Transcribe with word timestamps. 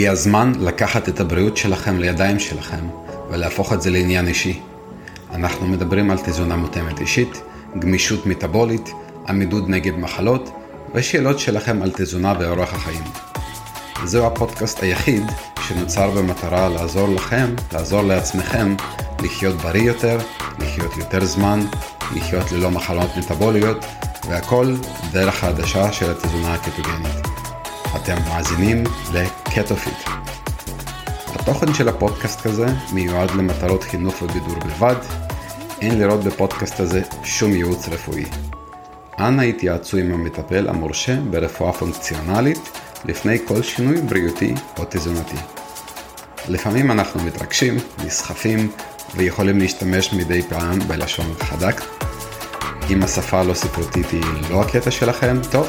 הגיע 0.00 0.12
הזמן 0.12 0.52
לקחת 0.60 1.08
את 1.08 1.20
הבריאות 1.20 1.56
שלכם 1.56 1.98
לידיים 1.98 2.38
שלכם 2.38 2.88
ולהפוך 3.30 3.72
את 3.72 3.82
זה 3.82 3.90
לעניין 3.90 4.26
אישי. 4.26 4.60
אנחנו 5.34 5.66
מדברים 5.66 6.10
על 6.10 6.18
תזונה 6.18 6.56
מותאמת 6.56 7.00
אישית, 7.00 7.42
גמישות 7.78 8.26
מטאבולית, 8.26 8.90
עמידות 9.28 9.68
נגד 9.68 9.98
מחלות 9.98 10.50
ושאלות 10.94 11.38
שלכם 11.38 11.82
על 11.82 11.90
תזונה 11.94 12.34
ואורח 12.40 12.74
החיים. 12.74 13.02
זהו 14.04 14.26
הפודקאסט 14.26 14.82
היחיד 14.82 15.22
שנוצר 15.68 16.10
במטרה 16.10 16.68
לעזור 16.68 17.08
לכם, 17.08 17.54
לעזור 17.72 18.02
לעצמכם, 18.02 18.74
לחיות 19.22 19.56
בריא 19.56 19.82
יותר, 19.82 20.18
לחיות 20.58 20.96
יותר 20.96 21.24
זמן, 21.24 21.60
לחיות 22.16 22.52
ללא 22.52 22.70
מחלות 22.70 23.10
מטאבוליות, 23.16 23.84
והכל 24.28 24.74
דרך 25.12 25.34
חדשה 25.34 25.92
של 25.92 26.10
התזונה 26.10 26.54
הקטוגנית. 26.54 27.29
אתם 27.96 28.16
מאזינים 28.28 28.84
לקטופיט. 29.12 30.08
התוכן 31.34 31.74
של 31.74 31.88
הפודקאסט 31.88 32.46
הזה 32.46 32.66
מיועד 32.92 33.30
למטרות 33.30 33.84
חינוך 33.84 34.22
ובידור 34.22 34.58
בלבד. 34.58 34.94
אין 35.80 35.98
לראות 35.98 36.24
בפודקאסט 36.24 36.80
הזה 36.80 37.02
שום 37.24 37.52
ייעוץ 37.52 37.88
רפואי. 37.88 38.24
אנא 39.18 39.42
התייעצו 39.42 39.96
עם 39.96 40.12
המטפל 40.12 40.68
המורשה 40.68 41.16
ברפואה 41.30 41.72
פונקציונלית 41.72 42.78
לפני 43.04 43.38
כל 43.46 43.62
שינוי 43.62 44.00
בריאותי 44.00 44.54
או 44.78 44.84
תזונתי. 44.90 45.36
לפעמים 46.48 46.90
אנחנו 46.90 47.24
מתרגשים, 47.24 47.76
נסחפים 48.04 48.70
ויכולים 49.16 49.58
להשתמש 49.58 50.12
מדי 50.12 50.42
פעם 50.42 50.78
בלשון 50.78 51.34
חדק. 51.40 51.80
אם 52.90 53.02
השפה 53.02 53.40
הלא 53.40 53.54
ספרותית 53.54 54.10
היא 54.10 54.22
לא 54.50 54.62
הקטע 54.62 54.90
שלכם, 54.90 55.36
טוב, 55.50 55.68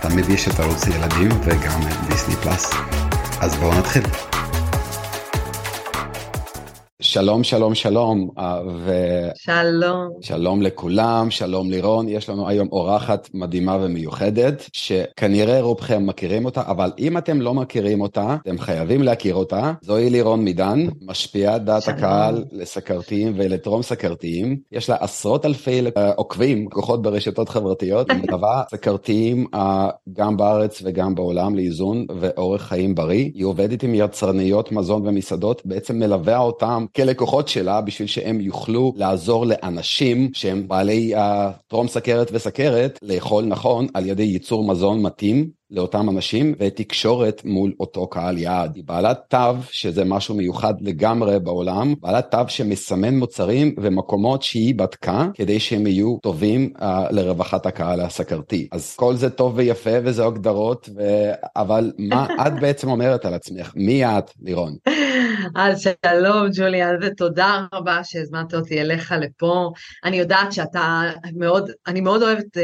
תמיד 0.00 0.28
יש 0.28 0.48
את 0.48 0.60
ערוץ 0.60 0.86
ילדים 0.86 1.28
וגם 1.44 1.80
דיסני 2.08 2.36
פלאס. 2.36 2.70
אז 3.40 3.54
בואו 3.56 3.78
נתחיל. 3.78 4.35
שלום, 7.06 7.44
שלום, 7.44 7.74
שלום. 7.74 8.28
אה, 8.38 8.60
ו... 8.68 8.92
שלום. 9.34 10.08
שלום 10.20 10.62
לכולם, 10.62 11.30
שלום 11.30 11.70
לירון. 11.70 12.08
יש 12.08 12.28
לנו 12.28 12.48
היום 12.48 12.68
אורחת 12.72 13.28
מדהימה 13.34 13.78
ומיוחדת, 13.80 14.68
שכנראה 14.72 15.60
רובכם 15.60 16.06
מכירים 16.06 16.44
אותה, 16.44 16.62
אבל 16.66 16.92
אם 16.98 17.18
אתם 17.18 17.40
לא 17.40 17.54
מכירים 17.54 18.00
אותה, 18.00 18.36
אתם 18.42 18.58
חייבים 18.58 19.02
להכיר 19.02 19.34
אותה. 19.34 19.72
זוהי 19.82 20.10
לירון 20.10 20.44
מידן, 20.44 20.86
משפיעת 21.02 21.64
דעת 21.64 21.82
שלום. 21.82 21.96
הקהל 21.96 22.44
לסכרתיים 22.52 23.32
ולטרום 23.36 23.82
סכרתיים. 23.82 24.56
יש 24.72 24.90
לה 24.90 24.96
עשרות 25.00 25.46
אלפי 25.46 25.82
אה, 25.96 26.12
עוקבים, 26.16 26.68
כוחות 26.68 27.02
ברשתות 27.02 27.48
חברתיות, 27.48 28.06
מלווה 28.22 28.62
סכרתיים 28.70 29.46
אה, 29.54 29.88
גם 30.12 30.36
בארץ 30.36 30.82
וגם 30.84 31.14
בעולם 31.14 31.54
לאיזון 31.54 32.06
ואורך 32.20 32.62
חיים 32.62 32.94
בריא. 32.94 33.30
היא 33.34 33.44
עובדת 33.44 33.82
עם 33.82 33.94
יצרניות 33.94 34.72
מזון 34.72 35.06
ומסעדות, 35.06 35.62
בעצם 35.64 35.98
מלווה 35.98 36.38
אותם 36.38 36.86
כלקוחות 36.96 37.48
שלה 37.48 37.80
בשביל 37.80 38.08
שהם 38.08 38.40
יוכלו 38.40 38.92
לעזור 38.96 39.46
לאנשים 39.46 40.30
שהם 40.32 40.68
בעלי 40.68 41.16
uh, 41.16 41.18
טרום 41.68 41.88
סכרת 41.88 42.28
וסכרת 42.32 42.98
לאכול 43.02 43.44
נכון 43.44 43.86
על 43.94 44.06
ידי 44.06 44.22
ייצור 44.22 44.64
מזון 44.64 45.02
מתאים 45.02 45.50
לאותם 45.70 46.08
אנשים 46.08 46.54
ותקשורת 46.58 47.42
מול 47.44 47.72
אותו 47.80 48.06
קהל 48.06 48.38
יעד. 48.38 48.76
היא 48.76 48.84
בעלת 48.86 49.20
תו, 49.28 49.54
שזה 49.70 50.04
משהו 50.04 50.34
מיוחד 50.34 50.74
לגמרי 50.80 51.40
בעולם, 51.40 51.94
בעלת 52.00 52.30
תו 52.30 52.38
שמסמן 52.48 53.16
מוצרים 53.16 53.74
ומקומות 53.82 54.42
שהיא 54.42 54.74
בדקה 54.74 55.26
כדי 55.34 55.60
שהם 55.60 55.86
יהיו 55.86 56.16
טובים 56.22 56.72
uh, 56.78 56.84
לרווחת 57.10 57.66
הקהל 57.66 58.00
הסכרתי. 58.00 58.68
אז 58.72 58.94
כל 58.94 59.16
זה 59.16 59.30
טוב 59.30 59.52
ויפה 59.56 59.90
וזה 60.04 60.24
הגדרות, 60.24 60.88
ו... 60.96 61.30
אבל 61.56 61.92
מה 61.98 62.26
את 62.46 62.52
בעצם 62.60 62.90
אומרת 62.90 63.24
על 63.24 63.34
עצמך? 63.34 63.72
מי 63.76 64.04
את, 64.04 64.30
לירון? 64.42 64.76
אז 65.54 65.88
שלום 66.06 66.46
ג'וליאן 66.52 66.96
ותודה 67.02 67.66
רבה 67.74 68.04
שהזמנת 68.04 68.54
אותי 68.54 68.80
אליך 68.80 69.14
לפה. 69.20 69.72
אני 70.04 70.16
יודעת 70.16 70.52
שאתה 70.52 71.02
מאוד, 71.36 71.70
אני 71.86 72.00
מאוד 72.00 72.22
אוהבת 72.22 72.56
uh, 72.56 72.60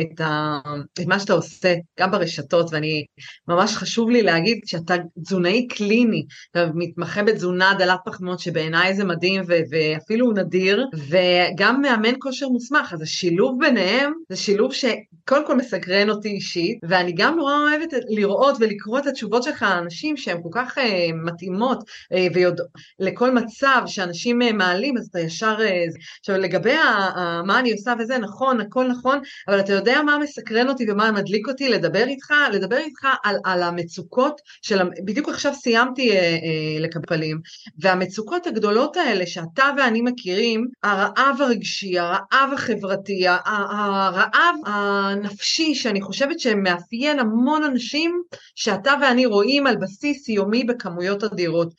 את, 0.00 0.20
ה, 0.20 0.58
את 1.00 1.06
מה 1.06 1.20
שאתה 1.20 1.32
עושה, 1.32 1.74
גם 2.00 2.10
ברשת. 2.10 2.46
רשתות, 2.46 2.72
ואני, 2.72 3.04
ממש 3.48 3.76
חשוב 3.76 4.10
לי 4.10 4.22
להגיד 4.22 4.60
שאתה 4.64 4.94
תזונאי 5.22 5.66
קליני, 5.68 6.26
אתה 6.50 6.66
מתמחה 6.74 7.22
בתזונה 7.22 7.74
דלת 7.78 7.98
פחמות, 8.04 8.38
שבעיניי 8.38 8.94
זה 8.94 9.04
מדהים 9.04 9.42
ו- 9.48 9.60
ואפילו 9.70 10.32
נדיר, 10.32 10.86
וגם 10.94 11.80
מאמן 11.82 12.14
כושר 12.18 12.48
מוסמך, 12.48 12.92
אז 12.92 13.02
השילוב 13.02 13.58
ביניהם 13.60 14.12
זה 14.28 14.36
שילוב 14.36 14.72
שקודם 14.72 15.46
כל 15.46 15.56
מסקרן 15.56 16.10
אותי 16.10 16.28
אישית, 16.28 16.78
ואני 16.88 17.12
גם 17.12 17.36
נורא 17.36 17.54
אוהבת 17.54 17.94
לראות 18.08 18.56
ולקרוא 18.60 18.98
את 18.98 19.06
התשובות 19.06 19.42
שלך 19.42 19.62
לאנשים 19.62 20.16
שהן 20.16 20.42
כל 20.42 20.48
כך 20.52 20.78
uh, 20.78 20.80
מתאימות 21.24 21.78
uh, 21.78 22.25
אה, 22.26 22.30
ויודעות 22.34 22.68
לכל 22.98 23.34
מצב 23.34 23.82
שאנשים 23.86 24.42
uh, 24.42 24.52
מעלים, 24.52 24.98
אז 24.98 25.06
אתה 25.10 25.20
ישר... 25.20 25.56
Uh, 25.58 25.96
עכשיו 26.20 26.38
לגבי 26.38 26.72
ה- 26.72 27.10
ה- 27.16 27.42
מה 27.46 27.58
אני 27.58 27.72
עושה 27.72 27.94
וזה, 27.98 28.18
נכון, 28.18 28.60
הכל 28.60 28.88
נכון, 28.88 29.18
אבל 29.48 29.60
אתה 29.60 29.72
יודע 29.72 30.02
מה 30.02 30.18
מסקרן 30.18 30.68
אותי 30.68 30.90
ומה 30.90 31.12
מדליק 31.12 31.48
אותי 31.48 31.68
לדבר 31.68 32.04
איתך? 32.06 32.34
לדבר 32.52 32.76
איתך 32.76 33.06
על, 33.24 33.36
על 33.44 33.62
המצוקות 33.62 34.40
של, 34.62 34.78
בדיוק 35.04 35.28
עכשיו 35.28 35.54
סיימתי 35.54 36.12
אה, 36.12 36.16
אה, 36.16 36.80
לקפלים, 36.80 37.40
והמצוקות 37.78 38.46
הגדולות 38.46 38.96
האלה 38.96 39.26
שאתה 39.26 39.64
ואני 39.78 40.02
מכירים, 40.02 40.66
הרעב 40.82 41.36
הרגשי, 41.40 41.98
הרעב 41.98 42.52
החברתי, 42.52 43.24
הרעב 43.28 44.54
הנפשי, 44.66 45.74
שאני 45.74 46.00
חושבת 46.00 46.40
שמאפיין 46.40 47.18
המון 47.18 47.64
אנשים, 47.64 48.22
שאתה 48.54 48.94
ואני 49.02 49.26
רואים 49.26 49.66
על 49.66 49.76
בסיס 49.76 50.28
יומי 50.28 50.64
בכמויות 50.64 51.24
אדירות, 51.24 51.74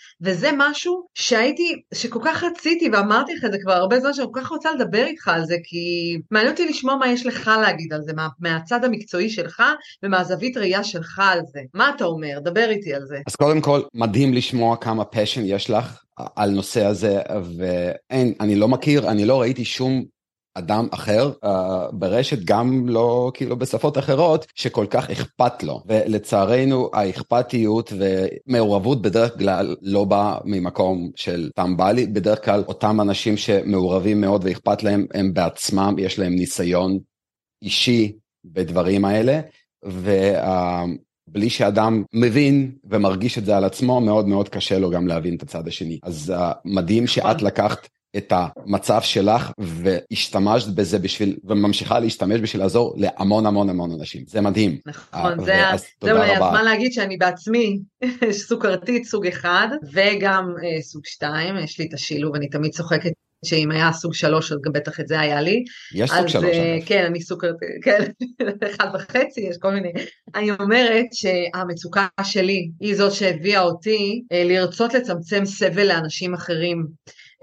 משהו 0.58 1.08
שהייתי, 1.14 1.82
שכל 1.94 2.20
כך 2.26 2.44
רציתי, 2.44 2.90
ואמרתי 2.90 3.36
לך 3.36 3.46
את 3.46 3.52
זה 3.52 3.58
כבר 3.64 3.74
הרבה 3.74 4.00
זמן, 4.00 4.14
שאני 4.14 4.28
כל 4.32 4.40
כך 4.42 4.50
רוצה 4.50 4.72
לדבר 4.72 5.06
איתך 5.06 5.28
על 5.28 5.46
זה, 5.46 5.56
כי 5.64 6.18
מעניין 6.32 6.52
אותי 6.52 6.66
לשמוע 6.70 6.96
מה 6.96 7.12
יש 7.12 7.26
לך 7.26 7.52
להגיד 7.62 7.94
על 7.94 8.02
זה, 8.02 8.14
מה, 8.14 8.28
מהצד 8.40 8.86
המקצועי 8.86 9.30
שלך 9.30 9.64
ומהזווית 10.04 10.38
זווית 10.38 10.58
ראייה 10.58 10.84
שלך 10.84 11.22
על 11.24 11.40
זה. 11.54 11.60
מה 11.74 11.92
אתה 11.96 12.06
אומר? 12.06 12.40
דבר 12.44 12.70
איתי 12.70 12.94
על 12.94 13.06
זה. 13.06 13.18
אז 13.28 13.36
קודם 13.36 13.62
כל, 13.62 13.82
מדהים 13.94 14.34
לשמוע 14.34 14.78
כמה 14.78 15.06
פשן 15.06 15.42
יש 15.46 15.70
לך 15.70 16.04
על 16.36 16.50
נושא 16.50 16.86
הזה, 16.86 17.20
ואין, 17.58 18.34
אני 18.40 18.56
לא 18.56 18.68
מכיר, 18.68 19.10
אני 19.10 19.26
לא 19.26 19.42
ראיתי 19.42 19.66
שום 19.66 20.04
אדם 20.58 20.88
אחר 20.92 21.32
uh, 21.46 21.48
ברשת, 21.92 22.40
גם 22.44 22.90
לא 22.90 23.32
כאילו 23.34 23.58
בשפות 23.58 23.98
אחרות, 23.98 24.46
שכל 24.56 24.86
כך 24.90 25.10
אכפת 25.10 25.64
לו. 25.64 25.84
ולצערנו 25.86 26.90
האכפתיות 26.94 27.94
ומעורבות 27.98 29.02
בדרך 29.02 29.38
כלל 29.38 29.76
לא 29.82 30.04
באה 30.04 30.38
ממקום 30.46 31.12
של 31.16 31.50
טמבלי, 31.56 32.08
בדרך 32.08 32.46
כלל 32.46 32.64
אותם 32.68 33.02
אנשים 33.02 33.38
שמעורבים 33.38 34.22
מאוד 34.22 34.46
ואכפת 34.46 34.84
להם, 34.84 35.06
הם 35.14 35.34
בעצמם, 35.34 35.96
יש 35.98 36.20
להם 36.20 36.36
ניסיון 36.36 37.00
אישי 37.62 38.12
בדברים 38.46 39.06
האלה, 39.06 39.40
ובלי 39.84 41.50
שאדם 41.50 42.04
מבין 42.14 42.72
ומרגיש 42.84 43.38
את 43.38 43.46
זה 43.46 43.58
על 43.58 43.64
עצמו, 43.64 44.02
מאוד 44.02 44.28
מאוד 44.28 44.50
קשה 44.50 44.80
לו 44.80 44.90
גם 44.90 45.08
להבין 45.08 45.36
את 45.36 45.44
הצד 45.44 45.68
השני. 45.68 46.00
אז 46.04 46.34
uh, 46.36 46.42
מדהים 46.66 47.04
נכון. 47.04 47.16
שאת 47.16 47.42
לקחת 47.42 47.88
את 48.18 48.34
המצב 48.36 49.02
שלך 49.02 49.52
והשתמשת 49.58 50.68
בזה 50.68 51.00
בשביל, 51.00 51.38
וממשיכה 51.44 52.00
להשתמש 52.00 52.42
בשביל 52.42 52.62
לעזור 52.62 52.94
להמון 52.98 53.46
המון 53.46 53.70
המון 53.70 53.92
אנשים. 53.92 54.24
זה 54.28 54.42
מדהים. 54.42 54.78
נכון, 54.86 55.46
זה, 55.46 55.62
זה 56.04 56.12
אולי 56.12 56.36
הזמן 56.36 56.66
להגיד 56.66 56.94
שאני 56.94 57.18
בעצמי 57.18 57.80
סוכרתית 58.48 59.06
סוג 59.06 59.28
אחד, 59.28 59.68
וגם 59.94 60.54
אה, 60.64 60.82
סוג 60.82 61.02
שתיים, 61.06 61.58
יש 61.58 61.80
לי 61.80 61.86
את 61.86 61.94
השילוב, 61.94 62.36
אני 62.36 62.50
תמיד 62.50 62.72
צוחקת 62.72 63.12
שאם 63.46 63.72
היה 63.72 63.94
סוג 63.94 64.14
שלוש 64.14 64.52
אז 64.52 64.58
גם 64.62 64.74
בטח 64.74 65.00
את 65.00 65.08
זה 65.08 65.20
היה 65.20 65.42
לי. 65.42 65.64
יש 65.94 66.12
סוג 66.12 66.28
שלוש. 66.28 66.46
אז 66.46 66.84
כן, 66.86 67.06
אני 67.06 67.22
סוכר, 67.22 67.52
כן, 67.86 68.04
אחד 68.76 68.88
וחצי, 68.94 69.42
יש 69.42 69.58
כל 69.58 69.72
מיני. 69.72 69.92
אני 70.36 70.52
אומרת 70.52 71.06
שהמצוקה 71.14 72.08
שלי 72.24 72.70
היא 72.80 72.96
זאת 72.96 73.14
שהביאה 73.14 73.62
אותי 73.62 74.22
אה, 74.32 74.44
לרצות 74.44 74.94
לצמצם 74.94 75.46
סבל 75.46 75.88
לאנשים 75.88 76.34
אחרים. 76.34 76.88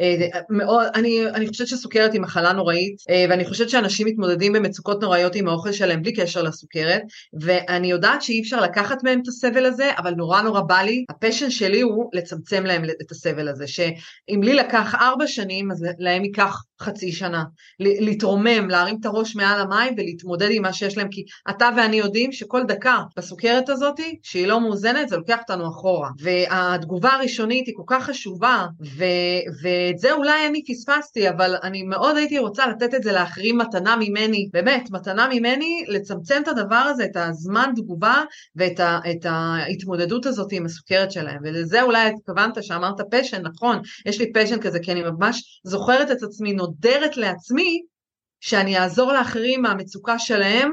אה, 0.00 0.40
מאוד, 0.50 0.86
אני, 0.94 1.26
אני 1.26 1.48
חושבת 1.48 1.66
שסוכרת 1.66 2.12
היא 2.12 2.20
מחלה 2.20 2.52
נוראית, 2.52 2.96
אה, 3.10 3.26
ואני 3.30 3.44
חושבת 3.44 3.70
שאנשים 3.70 4.06
מתמודדים 4.06 4.52
במצוקות 4.52 5.02
נוראיות 5.02 5.34
עם 5.34 5.48
האוכל 5.48 5.72
שלהם 5.72 6.02
בלי 6.02 6.12
קשר 6.12 6.42
לסוכרת, 6.42 7.02
ואני 7.40 7.90
יודעת 7.90 8.22
שאי 8.22 8.40
אפשר 8.40 8.60
לקחת 8.60 9.02
מהם 9.02 9.20
את 9.22 9.28
הסבל 9.28 9.66
הזה, 9.66 9.90
אבל 9.98 10.14
נורא 10.14 10.42
נורא 10.42 10.60
בא 10.60 10.80
לי, 10.80 11.04
הפשן 11.10 11.50
שלי 11.50 11.80
הוא 11.80 12.10
לצמצם 12.12 12.66
להם 12.66 12.84
את 12.84 13.10
הסבל 13.10 13.48
הזה, 13.48 13.66
שאם 13.66 14.40
לי 14.42 14.54
לקח 14.54 14.94
ארבע 14.94 15.26
שנים, 15.26 15.70
אז 15.70 15.86
להם 15.98 16.24
ייקח 16.24 16.62
חצי 16.82 17.12
שנה, 17.12 17.44
להתרומם, 17.80 18.68
להרים 18.68 18.96
את 19.00 19.06
הראש 19.06 19.36
מעל 19.36 19.60
המים 19.60 19.94
ולהתמודד 19.96 20.48
עם 20.50 20.62
מה 20.62 20.72
שיש 20.72 20.96
להם, 20.98 21.08
כי 21.10 21.24
אתה 21.50 21.68
ואני 21.76 21.96
יודעים 21.96 22.32
שכל 22.32 22.62
דקה 22.68 22.98
בסוכרת 23.16 23.68
הזאת, 23.68 24.00
שהיא 24.22 24.46
לא 24.46 24.60
מאוזנת, 24.60 25.08
זה 25.08 25.16
לוקח 25.16 25.38
אותנו 25.38 25.68
אחורה. 25.68 26.10
והתגובה 26.20 27.12
הראשונית 27.12 27.66
היא 27.66 27.74
כל 27.76 27.82
כך 27.86 28.04
חשובה, 28.04 28.66
ו- 28.96 29.62
ואת 29.62 29.98
זה 29.98 30.12
אולי 30.12 30.46
אני 30.46 30.62
פספסתי, 30.64 31.28
אבל 31.28 31.54
אני 31.62 31.82
מאוד 31.82 32.16
הייתי 32.16 32.38
רוצה 32.38 32.66
לתת 32.66 32.94
את 32.94 33.02
זה 33.02 33.12
לאחרים 33.12 33.58
מתנה 33.58 33.96
ממני, 33.96 34.48
באמת, 34.52 34.90
מתנה 34.90 35.28
ממני, 35.32 35.84
לצמצם 35.88 36.40
את 36.42 36.48
הדבר 36.48 36.76
הזה, 36.76 37.04
את 37.04 37.16
הזמן 37.16 37.72
תגובה 37.76 38.22
ואת 38.56 38.80
ה- 38.80 39.00
ההתמודדות 39.24 40.26
הזאת 40.26 40.52
עם 40.52 40.64
הסוכרת 40.64 41.12
שלהם. 41.12 41.38
ולזה 41.44 41.82
אולי 41.82 42.06
התכוונת 42.08 42.64
שאמרת 42.64 43.00
פשן, 43.10 43.42
נכון, 43.42 43.78
יש 44.06 44.20
לי 44.20 44.32
פשן 44.32 44.60
כזה, 44.60 44.78
כי 44.78 44.92
אני 44.92 45.02
ממש 45.02 45.60
זוכרת 45.64 46.10
את 46.10 46.22
עצמי 46.22 46.52
נודרת 46.66 47.16
לעצמי 47.16 47.82
שאני 48.40 48.78
אעזור 48.78 49.12
לאחרים 49.12 49.62
מהמצוקה 49.62 50.18
שלהם, 50.18 50.70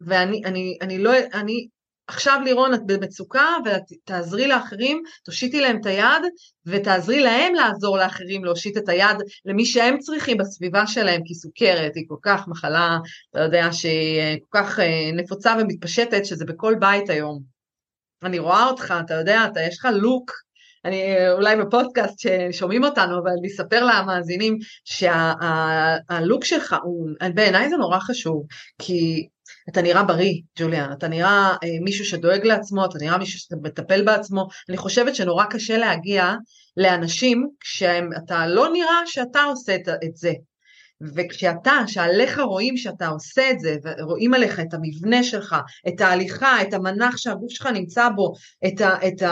ואני 0.00 0.40
אני, 0.44 0.78
אני 0.80 0.98
לא, 0.98 1.12
אני, 1.34 1.66
עכשיו 2.06 2.40
לירון 2.44 2.74
את 2.74 2.80
במצוקה 2.86 3.46
ותעזרי 3.64 4.46
לאחרים, 4.46 5.02
תושיטי 5.24 5.60
להם 5.60 5.80
את 5.80 5.86
היד 5.86 6.22
ותעזרי 6.66 7.20
להם 7.20 7.54
לעזור 7.54 7.98
לאחרים 7.98 8.44
להושיט 8.44 8.76
את 8.76 8.88
היד 8.88 9.16
למי 9.44 9.64
שהם 9.64 9.98
צריכים 9.98 10.36
בסביבה 10.36 10.86
שלהם, 10.86 11.20
כי 11.24 11.34
סוכרת 11.34 11.92
היא 11.94 12.04
כל 12.08 12.16
כך 12.22 12.48
מחלה, 12.48 12.98
אתה 13.30 13.40
יודע, 13.40 13.72
שהיא 13.72 14.38
כל 14.48 14.58
כך 14.58 14.78
אה, 14.78 15.10
נפוצה 15.12 15.54
ומתפשטת, 15.60 16.26
שזה 16.26 16.44
בכל 16.44 16.74
בית 16.80 17.10
היום. 17.10 17.42
אני 18.22 18.38
רואה 18.38 18.66
אותך, 18.66 18.94
אתה 19.04 19.14
יודע, 19.14 19.44
אתה 19.52 19.60
יש 19.60 19.78
לך 19.78 19.88
לוק 19.94 20.30
אני 20.84 21.30
אולי 21.30 21.56
בפודקאסט 21.56 22.14
ששומעים 22.18 22.84
אותנו, 22.84 23.18
אבל 23.18 23.30
אני 23.38 23.48
אספר 23.48 23.84
למאזינים 23.84 24.58
שהלוק 24.84 26.44
שה, 26.44 26.56
שלך, 26.56 26.76
הוא, 26.82 27.08
בעיניי 27.34 27.70
זה 27.70 27.76
נורא 27.76 27.98
חשוב, 27.98 28.46
כי 28.78 29.28
אתה 29.68 29.82
נראה 29.82 30.02
בריא, 30.02 30.34
ג'וליאן, 30.58 30.92
אתה 30.92 31.08
נראה 31.08 31.56
אה, 31.64 31.68
מישהו 31.84 32.04
שדואג 32.04 32.46
לעצמו, 32.46 32.84
אתה 32.84 32.98
נראה 33.00 33.18
מישהו 33.18 33.38
שמטפל 33.40 34.04
בעצמו, 34.04 34.48
אני 34.68 34.76
חושבת 34.76 35.14
שנורא 35.14 35.44
קשה 35.44 35.78
להגיע 35.78 36.34
לאנשים 36.76 37.48
כשאתה 37.60 38.46
לא 38.46 38.72
נראה 38.72 39.06
שאתה 39.06 39.42
עושה 39.42 39.74
את, 39.74 39.88
את 40.04 40.16
זה. 40.16 40.32
וכשאתה, 41.14 41.72
שעליך 41.86 42.38
רואים 42.38 42.76
שאתה 42.76 43.08
עושה 43.08 43.50
את 43.50 43.60
זה, 43.60 43.76
ורואים 43.98 44.34
עליך 44.34 44.60
את 44.60 44.74
המבנה 44.74 45.22
שלך, 45.22 45.56
את 45.88 46.00
ההליכה, 46.00 46.62
את 46.62 46.74
המנח 46.74 47.16
שהגוף 47.16 47.50
שלך 47.50 47.66
נמצא 47.66 48.08
בו, 48.08 48.32
את 48.66 49.22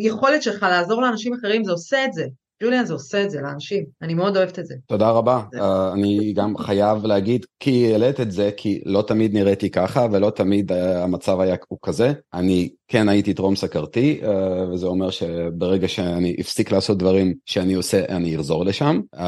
היכולת 0.00 0.42
שלך 0.42 0.62
לעזור 0.62 1.02
לאנשים 1.02 1.34
אחרים, 1.34 1.64
זה 1.64 1.72
עושה 1.72 2.04
את 2.04 2.12
זה. 2.12 2.24
ג'וליאן 2.62 2.84
זה 2.84 2.92
עושה 2.92 3.24
את 3.24 3.30
זה 3.30 3.40
לאנשים, 3.40 3.84
אני 4.02 4.14
מאוד 4.14 4.36
אוהבת 4.36 4.58
את 4.58 4.66
זה. 4.66 4.74
תודה 4.86 5.10
רבה, 5.10 5.42
uh, 5.54 5.58
אני 5.92 6.32
גם 6.32 6.56
חייב 6.58 7.06
להגיד, 7.06 7.46
כי 7.60 7.92
העלית 7.92 8.20
את 8.20 8.30
זה, 8.30 8.50
כי 8.56 8.82
לא 8.84 9.02
תמיד 9.02 9.34
נראיתי 9.34 9.70
ככה 9.70 10.06
ולא 10.12 10.30
תמיד 10.30 10.72
uh, 10.72 10.74
המצב 10.74 11.40
היה 11.40 11.56
הוא 11.68 11.78
כזה. 11.82 12.12
אני 12.34 12.68
כן 12.88 13.08
הייתי 13.08 13.34
טרום 13.34 13.56
סכרתי, 13.56 14.20
uh, 14.22 14.26
וזה 14.72 14.86
אומר 14.86 15.10
שברגע 15.10 15.88
שאני 15.88 16.36
אפסיק 16.40 16.72
לעשות 16.72 16.98
דברים 16.98 17.34
שאני 17.46 17.74
עושה, 17.74 18.04
אני 18.08 18.36
אחזור 18.36 18.64
לשם. 18.64 19.00
Uh, 19.14 19.18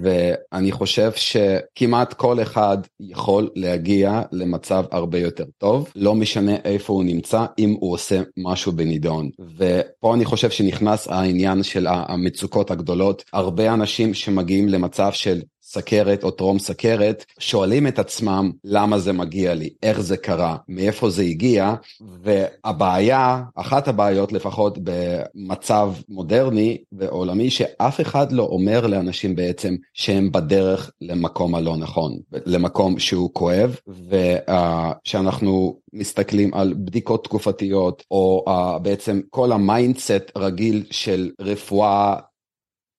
ואני 0.00 0.72
חושב 0.72 1.10
שכמעט 1.16 2.12
כל 2.12 2.42
אחד 2.42 2.78
יכול 3.00 3.50
להגיע 3.56 4.22
למצב 4.32 4.84
הרבה 4.90 5.18
יותר 5.18 5.44
טוב, 5.58 5.92
לא 5.96 6.14
משנה 6.14 6.56
איפה 6.64 6.92
הוא 6.92 7.04
נמצא, 7.04 7.44
אם 7.58 7.76
הוא 7.80 7.92
עושה 7.92 8.22
משהו 8.36 8.72
בנידון. 8.72 9.30
ופה 9.56 10.14
אני 10.14 10.24
חושב 10.24 10.50
שנכנס 10.50 11.08
העניין 11.08 11.62
של. 11.62 11.86
המצוקות 11.90 12.70
הגדולות. 12.70 13.24
הרבה 13.32 13.74
אנשים 13.74 14.14
שמגיעים 14.14 14.68
למצב 14.68 15.12
של 15.12 15.40
סכרת 15.72 16.24
או 16.24 16.30
טרום 16.30 16.58
סכרת, 16.58 17.24
שואלים 17.38 17.86
את 17.86 17.98
עצמם 17.98 18.50
למה 18.64 18.98
זה 18.98 19.12
מגיע 19.12 19.54
לי, 19.54 19.70
איך 19.82 20.00
זה 20.00 20.16
קרה, 20.16 20.56
מאיפה 20.68 21.10
זה 21.10 21.22
הגיע, 21.22 21.74
והבעיה, 22.22 23.42
אחת 23.54 23.88
הבעיות 23.88 24.32
לפחות 24.32 24.78
במצב 24.84 25.92
מודרני 26.08 26.78
ועולמי, 26.92 27.50
שאף 27.50 28.00
אחד 28.00 28.32
לא 28.32 28.42
אומר 28.42 28.86
לאנשים 28.86 29.36
בעצם 29.36 29.74
שהם 29.94 30.32
בדרך 30.32 30.90
למקום 31.00 31.54
הלא 31.54 31.76
נכון, 31.76 32.18
למקום 32.32 32.98
שהוא 32.98 33.30
כואב, 33.32 33.76
ושאנחנו 34.08 35.78
מסתכלים 35.92 36.54
על 36.54 36.74
בדיקות 36.74 37.24
תקופתיות, 37.24 38.02
או 38.10 38.44
uh, 38.48 38.78
בעצם 38.78 39.20
כל 39.30 39.52
ה 39.52 39.62
mindset 39.62 40.32
רגיל 40.36 40.84
של 40.90 41.30
רפואה 41.40 42.16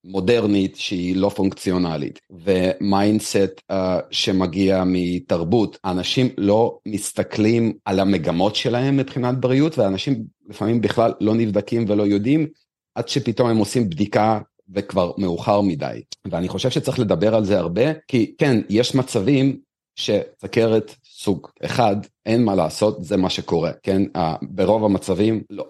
מודרנית 0.04 0.76
שהיא 0.76 1.16
לא 1.16 1.30
פונקציונלית 1.30 2.20
ו 2.30 2.46
mindset 2.46 3.62
uh, 3.72 3.76
שמגיע 4.12 4.84
מתרבות. 4.86 5.78
אנשים 5.86 6.30
לא 6.38 6.78
מסתכלים 6.88 7.74
על 7.86 8.00
המגמות 8.00 8.56
שלהם 8.56 8.98
מבחינת 8.98 9.40
בריאות 9.40 9.78
ואנשים 9.78 10.24
לפעמים 10.50 10.82
בכלל 10.82 11.14
לא 11.22 11.36
נבדקים 11.36 11.86
ולא 11.88 12.04
יודעים 12.04 12.48
עד 12.96 13.08
שפתאום 13.08 13.50
הם 13.50 13.58
עושים 13.58 13.90
בדיקה 13.90 14.40
וכבר 14.74 15.12
מאוחר 15.18 15.62
מדי. 15.62 16.02
ואני 16.32 16.48
חושב 16.48 16.70
שצריך 16.70 17.00
לדבר 17.00 17.36
על 17.36 17.46
זה 17.46 17.60
הרבה 17.60 17.94
כי 18.08 18.36
כן 18.38 18.62
יש 18.70 18.96
מצבים 18.96 19.60
שסכרת 19.96 20.96
סוג 21.06 21.48
אחד 21.64 21.96
אין 22.26 22.44
מה 22.44 22.56
לעשות 22.56 23.04
זה 23.04 23.18
מה 23.18 23.30
שקורה 23.30 23.72
כן? 23.84 24.02
uh, 24.18 24.20
ברוב 24.42 24.86
המצבים 24.86 25.44
לא 25.50 25.66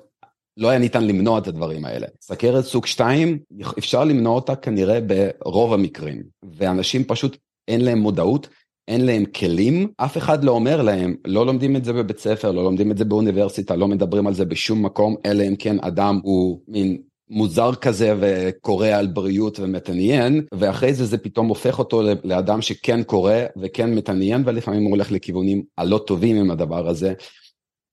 לא 0.57 0.69
היה 0.69 0.79
ניתן 0.79 1.07
למנוע 1.07 1.39
את 1.39 1.47
הדברים 1.47 1.85
האלה. 1.85 2.07
סכרת 2.21 2.65
סוג 2.65 2.85
2, 2.85 3.39
אפשר 3.77 4.03
למנוע 4.03 4.35
אותה 4.35 4.55
כנראה 4.55 4.99
ברוב 5.01 5.73
המקרים, 5.73 6.23
ואנשים 6.57 7.03
פשוט 7.03 7.37
אין 7.67 7.81
להם 7.81 7.97
מודעות, 7.97 8.47
אין 8.87 9.05
להם 9.05 9.25
כלים, 9.25 9.87
אף 9.97 10.17
אחד 10.17 10.43
לא 10.43 10.51
אומר 10.51 10.81
להם, 10.81 11.15
לא 11.27 11.45
לומדים 11.45 11.75
את 11.75 11.85
זה 11.85 11.93
בבית 11.93 12.19
ספר, 12.19 12.51
לא 12.51 12.63
לומדים 12.63 12.91
את 12.91 12.97
זה 12.97 13.05
באוניברסיטה, 13.05 13.75
לא 13.75 13.87
מדברים 13.87 14.27
על 14.27 14.33
זה 14.33 14.45
בשום 14.45 14.85
מקום, 14.85 15.15
אלא 15.25 15.43
אם 15.43 15.55
כן 15.55 15.77
אדם 15.81 16.19
הוא 16.23 16.59
מין 16.67 16.97
מוזר 17.29 17.75
כזה 17.75 18.15
וקורא 18.19 18.87
על 18.87 19.07
בריאות 19.07 19.59
ומתעניין, 19.59 20.45
ואחרי 20.53 20.93
זה 20.93 21.05
זה 21.05 21.17
פתאום 21.17 21.47
הופך 21.47 21.79
אותו 21.79 22.01
לאדם 22.23 22.61
שכן 22.61 23.03
קורא 23.03 23.33
וכן 23.61 23.95
מתעניין, 23.95 24.43
ולפעמים 24.45 24.83
הוא 24.83 24.91
הולך 24.91 25.11
לכיוונים 25.11 25.63
הלא 25.77 26.03
טובים 26.07 26.35
עם 26.35 26.51
הדבר 26.51 26.87
הזה. 26.87 27.13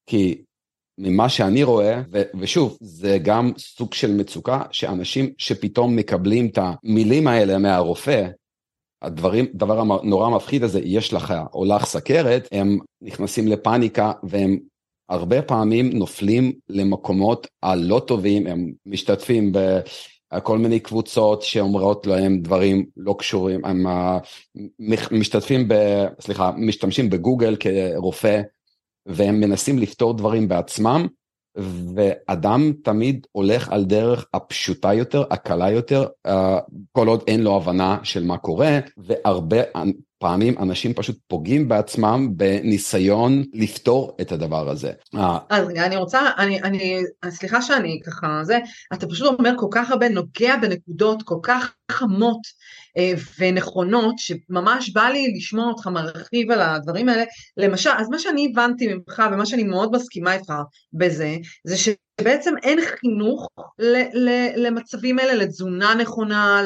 כי 0.07 0.43
ממה 1.03 1.29
שאני 1.29 1.63
רואה, 1.63 2.03
ו- 2.13 2.23
ושוב, 2.41 2.79
זה 2.81 3.19
גם 3.23 3.53
סוג 3.59 3.95
של 3.95 4.13
מצוקה, 4.13 4.63
שאנשים 4.73 5.31
שפתאום 5.39 5.97
מקבלים 5.97 6.47
את 6.47 6.59
המילים 6.63 7.27
האלה 7.27 7.59
מהרופא, 7.59 8.29
הדברים, 9.03 9.47
דבר 9.55 9.81
הנורא 9.81 10.31
מפחיד 10.31 10.63
הזה, 10.65 10.81
יש 10.85 11.13
לך 11.13 11.35
או 11.55 11.65
לך 11.65 11.85
סכרת, 11.85 12.49
הם 12.53 12.79
נכנסים 13.03 13.49
לפאניקה 13.49 14.13
והם 14.23 14.59
הרבה 15.09 15.43
פעמים 15.43 15.91
נופלים 15.91 16.53
למקומות 16.69 17.47
הלא 17.63 18.03
טובים, 18.07 18.47
הם 18.47 18.73
משתתפים 18.87 19.53
בכל 20.33 20.59
מיני 20.59 20.81
קבוצות 20.81 21.43
שאומרות 21.43 22.07
להם 22.07 22.41
דברים 22.41 22.87
לא 22.97 23.15
קשורים, 23.19 23.65
הם 23.65 23.87
משתתפים 25.11 25.69
ב... 25.69 25.75
סליחה, 26.21 26.51
משתמשים 26.57 27.11
בגוגל 27.11 27.57
כרופא 27.61 28.41
והם 29.11 29.41
מנסים 29.41 29.79
לפתור 29.79 30.15
דברים 30.15 30.49
בעצמם, 30.49 31.07
ואדם 31.95 32.73
תמיד 32.85 33.27
הולך 33.33 33.69
על 33.69 33.85
דרך 33.85 34.27
הפשוטה 34.35 34.95
יותר, 34.95 35.25
הקלה 35.31 35.71
יותר, 35.71 36.07
uh, 36.29 36.31
כל 36.93 37.09
עוד 37.09 37.23
אין 37.27 37.41
לו 37.41 37.57
הבנה 37.57 37.99
של 38.03 38.25
מה 38.25 38.39
קורה, 38.39 38.79
והרבה 38.97 39.61
פעמים 40.21 40.59
אנשים 40.59 40.95
פשוט 40.95 41.19
פוגעים 41.29 41.69
בעצמם 41.69 42.29
בניסיון 42.37 43.45
לפתור 43.55 44.17
את 44.21 44.33
הדבר 44.33 44.71
הזה. 44.71 44.93
אז 45.51 45.71
אני 45.71 45.97
רוצה, 45.97 46.21
אני, 46.39 46.63
אני, 46.63 47.03
סליחה 47.29 47.63
שאני 47.63 48.01
ככה, 48.07 48.41
זה, 48.43 48.59
אתה 48.93 49.07
פשוט 49.07 49.39
אומר 49.39 49.53
כל 49.59 49.67
כך 49.71 49.91
הרבה, 49.91 50.09
נוגע 50.09 50.57
בנקודות 50.57 51.23
כל 51.23 51.39
כך 51.43 51.75
חמות 51.91 52.41
אה, 52.97 53.13
ונכונות, 53.39 54.15
שממש 54.19 54.91
בא 54.91 55.03
לי 55.03 55.35
לשמוע 55.37 55.67
אותך 55.67 55.87
מרחיב 55.87 56.51
על 56.51 56.61
הדברים 56.61 57.09
האלה. 57.09 57.25
למשל, 57.57 57.91
אז 57.97 58.09
מה 58.09 58.19
שאני 58.19 58.49
הבנתי 58.53 58.95
ממך, 58.95 59.23
ומה 59.33 59.47
שאני 59.47 59.63
מאוד 59.63 59.93
מסכימה 59.93 60.35
איתך 60.35 60.53
בזה, 60.93 61.37
זה 61.65 61.77
שבעצם 61.77 62.55
אין 62.63 62.79
חינוך 62.81 63.49
למצבים 64.57 65.19
האלה, 65.19 65.35
לתזונה 65.35 65.95
נכונה, 65.95 66.63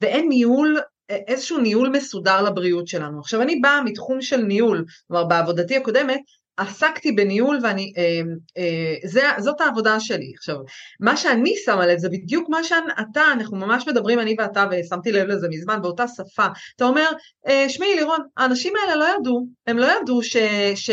ואין 0.00 0.28
ניהול 0.28 0.78
איזשהו 1.26 1.58
ניהול 1.58 1.88
מסודר 1.88 2.42
לבריאות 2.42 2.88
שלנו. 2.88 3.20
עכשיו 3.20 3.42
אני 3.42 3.56
באה 3.56 3.82
מתחום 3.82 4.22
של 4.22 4.36
ניהול, 4.36 4.84
כלומר 5.08 5.24
בעבודתי 5.24 5.76
הקודמת 5.76 6.20
עסקתי 6.56 7.12
בניהול 7.12 7.58
ואני, 7.62 7.92
אה, 7.96 8.20
אה, 8.58 8.94
זה, 9.04 9.22
זאת 9.38 9.60
העבודה 9.60 10.00
שלי. 10.00 10.32
עכשיו, 10.36 10.56
מה 11.00 11.16
שאני 11.16 11.54
שמה 11.64 11.86
לב 11.86 11.98
זה 11.98 12.08
בדיוק 12.08 12.48
מה 12.48 12.64
שאתה, 12.64 13.22
אנחנו 13.32 13.56
ממש 13.56 13.88
מדברים 13.88 14.18
אני 14.20 14.36
ואתה 14.38 14.64
ושמתי 14.70 15.12
לב 15.12 15.26
לזה 15.26 15.48
מזמן 15.50 15.82
באותה 15.82 16.04
שפה. 16.08 16.46
אתה 16.76 16.84
אומר, 16.84 17.08
אה, 17.48 17.68
שמעי 17.68 17.94
לירון, 17.94 18.20
האנשים 18.36 18.72
האלה 18.76 18.96
לא 18.96 19.06
ידעו, 19.20 19.46
הם 19.66 19.78
לא 19.78 19.86
ידעו 20.00 20.22
ש, 20.22 20.36
ש, 20.74 20.90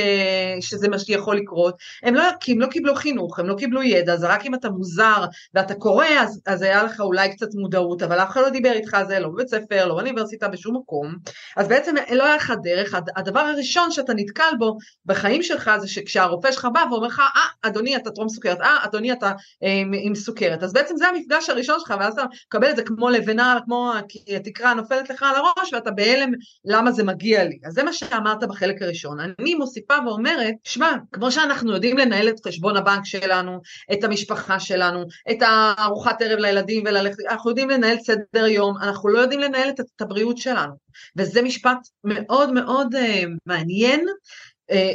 שזה 0.62 0.88
מה 0.88 1.00
שיכול 1.00 1.38
לקרות, 1.38 1.76
הם 2.04 2.16
לא, 2.16 2.24
כי 2.40 2.52
הם 2.52 2.60
לא 2.60 2.68
קיבלו 2.68 2.96
חינוך, 2.96 3.40
הם 3.40 3.48
לא 3.48 3.56
קיבלו 3.56 3.84
ידע, 3.84 4.18
זה 4.18 4.28
רק 4.28 4.46
אם 4.46 4.56
אתה 4.56 4.70
מוזר 4.70 5.26
ואתה 5.54 5.74
קורא 5.74 6.06
אז, 6.20 6.42
אז 6.46 6.62
היה 6.62 6.84
לך 6.84 7.00
אולי 7.00 7.32
קצת 7.32 7.48
מודעות, 7.54 8.04
אבל 8.04 8.20
אף 8.20 8.30
אחד 8.30 8.42
לא 8.42 8.50
דיבר 8.50 8.72
איתך 8.72 8.94
על 8.94 9.08
זה, 9.08 9.20
לא 9.20 9.30
בבית 9.30 9.48
ספר, 9.48 9.88
לא 9.88 9.94
באוניברסיטה, 9.94 10.48
בשום 10.48 10.78
מקום, 10.78 11.16
אז 11.58 11.68
בעצם 11.68 11.96
לא 12.12 12.24
היה 12.24 12.36
לך 12.36 12.54
דרך, 12.64 12.96
הדבר 13.16 13.40
הראשון 13.40 13.92
שאתה 13.92 14.14
נתקל 14.14 14.52
בו 14.60 14.78
בחיים 15.06 15.44
שלך 15.50 15.72
זה 15.80 15.88
שכשהרופא 15.88 16.52
שלך 16.52 16.68
בא 16.74 16.84
ואומר 16.92 17.08
לך, 17.08 17.20
אה, 17.20 17.70
אדוני 17.70 17.96
אתה 17.96 18.12
טרום 18.12 18.30
סוכרת, 18.30 18.62
אה, 18.62 18.78
אדוני 18.86 19.12
אתה 19.12 19.32
אה, 19.64 19.82
עם 20.02 20.16
סוכרת, 20.16 20.64
אז 20.64 20.74
בעצם 20.74 20.98
זה 20.98 21.08
המפגש 21.08 21.50
הראשון 21.50 21.80
שלך, 21.80 21.94
ואז 22.00 22.14
אתה 22.14 22.24
מקבל 22.48 22.70
את 22.70 22.76
זה 22.76 22.84
כמו 22.84 23.10
לבנה, 23.10 23.60
כמו 23.66 23.94
התקרה 24.36 24.74
נופלת 24.74 25.10
לך 25.10 25.24
על 25.24 25.36
הראש, 25.36 25.74
ואתה 25.74 25.92
בהלם 25.92 26.32
למה 26.66 26.92
זה 26.92 27.04
מגיע 27.04 27.44
לי. 27.44 27.60
אז 27.66 27.74
זה 27.74 27.84
מה 27.84 27.94
שאמרת 27.94 28.44
בחלק 28.44 28.82
הראשון. 28.82 29.20
אני 29.20 29.56
מוסיפה 29.56 29.94
ואומרת, 30.06 30.56
שמע, 30.64 30.92
כמו 31.12 31.32
שאנחנו 31.32 31.74
יודעים 31.74 31.98
לנהל 31.98 32.30
את 32.30 32.48
חשבון 32.48 32.78
הבנק 32.78 33.06
שלנו, 33.06 33.62
את 33.94 34.04
המשפחה 34.04 34.60
שלנו, 34.60 35.04
את 35.32 35.38
הארוחת 35.42 36.22
ערב 36.22 36.40
לילדים 36.40 36.84
וללכת, 36.86 37.18
אנחנו 37.30 37.50
יודעים 37.50 37.70
לנהל 37.70 37.98
סדר 38.00 38.48
יום, 38.48 38.78
אנחנו 38.82 39.10
לא 39.10 39.20
יודעים 39.20 39.40
לנהל 39.40 39.70
את 39.70 40.02
הבריאות 40.02 40.38
שלנו. 40.38 40.90
וזה 41.18 41.42
משפט 41.42 41.78
מאוד 42.04 42.54
מאוד 42.54 42.96
uh, 42.96 43.28
מעניין, 43.46 44.06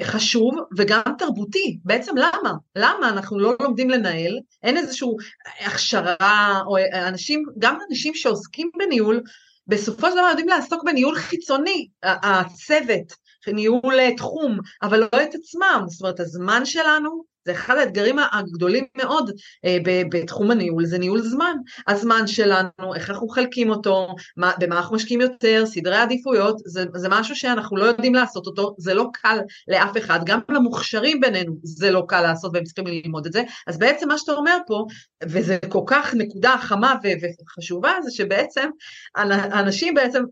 חשוב 0.02 0.54
וגם 0.76 1.02
תרבותי. 1.18 1.78
בעצם 1.84 2.16
למה? 2.16 2.52
למה 2.76 3.08
אנחנו 3.08 3.38
לא 3.38 3.54
לומדים 3.62 3.90
לנהל? 3.90 4.38
אין 4.62 4.76
איזושהי 4.76 5.08
הכשרה, 5.60 6.60
או 6.66 6.76
אנשים, 7.08 7.42
גם 7.58 7.78
אנשים 7.90 8.14
שעוסקים 8.14 8.70
בניהול, 8.78 9.22
בסופו 9.66 10.06
של 10.10 10.12
דבר 10.12 10.26
יודעים 10.28 10.48
לעסוק 10.48 10.84
בניהול 10.84 11.16
חיצוני, 11.16 11.88
הצוות, 12.02 13.12
ניהול 13.46 14.00
אה, 14.00 14.16
תחום, 14.16 14.58
אבל 14.82 15.00
לא 15.00 15.22
את 15.22 15.34
עצמם, 15.34 15.84
זאת 15.88 16.02
אומרת 16.02 16.20
הזמן 16.20 16.64
שלנו 16.64 17.33
זה 17.44 17.52
אחד 17.52 17.76
האתגרים 17.76 18.16
הגדולים 18.32 18.84
מאוד 18.96 19.30
אה, 19.64 19.78
בתחום 20.10 20.50
הניהול, 20.50 20.86
זה 20.86 20.98
ניהול 20.98 21.22
זמן. 21.22 21.56
הזמן 21.88 22.26
שלנו, 22.26 22.94
איך 22.94 23.10
אנחנו 23.10 23.26
מחלקים 23.26 23.70
אותו, 23.70 24.08
מה, 24.36 24.52
במה 24.58 24.76
אנחנו 24.76 24.96
משקיעים 24.96 25.20
יותר, 25.20 25.66
סדרי 25.66 25.96
עדיפויות, 25.96 26.56
זה, 26.64 26.84
זה 26.94 27.08
משהו 27.08 27.36
שאנחנו 27.36 27.76
לא 27.76 27.84
יודעים 27.84 28.14
לעשות 28.14 28.46
אותו, 28.46 28.74
זה 28.78 28.94
לא 28.94 29.06
קל 29.12 29.38
לאף 29.68 29.96
אחד, 29.96 30.20
גם 30.24 30.40
למוכשרים 30.48 31.20
בינינו 31.20 31.56
זה 31.62 31.90
לא 31.90 32.02
קל 32.08 32.20
לעשות 32.20 32.50
והם 32.54 32.64
צריכים 32.64 32.86
ללמוד 32.86 33.26
את 33.26 33.32
זה. 33.32 33.42
אז 33.66 33.78
בעצם 33.78 34.08
מה 34.08 34.18
שאתה 34.18 34.32
אומר 34.32 34.56
פה, 34.66 34.84
וזה 35.24 35.58
כל 35.68 35.82
כך 35.86 36.14
נקודה 36.14 36.56
חמה 36.60 36.94
וחשובה, 37.04 37.92
זה 38.02 38.10
שבעצם 38.10 38.68
אנשים 39.52 39.94
בעצם 39.94 40.22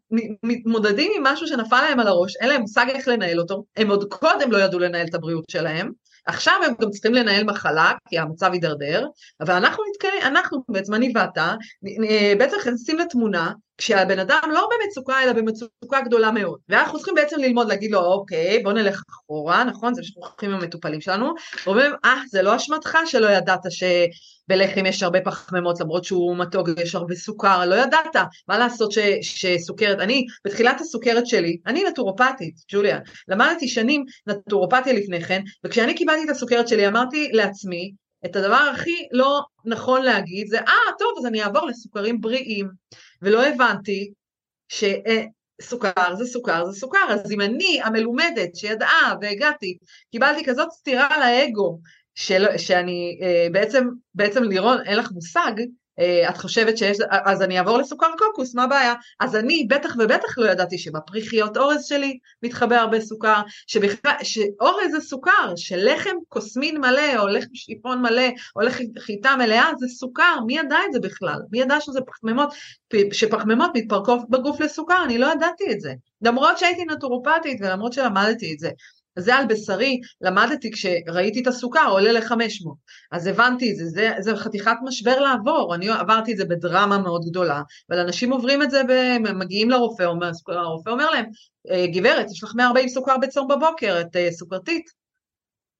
מתמודדים 0.42 1.12
עם 1.16 1.22
משהו 1.26 1.46
שנפל 1.46 1.80
להם 1.80 2.00
על 2.00 2.06
הראש, 2.08 2.36
אין 2.36 2.48
להם 2.48 2.60
מושג 2.60 2.86
איך 2.88 3.08
לנהל 3.08 3.40
אותו, 3.40 3.64
הם 3.76 3.90
עוד 3.90 4.04
קודם 4.04 4.52
לא 4.52 4.58
ידעו 4.58 4.78
לנהל 4.78 5.06
את 5.06 5.14
הבריאות 5.14 5.44
שלהם, 5.50 5.90
עכשיו 6.26 6.54
הם 6.66 6.74
גם 6.80 6.90
צריכים 6.90 7.14
לנהל 7.14 7.44
מחלה, 7.44 7.92
כי 8.08 8.18
המצב 8.18 8.50
יידרדר, 8.52 9.06
אבל 9.40 9.54
אנחנו 9.54 9.84
אנחנו 10.22 10.62
בעצם, 10.68 10.94
אני 10.94 11.12
ואתה, 11.14 11.54
בעצם 12.38 12.56
נכנסים 12.60 12.98
לתמונה, 12.98 13.52
כשהבן 13.82 14.18
אדם 14.18 14.50
לא 14.52 14.68
במצוקה, 14.70 15.22
אלא 15.22 15.32
במצוקה 15.32 16.00
גדולה 16.04 16.30
מאוד. 16.30 16.58
ואנחנו 16.68 16.98
צריכים 16.98 17.14
בעצם 17.14 17.36
ללמוד, 17.40 17.68
להגיד 17.68 17.90
לו, 17.90 18.00
אוקיי, 18.00 18.62
בוא 18.62 18.72
נלך 18.72 19.02
אחורה, 19.10 19.64
נכון? 19.64 19.94
זה 19.94 20.00
מה 20.00 20.06
שאנחנו 20.06 20.22
הולכים 20.22 20.50
עם 20.50 20.60
המטופלים 20.60 21.00
שלנו, 21.00 21.34
ואומרים, 21.66 21.92
אה, 22.04 22.22
זה 22.30 22.42
לא 22.42 22.56
אשמתך 22.56 22.98
שלא 23.06 23.26
ידעת 23.26 23.60
ש... 23.70 23.84
בלחם 24.48 24.86
יש 24.86 25.02
הרבה 25.02 25.20
פחמימות 25.20 25.80
למרות 25.80 26.04
שהוא 26.04 26.36
מתוק 26.36 26.68
ויש 26.76 26.94
הרבה 26.94 27.14
סוכר, 27.14 27.66
לא 27.66 27.74
ידעת, 27.74 28.16
מה 28.48 28.58
לעשות 28.58 28.92
ש, 28.92 28.98
שסוכרת, 29.22 30.00
אני 30.00 30.26
בתחילת 30.44 30.80
הסוכרת 30.80 31.26
שלי, 31.26 31.56
אני 31.66 31.84
נטורופטית, 31.84 32.54
ג'וליה, 32.72 32.98
למדתי 33.28 33.68
שנים 33.68 34.04
נטורופתיה 34.26 34.92
לפני 34.92 35.20
כן, 35.24 35.42
וכשאני 35.64 35.94
קיבלתי 35.94 36.24
את 36.24 36.30
הסוכרת 36.30 36.68
שלי 36.68 36.88
אמרתי 36.88 37.30
לעצמי, 37.32 37.92
את 38.24 38.36
הדבר 38.36 38.70
הכי 38.74 39.08
לא 39.12 39.42
נכון 39.64 40.02
להגיד 40.02 40.46
זה, 40.46 40.58
אה, 40.58 40.64
ah, 40.64 40.92
טוב, 40.98 41.14
אז 41.18 41.26
אני 41.26 41.42
אעבור 41.42 41.66
לסוכרים 41.66 42.20
בריאים, 42.20 42.68
ולא 43.22 43.46
הבנתי 43.46 44.12
ש... 44.68 44.84
סוכר 45.62 46.14
זה 46.14 46.24
סוכר 46.24 46.64
זה 46.64 46.80
סוכר, 46.80 47.06
אז 47.08 47.32
אם 47.32 47.40
אני 47.40 47.80
המלומדת 47.84 48.56
שידעה 48.56 49.14
והגעתי, 49.20 49.78
קיבלתי 50.12 50.44
כזאת 50.44 50.70
סטירה 50.70 51.18
לאגו 51.18 51.78
של, 52.14 52.58
שאני 52.58 53.18
אה, 53.22 53.46
בעצם, 53.52 53.88
בעצם 54.14 54.42
לירון 54.42 54.78
אין 54.86 54.98
לך 54.98 55.10
מושג, 55.12 55.52
אה, 55.58 55.64
את 56.28 56.36
חושבת 56.36 56.78
שיש, 56.78 56.98
אז 57.10 57.42
אני 57.42 57.58
אעבור 57.58 57.78
לסוכר 57.78 58.06
קוקוס, 58.18 58.54
מה 58.54 58.64
הבעיה? 58.64 58.94
אז 59.20 59.36
אני 59.36 59.66
בטח 59.68 59.94
ובטח 59.98 60.38
לא 60.38 60.50
ידעתי 60.50 60.78
שבפריחיות 60.78 61.56
אורז 61.56 61.84
שלי 61.84 62.18
מתחבא 62.42 62.76
הרבה 62.76 63.00
סוכר, 63.00 63.40
שבכלל, 63.66 64.12
שאורז 64.22 64.90
זה 64.90 65.00
סוכר, 65.00 65.52
שלחם 65.56 66.10
קוסמין 66.28 66.80
מלא, 66.80 67.18
או 67.18 67.28
לחם 67.28 67.54
שיפון 67.54 68.02
מלא, 68.02 68.28
או 68.56 68.60
לחם 68.60 68.84
חיטה 68.98 69.36
מלאה, 69.36 69.70
זה 69.78 69.86
סוכר, 69.88 70.40
מי 70.46 70.58
ידע 70.58 70.76
את 70.86 70.92
זה 70.92 71.00
בכלל? 71.00 71.38
מי 71.52 71.60
ידע 71.60 71.80
שזה 71.80 72.00
פחמימות, 72.00 72.54
שפחמימות 73.12 73.70
מתפרקות 73.74 74.30
בגוף 74.30 74.60
לסוכר, 74.60 75.04
אני 75.04 75.18
לא 75.18 75.26
ידעתי 75.32 75.64
את 75.72 75.80
זה. 75.80 75.92
למרות 76.22 76.58
שהייתי 76.58 76.84
נטורופטית 76.84 77.58
ולמרות 77.60 77.92
שלמדתי 77.92 78.52
את 78.54 78.58
זה. 78.58 78.70
זה 79.18 79.34
על 79.34 79.46
בשרי, 79.46 80.00
למדתי 80.20 80.70
כשראיתי 80.70 81.42
את 81.42 81.46
הסוכר 81.46 81.88
עולה 81.90 82.12
ל-500, 82.12 82.70
אז 83.12 83.26
הבנתי 83.26 83.70
את 83.70 83.76
זה, 83.76 83.84
זה, 83.86 84.10
זה 84.20 84.36
חתיכת 84.36 84.76
משבר 84.84 85.20
לעבור, 85.20 85.74
אני 85.74 85.88
עברתי 85.88 86.32
את 86.32 86.36
זה 86.36 86.44
בדרמה 86.44 86.98
מאוד 86.98 87.24
גדולה, 87.24 87.62
אבל 87.90 87.98
אנשים 87.98 88.32
עוברים 88.32 88.62
את 88.62 88.70
זה, 88.70 88.82
מגיעים 89.34 89.70
לרופא, 89.70 90.02
הרופא 90.48 90.90
אומר 90.90 91.10
להם, 91.10 91.24
אה, 91.70 91.86
גברת, 91.86 92.30
יש 92.30 92.42
לך 92.42 92.52
140 92.56 92.88
סוכר 92.88 93.16
בצום 93.18 93.48
בבוקר, 93.48 94.00
את 94.00 94.16
אה, 94.16 94.32
סוכרתית, 94.32 95.01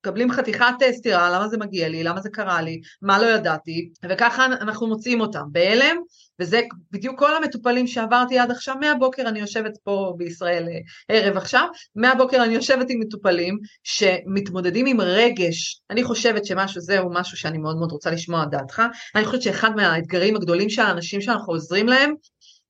מקבלים 0.06 0.30
חתיכת 0.30 0.74
סטירה, 0.92 1.30
למה 1.30 1.48
זה 1.48 1.58
מגיע 1.58 1.88
לי, 1.88 2.04
למה 2.04 2.20
זה 2.20 2.30
קרה 2.30 2.62
לי, 2.62 2.80
מה 3.02 3.18
לא 3.18 3.26
ידעתי, 3.26 3.90
וככה 4.08 4.46
אנחנו 4.46 4.86
מוצאים 4.86 5.20
אותם 5.20 5.42
בהלם, 5.52 5.96
וזה 6.40 6.60
בדיוק 6.90 7.18
כל 7.18 7.36
המטופלים 7.36 7.86
שעברתי 7.86 8.38
עד 8.38 8.50
עכשיו, 8.50 8.74
מהבוקר 8.80 9.22
אני 9.28 9.38
יושבת 9.38 9.72
פה 9.84 10.14
בישראל 10.16 10.68
אה, 10.68 10.78
ערב 11.08 11.36
עכשיו, 11.36 11.68
מהבוקר 11.96 12.44
אני 12.44 12.54
יושבת 12.54 12.90
עם 12.90 13.00
מטופלים 13.00 13.58
שמתמודדים 13.84 14.86
עם 14.86 15.00
רגש, 15.00 15.80
אני 15.90 16.04
חושבת 16.04 16.46
שמשהו 16.46 16.80
זהו 16.80 17.10
משהו 17.12 17.36
שאני 17.36 17.58
מאוד 17.58 17.76
מאוד 17.76 17.92
רוצה 17.92 18.10
לשמוע 18.10 18.44
דעתך, 18.44 18.82
אני 19.14 19.24
חושבת 19.24 19.42
שאחד 19.42 19.76
מהאתגרים 19.76 20.36
הגדולים 20.36 20.70
של 20.70 20.82
האנשים 20.82 21.20
שאנחנו 21.20 21.52
עוזרים 21.52 21.88
להם, 21.88 22.14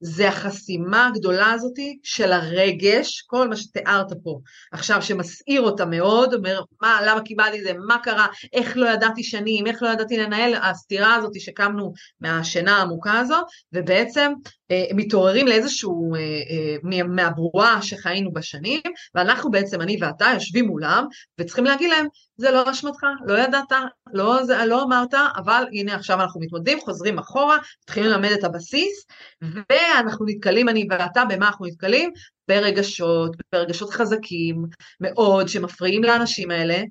זה 0.03 0.29
החסימה 0.29 1.07
הגדולה 1.07 1.53
הזאת 1.53 1.79
של 2.03 2.33
הרגש, 2.33 3.23
כל 3.27 3.49
מה 3.49 3.57
שתיארת 3.57 4.13
פה. 4.23 4.39
עכשיו, 4.73 5.03
שמסעיר 5.03 5.61
אותה 5.61 5.85
מאוד, 5.85 6.35
אומר, 6.35 6.63
מה, 6.83 7.01
למה 7.07 7.21
קיבלתי 7.21 7.59
את 7.59 7.65
זה, 7.65 7.73
מה 7.87 7.99
קרה, 7.99 8.27
איך 8.53 8.77
לא 8.77 8.89
ידעתי 8.89 9.23
שנים, 9.23 9.67
איך 9.67 9.83
לא 9.83 9.89
ידעתי 9.89 10.17
לנהל, 10.17 10.55
הסתירה 10.55 11.15
הזאת 11.15 11.41
שקמנו 11.41 11.93
מהשינה 12.21 12.77
העמוקה 12.77 13.19
הזו, 13.19 13.37
ובעצם 13.73 14.33
אה, 14.71 14.85
מתעוררים 14.95 15.47
לאיזשהו, 15.47 16.15
אה, 16.15 16.21
אה, 16.21 17.03
מהבועה 17.05 17.83
שחיינו 17.83 18.33
בשנים, 18.33 18.81
ואנחנו 19.15 19.51
בעצם, 19.51 19.81
אני 19.81 19.97
ואתה, 20.01 20.27
יושבים 20.35 20.67
מולם, 20.67 21.07
וצריכים 21.39 21.65
להגיד 21.65 21.91
להם, 21.91 22.07
זה 22.43 22.51
לא 22.51 22.71
אשמתך, 22.71 23.07
לא 23.27 23.39
ידעת, 23.39 23.73
לא, 24.13 24.45
זה, 24.45 24.65
לא 24.65 24.83
אמרת, 24.83 25.15
אבל 25.37 25.65
הנה 25.73 25.95
עכשיו 25.95 26.21
אנחנו 26.21 26.41
מתמודדים, 26.41 26.81
חוזרים 26.81 27.19
אחורה, 27.19 27.59
מתחילים 27.83 28.11
ללמד 28.11 28.31
את 28.31 28.45
הבסיס, 28.45 29.07
ואנחנו 29.43 30.27
נתקלים, 30.29 30.69
אני 30.69 30.87
ואתה, 30.91 31.25
במה 31.25 31.47
אנחנו 31.47 31.67
נתקלים? 31.67 32.13
ברגשות, 32.49 33.37
ברגשות 33.53 33.91
חזקים 33.91 34.65
מאוד, 35.01 35.49
שמפריעים 35.49 36.05
לאנשים 36.05 36.51
האלה 36.51 36.83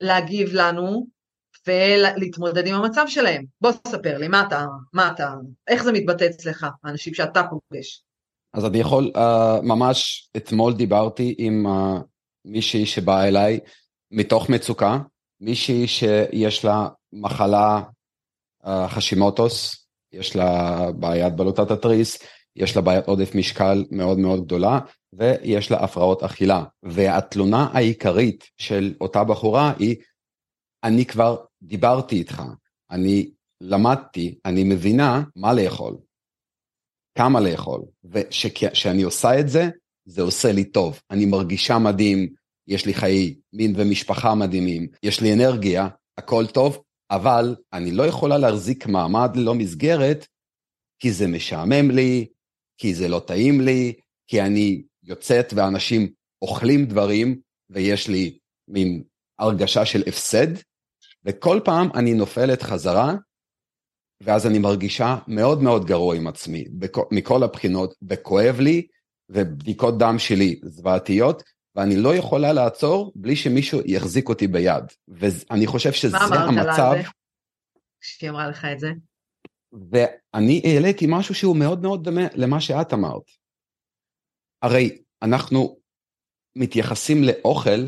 להגיב 0.00 0.50
לנו, 0.52 1.06
ולהתמודד 1.66 2.66
עם 2.66 2.74
המצב 2.74 3.04
שלהם. 3.08 3.44
בוא 3.60 3.72
תספר 3.72 4.18
לי, 4.18 4.28
מה 4.28 4.44
אתה, 4.46 4.66
מה 4.92 5.10
אתה, 5.10 5.34
איך 5.68 5.82
זה 5.82 5.92
מתבטא 5.92 6.24
אצלך, 6.24 6.66
האנשים 6.84 7.14
שאתה 7.14 7.42
פוגש? 7.42 8.02
אז 8.54 8.64
אני 8.64 8.78
יכול, 8.78 9.10
uh, 9.16 9.62
ממש 9.62 10.28
אתמול 10.36 10.72
דיברתי 10.72 11.34
עם 11.38 11.66
uh, 11.66 12.00
מישהי 12.44 12.86
שבאה 12.86 13.28
אליי 13.28 13.60
מתוך 14.14 14.48
מצוקה, 14.48 14.98
מישהי 15.40 15.86
שיש 15.86 16.64
לה 16.64 16.88
מחלה 17.12 17.82
uh, 18.64 18.68
חשימוטוס, 18.88 19.86
יש 20.12 20.36
לה 20.36 20.78
בעיית 20.92 21.36
בלוטת 21.36 21.70
התריס, 21.70 22.18
יש 22.56 22.76
לה 22.76 22.82
בעיית 22.82 23.06
עודף 23.06 23.34
משקל 23.34 23.84
מאוד 23.90 24.18
מאוד 24.18 24.44
גדולה, 24.44 24.80
ויש 25.12 25.70
לה 25.70 25.84
הפרעות 25.84 26.22
אכילה. 26.22 26.64
והתלונה 26.82 27.68
העיקרית 27.72 28.44
של 28.56 28.94
אותה 29.00 29.24
בחורה 29.24 29.72
היא, 29.78 29.96
אני 30.84 31.06
כבר 31.06 31.44
דיברתי 31.62 32.16
איתך, 32.16 32.42
אני 32.90 33.30
למדתי, 33.60 34.38
אני 34.44 34.64
מבינה 34.64 35.22
מה 35.36 35.52
לאכול, 35.52 35.96
כמה 37.18 37.40
לאכול, 37.40 37.82
וכשאני 38.04 39.02
עושה 39.02 39.40
את 39.40 39.48
זה, 39.48 39.68
זה 40.06 40.22
עושה 40.22 40.52
לי 40.52 40.64
טוב. 40.64 41.00
אני 41.10 41.26
מרגישה 41.26 41.78
מדהים, 41.78 42.28
יש 42.68 42.86
לי 42.86 42.94
חיי 42.94 43.34
מין 43.52 43.72
ומשפחה 43.76 44.34
מדהימים, 44.34 44.86
יש 45.02 45.20
לי 45.20 45.32
אנרגיה, 45.32 45.88
הכל 46.18 46.46
טוב, 46.46 46.82
אבל 47.10 47.56
אני 47.72 47.90
לא 47.90 48.02
יכולה 48.02 48.38
להחזיק 48.38 48.86
מעמד 48.86 49.30
ללא 49.36 49.54
מסגרת, 49.54 50.26
כי 50.98 51.12
זה 51.12 51.26
משעמם 51.26 51.90
לי, 51.90 52.26
כי 52.78 52.94
זה 52.94 53.08
לא 53.08 53.20
טעים 53.26 53.60
לי, 53.60 53.92
כי 54.26 54.42
אני 54.42 54.82
יוצאת 55.02 55.52
ואנשים 55.56 56.08
אוכלים 56.42 56.86
דברים, 56.86 57.40
ויש 57.70 58.08
לי 58.08 58.38
מין 58.68 59.02
הרגשה 59.38 59.86
של 59.86 60.02
הפסד, 60.06 60.46
וכל 61.24 61.60
פעם 61.64 61.88
אני 61.94 62.14
נופלת 62.14 62.62
חזרה, 62.62 63.14
ואז 64.20 64.46
אני 64.46 64.58
מרגישה 64.58 65.18
מאוד 65.28 65.62
מאוד 65.62 65.84
גרוע 65.84 66.16
עם 66.16 66.26
עצמי, 66.26 66.64
מכל 67.10 67.42
הבחינות, 67.42 67.94
וכואב 68.08 68.60
לי, 68.60 68.86
ובדיקות 69.28 69.98
דם 69.98 70.18
שלי 70.18 70.60
זוועתיות, 70.62 71.42
ואני 71.76 71.96
לא 71.96 72.14
יכולה 72.14 72.52
לעצור 72.52 73.12
בלי 73.14 73.36
שמישהו 73.36 73.80
יחזיק 73.86 74.28
אותי 74.28 74.46
ביד. 74.46 74.84
ואני 75.08 75.66
חושב 75.66 75.92
שזה 75.92 76.16
המצב... 76.16 76.34
מה 76.34 76.48
אמרת 76.48 76.66
לה 76.78 76.90
על 76.90 77.02
זה? 77.02 77.08
כשהיא 78.00 78.30
אמרה 78.30 78.48
לך 78.48 78.64
את 78.72 78.80
זה? 78.80 78.88
ואני 79.90 80.62
העליתי 80.64 81.06
משהו 81.08 81.34
שהוא 81.34 81.56
מאוד 81.56 81.82
מאוד 81.82 82.04
דומה 82.04 82.26
למה 82.34 82.60
שאת 82.60 82.92
אמרת. 82.92 83.22
הרי 84.62 85.02
אנחנו 85.22 85.80
מתייחסים 86.56 87.16
לאוכל 87.24 87.80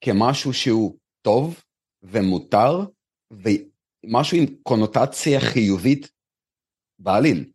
כמשהו 0.00 0.52
שהוא 0.52 0.98
טוב 1.22 1.62
ומותר, 2.02 2.72
ומשהו 3.32 4.36
עם 4.36 4.44
קונוטציה 4.62 5.40
חיובית 5.40 6.10
בעליל. 6.98 7.50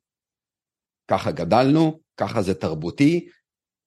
ככה 1.12 1.32
גדלנו, 1.32 2.00
ככה 2.18 2.42
זה 2.42 2.54
תרבותי, 2.54 3.30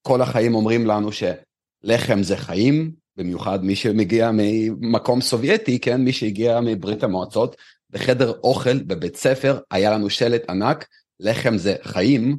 כל 0.07 0.21
החיים 0.21 0.55
אומרים 0.55 0.85
לנו 0.85 1.09
שלחם 1.11 2.23
זה 2.23 2.37
חיים, 2.37 2.95
במיוחד 3.15 3.63
מי 3.63 3.75
שמגיע 3.75 4.29
ממקום 4.33 5.21
סובייטי, 5.21 5.79
כן, 5.79 6.01
מי 6.01 6.13
שהגיע 6.13 6.59
מברית 6.61 7.03
המועצות, 7.03 7.55
בחדר 7.89 8.39
אוכל 8.39 8.83
בבית 8.83 9.15
ספר 9.15 9.59
היה 9.71 9.91
לנו 9.91 10.09
שלט 10.09 10.49
ענק, 10.49 10.87
לחם 11.19 11.57
זה 11.57 11.75
חיים, 11.83 12.37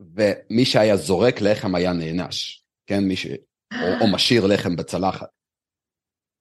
ומי 0.00 0.64
שהיה 0.64 0.96
זורק 0.96 1.40
לחם 1.40 1.74
היה 1.74 1.92
נענש, 1.92 2.62
כן, 2.86 3.04
מי 3.04 3.16
ש... 3.16 3.26
או, 3.72 4.00
או 4.00 4.12
משאיר 4.12 4.46
לחם 4.46 4.76
בצלחת. 4.76 5.28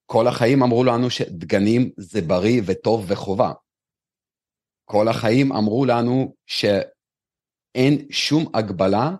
כל 0.05 0.27
החיים 0.27 0.63
אמרו 0.63 0.83
לנו 0.83 1.09
שדגנים 1.09 1.91
זה 1.97 2.21
בריא 2.21 2.61
וטוב 2.65 3.05
וחובה. 3.07 3.51
כל 4.85 5.07
החיים 5.07 5.51
אמרו 5.51 5.85
לנו 5.85 6.35
שאין 6.45 8.07
שום 8.09 8.45
הגבלה 8.53 9.15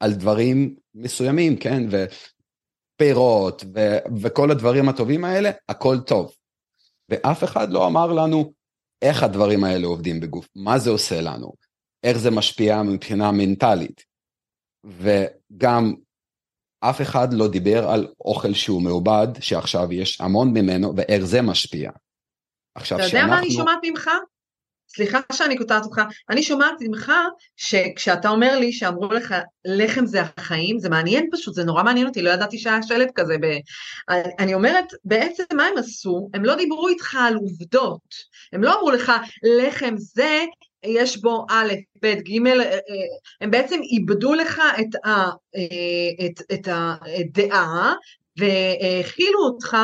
על 0.00 0.12
דברים 0.12 0.76
מסוימים, 0.94 1.56
כן? 1.56 1.82
ופירות 1.90 3.64
ו- 3.74 3.98
וכל 4.22 4.50
הדברים 4.50 4.88
הטובים 4.88 5.24
האלה, 5.24 5.50
הכל 5.68 5.96
טוב. 6.06 6.34
ואף 7.08 7.44
אחד 7.44 7.72
לא 7.72 7.86
אמר 7.86 8.12
לנו 8.12 8.52
איך 9.02 9.22
הדברים 9.22 9.64
האלה 9.64 9.86
עובדים 9.86 10.20
בגוף, 10.20 10.48
מה 10.56 10.78
זה 10.78 10.90
עושה 10.90 11.20
לנו, 11.20 11.52
איך 12.04 12.18
זה 12.18 12.30
משפיע 12.30 12.82
מבחינה 12.82 13.32
מנטלית. 13.32 14.04
וגם 14.84 15.94
אף 16.80 17.00
אחד 17.00 17.28
לא 17.32 17.48
דיבר 17.48 17.88
על 17.88 18.08
אוכל 18.20 18.54
שהוא 18.54 18.82
מעובד, 18.82 19.28
שעכשיו 19.40 19.92
יש 19.92 20.20
המון 20.20 20.52
ממנו, 20.52 20.96
ואיך 20.96 21.24
זה 21.24 21.42
משפיע. 21.42 21.90
עכשיו, 22.74 22.98
אתה 22.98 23.06
יודע 23.06 23.18
שאנחנו... 23.18 23.34
מה 23.34 23.38
אני 23.38 23.50
שומעת 23.50 23.78
ממך? 23.82 24.10
סליחה 24.94 25.20
שאני 25.32 25.56
קוטעת 25.56 25.84
אותך, 25.84 26.00
אני 26.30 26.42
שומעת 26.42 26.74
ממך 26.80 27.12
שכשאתה 27.56 28.28
אומר 28.28 28.58
לי 28.58 28.72
שאמרו 28.72 29.08
לך 29.08 29.34
לחם 29.64 30.06
זה 30.06 30.20
החיים, 30.20 30.78
זה 30.78 30.88
מעניין 30.88 31.28
פשוט, 31.32 31.54
זה 31.54 31.64
נורא 31.64 31.82
מעניין 31.82 32.06
אותי, 32.06 32.22
לא 32.22 32.30
ידעתי 32.30 32.58
שהיה 32.58 32.82
שלט 32.82 33.10
כזה. 33.14 33.36
ב... 33.40 33.46
אני 34.38 34.54
אומרת, 34.54 34.84
בעצם 35.04 35.44
מה 35.52 35.66
הם 35.66 35.78
עשו? 35.78 36.28
הם 36.34 36.44
לא 36.44 36.54
דיברו 36.54 36.88
איתך 36.88 37.16
על 37.20 37.34
עובדות, 37.34 38.14
הם 38.52 38.62
לא 38.62 38.74
אמרו 38.74 38.90
לך 38.90 39.12
לחם 39.42 39.94
זה, 39.96 40.44
יש 40.84 41.16
בו 41.16 41.46
א', 41.50 41.72
ב', 42.02 42.06
ג', 42.06 42.46
אה, 42.46 42.62
אה, 42.62 42.78
הם 43.40 43.50
בעצם 43.50 43.80
איבדו 43.82 44.34
לך 44.34 44.62
את, 44.80 45.04
ה, 45.04 45.10
אה, 45.56 46.26
את, 46.26 46.42
את 46.52 46.68
הדעה 46.70 47.94
והכילו 48.38 49.40
אותך 49.40 49.76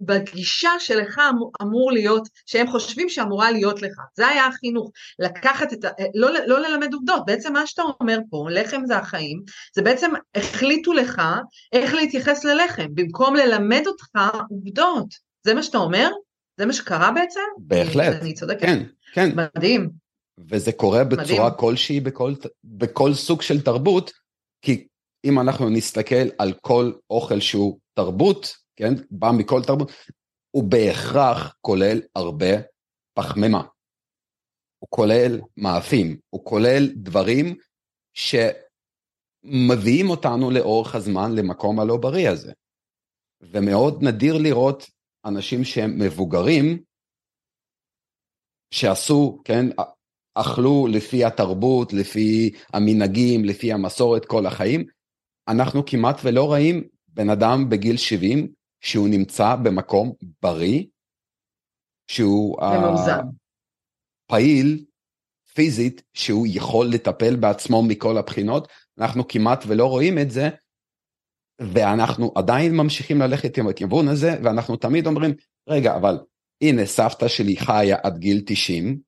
בגישה 0.00 0.70
שלך 0.78 1.20
אמור 1.62 1.92
להיות, 1.92 2.28
שהם 2.46 2.66
חושבים 2.66 3.08
שאמורה 3.08 3.50
להיות 3.50 3.82
לך. 3.82 4.00
זה 4.16 4.26
היה 4.26 4.46
החינוך, 4.46 4.90
לקחת 5.18 5.72
את 5.72 5.84
ה... 5.84 5.88
לא, 6.14 6.30
לא 6.46 6.60
ללמד 6.60 6.94
עובדות, 6.94 7.22
בעצם 7.26 7.52
מה 7.52 7.66
שאתה 7.66 7.82
אומר 8.00 8.18
פה, 8.30 8.46
לחם 8.50 8.82
זה 8.86 8.96
החיים, 8.96 9.42
זה 9.74 9.82
בעצם 9.82 10.10
החליטו 10.34 10.92
לך 10.92 11.22
איך 11.72 11.94
להתייחס 11.94 12.44
ללחם, 12.44 12.86
במקום 12.94 13.36
ללמד 13.36 13.82
אותך 13.86 14.08
עובדות. 14.50 15.06
זה 15.44 15.54
מה 15.54 15.62
שאתה 15.62 15.78
אומר? 15.78 16.10
זה 16.58 16.66
מה 16.66 16.72
שקרה 16.72 17.12
בעצם? 17.12 17.40
בהחלט. 17.58 18.22
אני 18.22 18.34
צודקת. 18.34 18.60
כן, 18.60 18.82
כן. 19.12 19.30
מדהים. 19.36 19.90
וזה 20.50 20.72
קורה 20.72 21.04
בצורה 21.04 21.24
מדהים. 21.24 21.50
כלשהי 21.56 22.00
בכל, 22.00 22.34
בכל 22.64 23.14
סוג 23.14 23.42
של 23.42 23.60
תרבות, 23.60 24.12
כי 24.62 24.86
אם 25.24 25.40
אנחנו 25.40 25.70
נסתכל 25.70 26.28
על 26.38 26.52
כל 26.60 26.92
אוכל 27.10 27.40
שהוא 27.40 27.78
תרבות, 27.94 28.65
כן, 28.76 28.94
בא 29.10 29.30
מכל 29.38 29.62
תרבות, 29.66 29.92
הוא 30.50 30.64
בהכרח 30.64 31.56
כולל 31.60 32.00
הרבה 32.14 32.52
פחמימה. 33.14 33.62
הוא 34.78 34.88
כולל 34.90 35.40
מאפים, 35.56 36.18
הוא 36.30 36.44
כולל 36.44 36.86
דברים 36.96 37.56
שמביאים 38.14 40.10
אותנו 40.10 40.50
לאורך 40.50 40.94
הזמן 40.94 41.32
למקום 41.32 41.80
הלא 41.80 41.96
בריא 41.96 42.30
הזה. 42.30 42.52
ומאוד 43.40 44.02
נדיר 44.02 44.38
לראות 44.38 44.90
אנשים 45.24 45.64
שהם 45.64 45.98
מבוגרים, 45.98 46.82
שעשו, 48.70 49.40
כן, 49.44 49.66
אכלו 50.34 50.86
לפי 50.86 51.24
התרבות, 51.24 51.92
לפי 51.92 52.50
המנהגים, 52.72 53.44
לפי 53.44 53.72
המסורת 53.72 54.24
כל 54.24 54.46
החיים. 54.46 54.84
אנחנו 55.48 55.86
כמעט 55.86 56.20
ולא 56.24 56.44
רואים 56.44 56.88
בן 57.08 57.30
אדם 57.30 57.68
בגיל 57.68 57.96
70 57.96 58.52
שהוא 58.80 59.08
נמצא 59.08 59.56
במקום 59.64 60.12
בריא, 60.42 60.84
שהוא 62.10 62.60
uh, 62.60 62.64
פעיל 64.26 64.84
פיזית, 65.54 66.02
שהוא 66.14 66.46
יכול 66.50 66.86
לטפל 66.94 67.36
בעצמו 67.36 67.82
מכל 67.82 68.18
הבחינות, 68.18 68.68
אנחנו 68.98 69.28
כמעט 69.28 69.64
ולא 69.66 69.86
רואים 69.86 70.18
את 70.18 70.30
זה, 70.30 70.48
ואנחנו 71.74 72.32
עדיין 72.36 72.76
ממשיכים 72.76 73.18
ללכת 73.18 73.58
עם 73.58 73.68
הכיוון 73.68 74.08
הזה, 74.08 74.30
ואנחנו 74.44 74.76
תמיד 74.76 75.06
אומרים, 75.06 75.34
רגע, 75.68 75.96
אבל 75.96 76.18
הנה 76.60 76.86
סבתא 76.86 77.28
שלי 77.28 77.56
חיה 77.56 77.96
עד 78.02 78.18
גיל 78.18 78.42
90, 78.46 79.00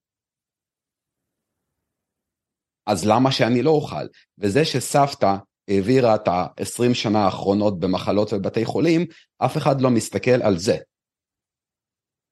אז 2.87 3.05
למה 3.05 3.31
שאני 3.31 3.61
לא 3.61 3.69
אוכל? 3.69 4.05
וזה 4.37 4.65
שסבתא 4.65 5.35
העבירה 5.69 6.15
את 6.15 6.27
ה-20 6.27 6.93
שנה 6.93 7.25
האחרונות 7.25 7.79
במחלות 7.79 8.33
ובתי 8.33 8.65
חולים, 8.65 9.05
אף 9.37 9.57
אחד 9.57 9.81
לא 9.81 9.89
מסתכל 9.89 10.41
על 10.43 10.57
זה. 10.57 10.77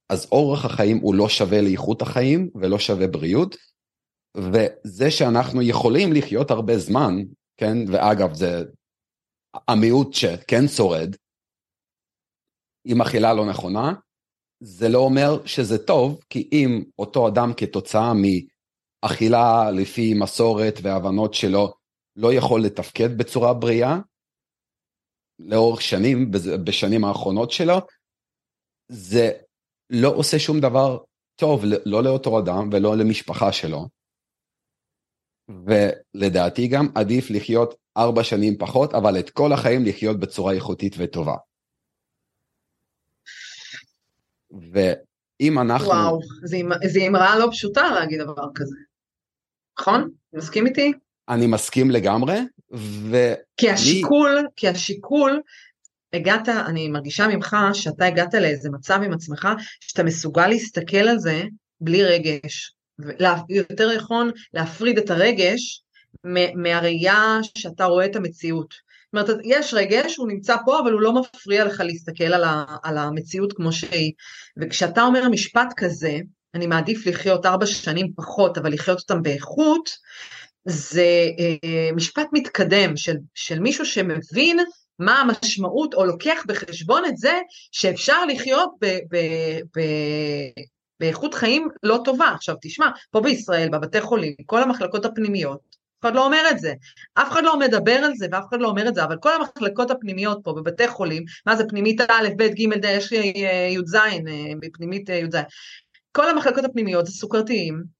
אז 0.10 0.28
אורח 0.32 0.66
החיים 0.66 0.98
הוא 0.98 1.16
לא 1.16 1.30
שווה 1.30 1.62
לאיכות 1.62 2.02
החיים 2.02 2.50
ולא 2.56 2.80
שווה 2.80 3.08
בריאות, 3.08 3.56
וזה 4.38 5.12
שאנחנו 5.12 5.62
יכולים 5.62 6.14
לחיות 6.14 6.52
הרבה 6.52 6.78
זמן, 6.78 7.16
כן, 7.58 7.78
ואגב 7.88 8.34
זה 8.34 8.64
המיעוט 9.68 10.14
שכן 10.14 10.68
שורד, 10.68 11.16
עם 12.86 13.02
אכילה 13.02 13.34
לא 13.34 13.46
נכונה, 13.46 13.94
זה 14.60 14.90
לא 14.90 15.00
אומר 15.00 15.46
שזה 15.46 15.78
טוב, 15.78 16.20
כי 16.30 16.50
אם 16.52 16.84
אותו 17.00 17.28
אדם 17.28 17.52
כתוצאה 17.58 18.14
מאכילה 18.14 19.72
לפי 19.72 20.14
מסורת 20.14 20.74
והבנות 20.82 21.34
שלו 21.34 21.74
לא 22.18 22.34
יכול 22.34 22.62
לתפקד 22.62 23.18
בצורה 23.18 23.54
בריאה 23.54 23.98
לאורך 25.40 25.82
שנים, 25.82 26.32
בשנים 26.64 27.06
האחרונות 27.06 27.52
שלו, 27.52 27.78
זה 28.88 29.32
לא 29.90 30.10
עושה 30.10 30.40
שום 30.40 30.60
דבר 30.60 30.98
טוב, 31.36 31.62
לא 31.86 32.04
לאותו 32.04 32.40
אדם 32.40 32.70
ולא 32.72 32.98
למשפחה 32.98 33.52
שלו. 33.52 33.88
ולדעתי 35.50 36.68
גם 36.68 36.88
עדיף 36.96 37.30
לחיות 37.30 37.76
ארבע 37.98 38.24
שנים 38.24 38.58
פחות, 38.58 38.94
אבל 38.94 39.20
את 39.20 39.30
כל 39.30 39.54
החיים 39.54 39.86
לחיות 39.86 40.20
בצורה 40.20 40.54
איכותית 40.54 40.96
וטובה. 40.98 41.36
ואם 44.52 45.60
אנחנו... 45.60 45.88
וואו, 45.88 46.20
זו 46.86 47.00
אמרה 47.08 47.40
לא 47.40 47.48
פשוטה 47.52 47.82
להגיד 47.96 48.22
דבר 48.22 48.48
כזה. 48.56 48.76
נכון? 49.80 50.10
מסכים 50.34 50.68
איתי? 50.68 50.94
אני 51.30 51.48
מסכים 51.48 51.92
לגמרי, 51.92 52.40
ו... 52.76 53.34
כי 53.58 53.70
השיקול, 53.70 54.48
כי 54.56 54.68
השיקול, 54.68 55.42
הגעת, 56.14 56.50
אני 56.50 56.88
מרגישה 56.88 57.28
ממך 57.28 57.58
שאתה 57.74 58.06
הגעת 58.06 58.34
לאיזה 58.34 58.70
מצב 58.70 59.00
עם 59.06 59.14
עצמך, 59.14 59.48
שאתה 59.80 60.04
מסוגל 60.04 60.48
להסתכל 60.48 60.98
על 60.98 61.20
זה 61.20 61.44
בלי 61.82 62.04
רגש. 62.04 62.74
יותר 63.50 63.98
נכון 63.98 64.32
להפריד 64.54 64.98
את 64.98 65.10
הרגש 65.10 65.84
מהראייה 66.56 67.40
שאתה 67.58 67.86
רואה 67.86 68.06
את 68.06 68.16
המציאות. 68.16 68.88
זאת 69.16 69.30
אומרת, 69.30 69.42
יש 69.46 69.74
רגש, 69.74 70.18
הוא 70.18 70.28
נמצא 70.28 70.56
פה, 70.66 70.80
אבל 70.80 70.92
הוא 70.92 71.02
לא 71.02 71.14
מפריע 71.14 71.66
לך 71.66 71.80
להסתכל 71.86 72.24
על, 72.24 72.44
ה, 72.44 72.66
על 72.84 72.98
המציאות 72.98 73.54
כמו 73.54 73.72
שהיא. 73.72 74.12
וכשאתה 74.58 75.04
אומר 75.04 75.30
משפט 75.30 75.74
כזה, 75.78 76.18
אני 76.54 76.68
מעדיף 76.68 77.08
לחיות 77.08 77.46
ארבע 77.46 77.66
שנים 77.66 78.14
פחות, 78.16 78.58
אבל 78.58 78.74
לחיות 78.74 79.00
אותם 79.00 79.22
באיכות, 79.22 79.90
זה 80.68 81.30
אה, 81.40 81.90
משפט 81.96 82.28
מתקדם 82.34 82.98
של, 82.98 83.16
של 83.36 83.60
מישהו 83.60 83.86
שמבין 83.86 84.60
מה 85.00 85.22
המשמעות, 85.22 85.94
או 85.94 86.06
לוקח 86.06 86.44
בחשבון 86.48 87.06
את 87.06 87.18
זה 87.18 87.40
שאפשר 87.72 88.26
לחיות 88.26 88.70
ב, 88.82 88.86
ב, 88.86 89.18
ב, 89.78 89.82
באיכות 91.00 91.34
חיים 91.34 91.68
לא 91.84 92.00
טובה. 92.06 92.28
עכשיו 92.36 92.56
תשמע, 92.62 92.88
פה 93.12 93.22
בישראל, 93.22 93.70
בבתי 93.70 94.02
חולים, 94.02 94.34
כל 94.46 94.64
המחלקות 94.64 95.06
הפנימיות, 95.06 95.60
אף 96.00 96.02
אחד 96.02 96.16
לא 96.16 96.26
אומר 96.26 96.42
את 96.52 96.60
זה, 96.60 96.74
אף 97.14 97.32
אחד 97.32 97.44
לא 97.44 97.60
מדבר 97.60 97.92
על 97.92 98.16
זה 98.16 98.28
ואף 98.32 98.44
אחד 98.50 98.60
לא 98.62 98.68
אומר 98.68 98.88
את 98.88 98.96
זה, 98.96 99.04
אבל 99.04 99.18
כל 99.18 99.30
המחלקות 99.34 99.92
הפנימיות 99.92 100.40
פה 100.44 100.54
בבתי 100.54 100.88
חולים, 100.88 101.24
מה 101.46 101.56
זה 101.56 101.64
פנימית 101.70 102.02
א', 102.02 102.28
ב', 102.38 102.44
ג', 102.44 102.74
ד', 102.74 102.86
יש 102.86 103.12
לי 103.12 103.34
אה, 103.46 103.68
י"ז, 103.72 103.96
אה, 103.96 104.70
פנימית 104.74 105.10
י"ז, 105.10 105.38
כל 106.12 106.30
המחלקות 106.30 106.66
הפנימיות 106.66 107.06
זה 107.06 107.12
סוכרתיים, 107.12 107.97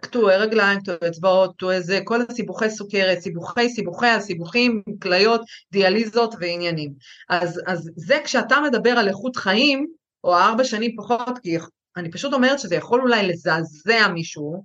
קטועי 0.00 0.36
רגליים, 0.36 0.80
קטועי 0.80 1.10
אצבעות, 1.10 1.56
קטועי 1.56 1.82
זה, 1.82 2.00
כל 2.04 2.20
הסיבוכי 2.28 2.70
סוכרת, 2.70 3.18
סיבוכי 3.18 3.68
סיבוכי 3.68 4.06
הסיבוכים, 4.06 4.82
כליות, 5.02 5.40
דיאליזות 5.72 6.34
ועניינים. 6.40 6.92
אז, 7.28 7.60
אז 7.66 7.90
זה 7.96 8.18
כשאתה 8.24 8.56
מדבר 8.60 8.90
על 8.90 9.08
איכות 9.08 9.36
חיים, 9.36 9.86
או 10.24 10.36
ארבע 10.36 10.64
שנים 10.64 10.96
פחות, 10.96 11.38
כי 11.42 11.56
אני 11.96 12.10
פשוט 12.10 12.32
אומרת 12.32 12.58
שזה 12.58 12.74
יכול 12.74 13.00
אולי 13.00 13.28
לזעזע 13.28 14.08
מישהו, 14.08 14.64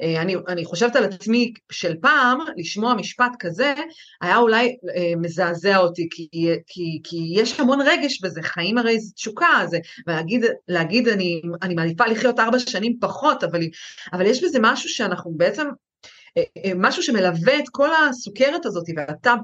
אני, 0.00 0.36
אני 0.48 0.64
חושבת 0.64 0.96
על 0.96 1.04
עצמי 1.04 1.52
של 1.72 1.94
פעם, 2.00 2.38
לשמוע 2.56 2.94
משפט 2.94 3.32
כזה, 3.38 3.74
היה 4.20 4.36
אולי 4.36 4.76
אה, 4.96 5.12
מזעזע 5.16 5.76
אותי, 5.76 6.08
כי, 6.10 6.28
כי, 6.66 7.00
כי 7.04 7.16
יש 7.34 7.60
המון 7.60 7.80
רגש 7.80 8.20
בזה, 8.20 8.42
חיים 8.42 8.78
הרי 8.78 9.00
זה 9.00 9.14
תשוקה, 9.14 9.66
זה, 9.66 9.78
ולהגיד 10.06 10.44
להגיד, 10.68 11.08
אני, 11.08 11.42
אני 11.62 11.74
מעדיפה 11.74 12.06
לחיות 12.06 12.38
ארבע 12.38 12.58
שנים 12.58 12.96
פחות, 13.00 13.44
אבל, 13.44 13.60
אבל 14.12 14.26
יש 14.26 14.44
בזה 14.44 14.58
משהו 14.62 14.88
שאנחנו 14.88 15.32
בעצם, 15.36 15.66
אה, 16.38 16.42
אה, 16.64 16.72
משהו 16.76 17.02
שמלווה 17.02 17.58
את 17.58 17.68
כל 17.72 17.88
הסוכרת 17.94 18.66
הזאת, 18.66 18.84
ואתה 18.96 19.34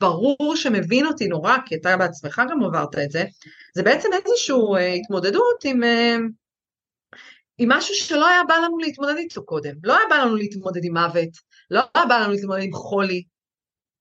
ברור 0.00 0.56
שמבין 0.56 1.06
אותי 1.06 1.28
נורא, 1.28 1.56
כי 1.66 1.74
אתה 1.74 1.96
בעצמך 1.96 2.42
גם 2.50 2.62
עברת 2.62 2.98
את 2.98 3.10
זה, 3.10 3.24
זה 3.74 3.82
בעצם 3.82 4.08
איזושהי 4.12 4.56
אה, 4.76 4.92
התמודדות 4.92 5.64
עם... 5.64 5.80
עם 7.58 7.72
משהו 7.72 7.94
שלא 7.94 8.28
היה 8.28 8.44
בא 8.44 8.54
לנו 8.54 8.78
להתמודד 8.78 9.16
איתו 9.16 9.44
קודם. 9.44 9.72
לא 9.84 9.96
היה 9.96 10.04
בא 10.10 10.16
לנו 10.16 10.36
להתמודד 10.36 10.84
עם 10.84 10.96
מוות, 10.96 11.28
לא 11.70 11.80
היה 11.94 12.06
בא 12.06 12.18
לנו 12.18 12.32
להתמודד 12.32 12.62
עם 12.62 12.72
חולי. 12.72 13.22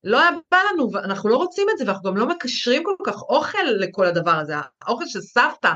לא 0.04 0.20
היה 0.20 0.30
בא 0.52 0.58
לנו, 0.74 0.92
ואנחנו 0.94 1.30
לא 1.30 1.38
רוצים 1.38 1.68
את 1.74 1.78
זה, 1.78 1.84
ואנחנו 1.88 2.10
גם 2.10 2.18
לא 2.18 2.28
מקשרים 2.28 2.84
כל 2.84 2.96
כך 3.06 3.22
אוכל 3.22 3.64
לכל 3.80 4.06
הדבר 4.06 4.32
הזה. 4.32 4.54
האוכל 4.82 5.06
של 5.08 5.22
סבתא, 5.22 5.72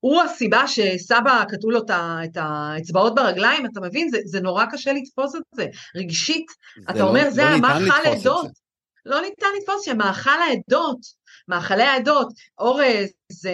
הוא 0.00 0.22
הסיבה 0.22 0.66
שסבא 0.66 1.44
קטעו 1.48 1.70
לו 1.70 1.80
את 2.24 2.36
האצבעות 2.36 3.14
ברגליים, 3.14 3.66
אתה 3.66 3.80
מבין? 3.80 4.08
זה, 4.10 4.18
זה 4.24 4.40
נורא 4.40 4.64
קשה 4.72 4.92
לתפוס 4.92 5.36
את 5.36 5.42
זה. 5.54 5.66
רגשית, 5.96 6.46
אתה 6.90 6.98
לא, 6.98 7.08
אומר, 7.08 7.30
זה 7.30 7.42
לא 7.42 7.48
המאכל 7.48 8.06
העדות. 8.06 8.50
לא 9.06 9.20
ניתן 9.20 9.46
לתפוס 9.58 9.84
שמאכל 9.84 10.30
העדות, 10.30 10.98
מאכלי 11.48 11.82
העדות, 11.82 12.28
אורז, 12.58 13.12
אה, 13.46 13.50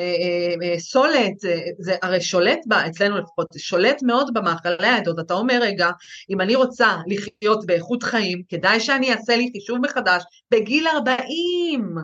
אה, 0.62 0.78
סולת, 0.78 1.44
אה, 1.44 1.60
זה 1.78 1.96
הרי 2.02 2.20
שולט 2.20 2.58
בה, 2.66 2.86
אצלנו 2.86 3.18
לפחות, 3.18 3.46
שולט 3.56 4.02
מאוד 4.02 4.34
במאכלי 4.34 4.86
העדות. 4.86 5.18
אתה 5.18 5.34
אומר, 5.34 5.58
רגע, 5.62 5.90
אם 6.30 6.40
אני 6.40 6.54
רוצה 6.54 6.96
לחיות 7.06 7.66
באיכות 7.66 8.02
חיים, 8.02 8.42
כדאי 8.48 8.80
שאני 8.80 9.12
אעשה 9.12 9.36
לי 9.36 9.50
חישוב 9.52 9.78
מחדש 9.78 10.22
בגיל 10.50 10.88
40. 10.88 11.94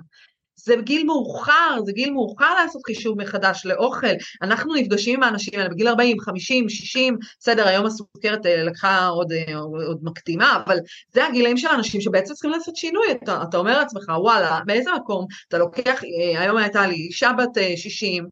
זה 0.64 0.77
גיל 0.77 1.07
מאוחר, 1.07 1.79
זה 1.85 1.92
גיל 1.92 2.11
מאוחר 2.11 2.55
לעשות 2.55 2.83
חישוב 2.87 3.23
מחדש 3.23 3.66
לאוכל. 3.66 4.07
אנחנו 4.42 4.75
נפגשים 4.75 5.14
עם 5.14 5.23
האנשים 5.23 5.59
האלה 5.59 5.68
בגיל 5.68 5.88
40, 5.88 6.21
50, 6.21 6.68
60, 6.68 7.18
בסדר, 7.40 7.68
היום 7.68 7.87
הסוכרת 7.87 8.47
אה, 8.47 8.64
לקחה 8.64 9.07
עוד, 9.07 9.33
אה, 9.33 9.59
עוד 9.59 9.99
מקדימה, 10.03 10.62
אבל 10.66 10.79
זה 11.12 11.27
הגילאים 11.27 11.57
של 11.57 11.68
האנשים 11.68 12.01
שבעצם 12.01 12.35
צריכים 12.35 12.51
לעשות 12.51 12.77
שינוי. 12.77 13.12
אתה, 13.12 13.42
אתה 13.49 13.57
אומר 13.57 13.79
לעצמך, 13.79 14.09
וואלה, 14.09 14.61
באיזה 14.66 14.90
מקום 14.92 15.27
אתה 15.49 15.59
לוקח, 15.59 16.05
אה, 16.05 16.40
היום 16.40 16.57
הייתה 16.57 16.87
לי 16.87 16.94
אישה 16.94 17.31
בת 17.38 17.77
60, 17.77 18.29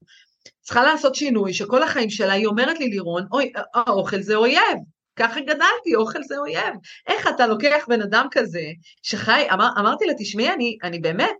צריכה 0.60 0.84
לעשות 0.84 1.14
שינוי 1.14 1.54
שכל 1.54 1.82
החיים 1.82 2.10
שלה, 2.10 2.32
היא 2.32 2.46
אומרת 2.46 2.78
לי, 2.78 2.88
לירון, 2.88 3.26
אוי, 3.32 3.52
האוכל 3.74 4.20
זה 4.20 4.34
אויב. 4.34 4.78
ככה 5.16 5.40
גדלתי, 5.40 5.94
אוכל 5.96 6.22
זה 6.22 6.38
אויב. 6.38 6.74
איך 7.06 7.28
אתה 7.28 7.46
לוקח 7.46 7.84
בן 7.88 8.02
אדם 8.02 8.26
כזה, 8.30 8.62
שחי, 9.02 9.46
אמר, 9.52 9.68
אמרתי 9.78 10.06
לה, 10.06 10.12
תשמעי, 10.18 10.52
אני, 10.52 10.78
אני 10.82 10.98
באמת, 10.98 11.34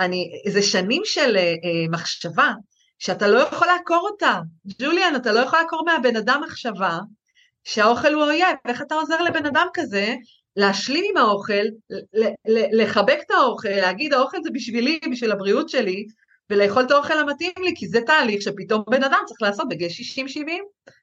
אני, 0.00 0.30
זה 0.48 0.62
שנים 0.62 1.02
של 1.04 1.36
אה, 1.36 1.42
אה, 1.42 1.88
מחשבה, 1.90 2.52
שאתה 2.98 3.28
לא 3.28 3.38
יכול 3.38 3.68
לעקור 3.68 4.08
אותה. 4.12 4.40
ג'וליאן, 4.80 5.16
אתה 5.16 5.32
לא 5.32 5.40
יכול 5.40 5.58
לעקור 5.58 5.84
מהבן 5.84 6.16
אדם 6.16 6.42
מחשבה 6.46 6.98
שהאוכל 7.64 8.12
הוא 8.12 8.22
אויב. 8.22 8.56
איך 8.68 8.82
אתה 8.82 8.94
עוזר 8.94 9.22
לבן 9.22 9.46
אדם 9.46 9.66
כזה 9.74 10.14
להשלים 10.56 11.04
עם 11.10 11.16
האוכל, 11.16 11.64
לחבק 12.72 13.18
את 13.26 13.30
האוכל, 13.30 13.68
להגיד 13.68 14.12
האוכל 14.12 14.38
זה 14.42 14.50
בשבילי, 14.52 15.00
בשביל 15.12 15.32
הבריאות 15.32 15.68
שלי, 15.68 16.06
ולאכול 16.50 16.82
את 16.82 16.90
האוכל 16.90 17.18
המתאים 17.18 17.52
לי, 17.58 17.72
כי 17.76 17.88
זה 17.88 18.00
תהליך 18.06 18.42
שפתאום 18.42 18.82
בן 18.90 19.04
אדם 19.04 19.18
צריך 19.26 19.42
לעשות 19.42 19.68
בגיל 19.68 19.88
60-70. 19.88 20.50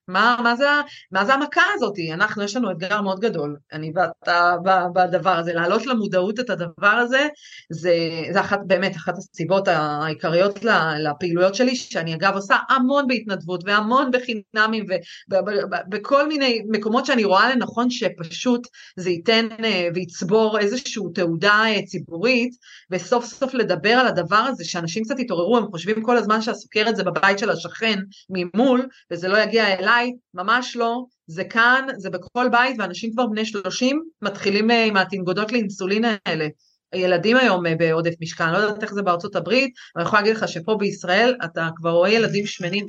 מה, 0.07 0.37
מה, 0.43 0.55
זה, 0.55 0.65
מה 1.11 1.25
זה 1.25 1.33
המכה 1.33 1.61
הזאת? 1.75 1.93
אנחנו, 2.13 2.43
יש 2.43 2.55
לנו 2.55 2.71
אתגר 2.71 3.01
מאוד 3.01 3.19
גדול, 3.19 3.57
אני 3.73 3.91
ואתה 3.95 4.55
בדבר 4.93 5.37
הזה, 5.37 5.53
להעלות 5.53 5.85
למודעות 5.85 6.39
את 6.39 6.49
הדבר 6.49 6.87
הזה, 6.87 7.27
זה, 7.69 7.97
זה 8.33 8.39
אחת, 8.39 8.59
באמת 8.67 8.95
אחת 8.95 9.13
הסיבות 9.17 9.67
העיקריות 9.67 10.59
לפעילויות 10.99 11.55
שלי, 11.55 11.75
שאני 11.75 12.15
אגב 12.15 12.33
עושה 12.33 12.55
המון 12.69 13.07
בהתנדבות 13.07 13.63
והמון 13.65 14.11
בחינמים 14.11 14.85
ובכל 15.31 16.27
מיני 16.27 16.61
מקומות 16.69 17.05
שאני 17.05 17.23
רואה 17.23 17.55
לנכון 17.55 17.89
שפשוט 17.89 18.67
זה 18.95 19.09
ייתן 19.09 19.47
אה, 19.63 19.87
ויצבור 19.95 20.59
איזושהי 20.59 21.01
תעודה 21.15 21.63
אה, 21.65 21.81
ציבורית, 21.85 22.53
וסוף 22.91 23.25
סוף 23.25 23.53
לדבר 23.53 23.89
על 23.89 24.07
הדבר 24.07 24.35
הזה, 24.35 24.65
שאנשים 24.65 25.03
קצת 25.03 25.19
יתעוררו, 25.19 25.57
הם 25.57 25.67
חושבים 25.71 26.03
כל 26.03 26.17
הזמן 26.17 26.41
שהסוכרת 26.41 26.95
זה 26.95 27.03
בבית 27.03 27.39
של 27.39 27.49
השכן 27.49 27.99
ממול, 28.29 28.87
וזה 29.11 29.27
לא 29.27 29.37
יגיע 29.37 29.76
אליי. 29.79 30.13
ממש 30.33 30.75
לא, 30.75 31.03
זה 31.27 31.43
כאן, 31.43 31.87
זה 31.97 32.09
בכל 32.09 32.49
בית, 32.49 32.75
ואנשים 32.79 33.11
כבר 33.11 33.25
בני 33.25 33.45
30 33.45 34.03
מתחילים 34.21 34.71
אה, 34.71 34.85
עם 34.85 34.97
התנגודות 34.97 35.51
לאינסולין 35.51 36.05
האלה. 36.25 36.47
ילדים 36.95 37.37
היום 37.37 37.65
אה, 37.65 37.75
בעודף 37.75 38.13
משקל, 38.21 38.51
לא 38.51 38.57
יודעת 38.57 38.83
איך 38.83 38.93
זה 38.93 39.01
בארצות 39.01 39.35
הברית, 39.35 39.73
אבל 39.95 40.01
אני 40.01 40.07
יכולה 40.07 40.21
להגיד 40.21 40.37
לך 40.37 40.47
שפה 40.47 40.75
בישראל 40.79 41.35
אתה 41.45 41.69
כבר 41.75 41.91
רואה 41.91 42.09
ילדים 42.09 42.45
שמנים, 42.45 42.85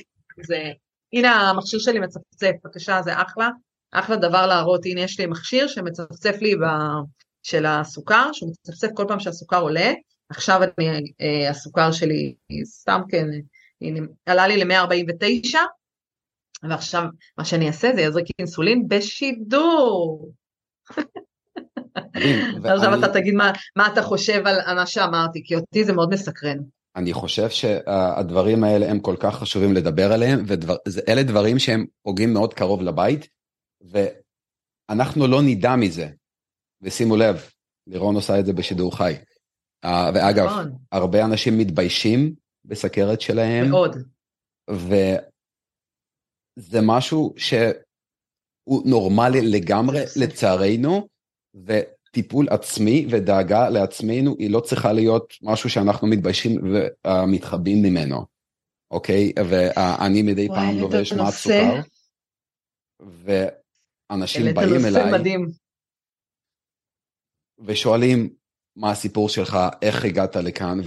זה, 0.46 0.62
הנה 1.12 1.50
המכשיר 1.50 1.80
שלי 1.80 1.98
מצפצף, 1.98 2.50
בבקשה, 2.64 3.02
זה 3.02 3.22
אחלה, 3.22 3.48
אחלה 3.92 4.16
דבר 4.16 4.46
להראות, 4.46 4.86
הנה 4.86 5.00
יש 5.00 5.20
לי 5.20 5.26
מכשיר 5.26 5.66
שמצפצף 5.66 6.36
לי 6.40 6.56
ב... 6.56 6.64
של 7.42 7.66
הסוכר, 7.66 8.32
שהוא 8.32 8.50
מצפצף 8.50 8.88
כל 8.94 9.04
פעם 9.08 9.20
שהסוכר 9.20 9.60
עולה, 9.60 9.92
עכשיו 10.30 10.60
אני, 10.78 11.12
אה, 11.20 11.50
הסוכר 11.50 11.92
שלי 11.92 12.34
סתם 12.64 13.00
כן, 13.08 13.26
הנה, 13.80 14.00
עלה 14.26 14.46
לי 14.46 14.64
ל-149, 14.64 15.58
ועכשיו 16.62 17.02
מה 17.38 17.44
שאני 17.44 17.66
אעשה 17.66 17.90
זה 17.94 18.00
יזריק 18.00 18.26
אינסולין 18.38 18.88
בשידור. 18.88 20.32
עכשיו 22.64 22.98
אתה 22.98 23.12
תגיד 23.12 23.34
מה, 23.34 23.52
מה 23.76 23.86
אתה 23.92 24.02
חושב 24.02 24.46
על 24.46 24.74
מה 24.74 24.86
שאמרתי, 24.86 25.42
כי 25.44 25.54
אותי 25.54 25.84
זה 25.84 25.92
מאוד 25.92 26.10
מסקרן. 26.10 26.58
אני 26.96 27.12
חושב 27.12 27.48
שהדברים 27.50 28.64
האלה 28.64 28.90
הם 28.90 29.00
כל 29.00 29.16
כך 29.20 29.34
חשובים 29.34 29.72
לדבר 29.72 30.12
עליהם, 30.12 30.44
ואלה 30.46 31.22
דברים 31.22 31.58
שהם 31.58 31.86
פוגעים 32.02 32.32
מאוד 32.32 32.54
קרוב 32.54 32.82
לבית, 32.82 33.28
ואנחנו 33.80 35.26
לא 35.26 35.42
נדע 35.42 35.76
מזה. 35.76 36.08
ושימו 36.82 37.16
לב, 37.16 37.50
לירון 37.86 38.14
עושה 38.14 38.40
את 38.40 38.46
זה 38.46 38.52
בשידור 38.52 38.96
חי. 38.96 39.14
ואגב, 39.84 40.46
נכון. 40.46 40.72
הרבה 40.92 41.24
אנשים 41.24 41.58
מתביישים 41.58 42.34
בסכרת 42.64 43.20
שלהם. 43.20 43.70
מאוד. 43.70 43.96
זה 46.58 46.78
משהו 46.82 47.34
שהוא 47.36 48.82
נורמלי 48.84 49.40
לגמרי 49.40 50.00
לצערנו, 50.16 51.08
וטיפול 51.54 52.48
עצמי 52.50 53.06
ודאגה 53.10 53.68
לעצמנו 53.68 54.36
היא 54.38 54.50
לא 54.50 54.60
צריכה 54.60 54.92
להיות 54.92 55.34
משהו 55.42 55.70
שאנחנו 55.70 56.08
מתביישים 56.08 56.60
ומתחבאים 57.06 57.82
ממנו, 57.82 58.26
אוקיי? 58.90 59.32
ואני 59.50 60.22
מדי 60.22 60.48
פעם 60.48 60.78
לובש 60.78 61.12
מעט 61.12 61.34
סוכר, 61.34 61.80
ואנשים 63.00 64.54
באים 64.54 64.84
אליי, 64.84 65.12
מדהים. 65.12 65.46
ושואלים 67.58 68.30
מה 68.76 68.90
הסיפור 68.90 69.28
שלך, 69.28 69.58
איך 69.82 70.04
הגעת 70.04 70.36
לכאן, 70.36 70.78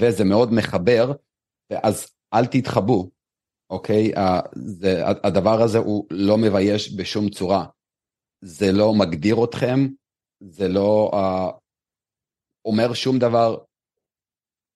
וזה 0.00 0.24
מאוד 0.24 0.52
מחבר, 0.52 1.12
ואז 1.70 2.06
אל 2.34 2.46
תתחבאו, 2.46 3.15
אוקיי? 3.70 4.12
זה, 4.54 5.02
הדבר 5.06 5.62
הזה 5.62 5.78
הוא 5.78 6.06
לא 6.10 6.38
מבייש 6.38 6.96
בשום 6.96 7.28
צורה. 7.28 7.66
זה 8.40 8.72
לא 8.72 8.94
מגדיר 8.94 9.44
אתכם, 9.44 9.88
זה 10.40 10.68
לא 10.68 11.10
uh, 11.14 11.52
אומר 12.64 12.94
שום 12.94 13.18
דבר 13.18 13.56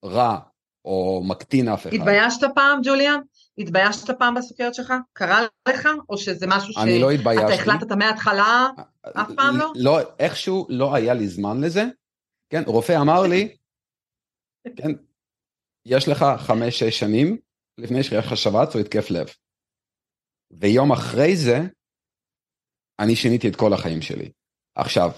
רע 0.05 0.39
או 0.85 1.23
מקטין 1.27 1.67
אף 1.67 1.87
אחד. 1.87 1.95
התביישת 1.95 2.47
פעם, 2.55 2.79
ג'וליאן? 2.83 3.19
התביישת 3.57 4.11
פעם 4.19 4.35
בסוכרת 4.35 4.75
שלך? 4.75 4.93
קרה 5.13 5.41
לך? 5.69 5.89
או 6.09 6.17
שזה 6.17 6.47
משהו 6.47 6.73
לא 7.01 7.11
התביישתי. 7.11 7.47
שאתה 7.47 7.61
החלטת 7.61 7.91
מההתחלה? 7.91 8.69
אף 9.03 9.31
פעם 9.35 9.57
לא? 9.57 9.71
לא, 9.75 9.99
איכשהו 10.19 10.67
לא 10.69 10.95
היה 10.95 11.13
לי 11.13 11.27
זמן 11.27 11.61
לזה. 11.61 11.85
כן, 12.49 12.63
רופא 12.65 13.01
אמר 13.01 13.21
לי, 13.21 13.57
כן, 14.75 14.91
יש 15.85 16.07
לך 16.07 16.25
חמש-שש 16.37 16.99
שנים 16.99 17.37
לפני 17.81 18.03
שיש 18.03 18.25
לך 18.25 18.37
שבץ 18.37 18.75
או 18.75 18.79
התקף 18.79 19.11
לב. 19.11 19.27
ויום 20.51 20.91
אחרי 20.91 21.35
זה, 21.35 21.57
אני 22.99 23.15
שיניתי 23.15 23.47
את 23.49 23.55
כל 23.55 23.73
החיים 23.73 24.01
שלי. 24.01 24.31
עכשיו, 24.75 25.09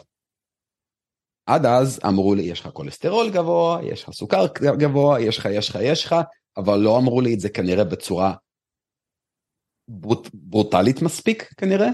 עד 1.46 1.66
אז 1.66 2.00
אמרו 2.08 2.36
לי, 2.36 2.44
יש 2.44 2.60
לך 2.60 2.68
כולסטרול 2.68 3.32
גבוה, 3.34 3.80
יש 3.84 4.04
לך 4.04 4.10
סוכר 4.12 4.46
גבוה, 4.80 5.22
יש 5.22 5.38
לך, 5.38 5.48
יש 5.52 5.70
לך, 5.70 5.78
יש 5.82 6.06
לך, 6.06 6.16
אבל 6.58 6.78
לא 6.80 6.98
אמרו 6.98 7.22
לי 7.22 7.34
את 7.34 7.40
זה 7.40 7.50
כנראה 7.50 7.84
בצורה 7.84 8.36
ברוט, 9.88 10.28
ברוטלית 10.34 11.02
מספיק 11.02 11.54
כנראה. 11.58 11.90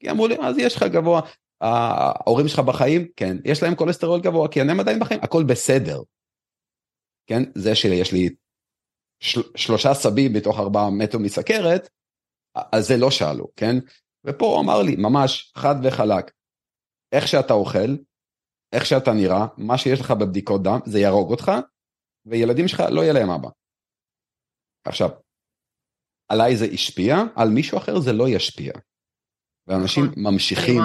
כי 0.00 0.10
אמרו 0.10 0.28
לי, 0.28 0.36
אז 0.42 0.58
יש 0.58 0.76
לך 0.76 0.82
גבוה, 0.82 1.20
ההורים 1.60 2.48
שלך 2.48 2.58
בחיים, 2.58 3.08
כן, 3.16 3.36
יש 3.44 3.62
להם 3.62 3.74
כולסטרול 3.74 4.20
גבוה, 4.20 4.48
כי 4.48 4.60
הם 4.60 4.80
עדיין 4.80 5.00
בחיים, 5.00 5.20
הכל 5.22 5.44
בסדר. 5.48 6.02
כן, 7.26 7.42
זה 7.54 7.74
שיש 7.74 8.12
לי 8.12 8.34
של, 9.20 9.42
שלושה 9.56 9.94
סבים 9.94 10.32
בתוך 10.32 10.58
ארבעה 10.58 10.90
מתו 10.90 11.18
מסכרת, 11.18 11.88
על 12.54 12.82
זה 12.82 12.96
לא 12.96 13.10
שאלו, 13.10 13.48
כן? 13.56 13.76
ופה 14.24 14.46
הוא 14.46 14.60
אמר 14.60 14.82
לי, 14.82 14.96
ממש 14.96 15.52
חד 15.56 15.74
וחלק, 15.82 16.30
איך 17.12 17.28
שאתה 17.28 17.54
אוכל, 17.54 17.96
איך 18.72 18.86
שאתה 18.86 19.12
נראה, 19.12 19.46
מה 19.56 19.78
שיש 19.78 20.00
לך 20.00 20.10
בבדיקות 20.10 20.62
דם, 20.62 20.78
זה 20.86 20.98
יהרוג 20.98 21.30
אותך, 21.30 21.52
וילדים 22.26 22.68
שלך 22.68 22.80
לא 22.90 23.00
יהיה 23.00 23.12
להם 23.12 23.30
אבא. 23.30 23.48
עכשיו, 24.84 25.10
עליי 26.28 26.56
זה 26.56 26.64
השפיע, 26.72 27.16
על 27.36 27.48
מישהו 27.48 27.78
אחר 27.78 28.00
זה 28.00 28.12
לא 28.12 28.28
ישפיע. 28.28 28.72
ואנשים 29.66 30.04
נכון, 30.04 30.22
ממשיכים 30.22 30.80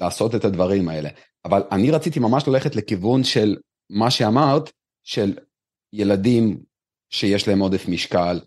לעשות 0.00 0.34
את 0.34 0.44
הדברים 0.44 0.88
האלה. 0.88 1.08
אבל 1.44 1.62
אני 1.72 1.90
רציתי 1.90 2.20
ממש 2.20 2.48
ללכת 2.48 2.76
לכיוון 2.76 3.24
של 3.24 3.56
מה 3.90 4.10
שאמרת, 4.10 4.70
של 5.06 5.38
ילדים 5.92 6.62
שיש 7.12 7.48
להם 7.48 7.58
עודף 7.58 7.88
משקל, 7.88 8.40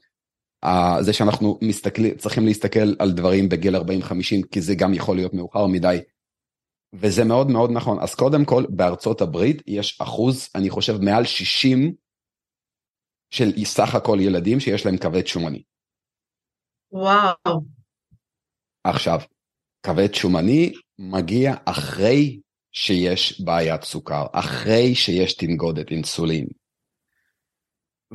זה 1.02 1.14
שאנחנו 1.14 1.60
מסתכלים, 1.62 2.18
צריכים 2.18 2.46
להסתכל 2.46 2.94
על 3.00 3.12
דברים 3.12 3.50
בגיל 3.50 3.76
40-50, 3.76 3.80
כי 4.52 4.62
זה 4.62 4.76
גם 4.76 4.94
יכול 4.94 5.16
להיות 5.16 5.34
מאוחר 5.34 5.68
מדי. 5.68 5.98
וזה 6.94 7.24
מאוד 7.24 7.48
מאוד 7.48 7.72
נכון. 7.72 8.00
אז 8.00 8.16
קודם 8.16 8.46
כל, 8.46 8.64
בארצות 8.70 9.22
הברית 9.22 9.62
יש 9.68 10.02
אחוז, 10.02 10.50
אני 10.56 10.70
חושב, 10.70 10.98
מעל 11.02 11.26
60 11.26 11.94
של 13.32 13.66
סך 13.66 13.96
הכל 13.96 14.18
ילדים 14.22 14.60
שיש 14.60 14.86
להם 14.86 14.98
כבד 14.98 15.28
שומני. 15.28 15.64
וואו. 16.92 17.62
עכשיו, 18.84 19.20
כבד 19.84 20.14
שומני 20.14 20.74
מגיע 21.00 21.56
אחרי 21.66 22.40
שיש 22.72 23.42
בעיית 23.42 23.84
סוכר, 23.84 24.26
אחרי 24.32 24.96
שיש 24.96 25.34
תנגודת 25.34 25.92
אינסולין. 25.92 26.48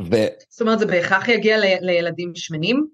ו... 0.01 0.15
זאת 0.49 0.61
אומרת, 0.61 0.79
זה 0.79 0.87
בהכרח 0.87 1.29
יגיע 1.29 1.59
ל... 1.59 1.63
לילדים 1.81 2.33
שמנים? 2.35 2.87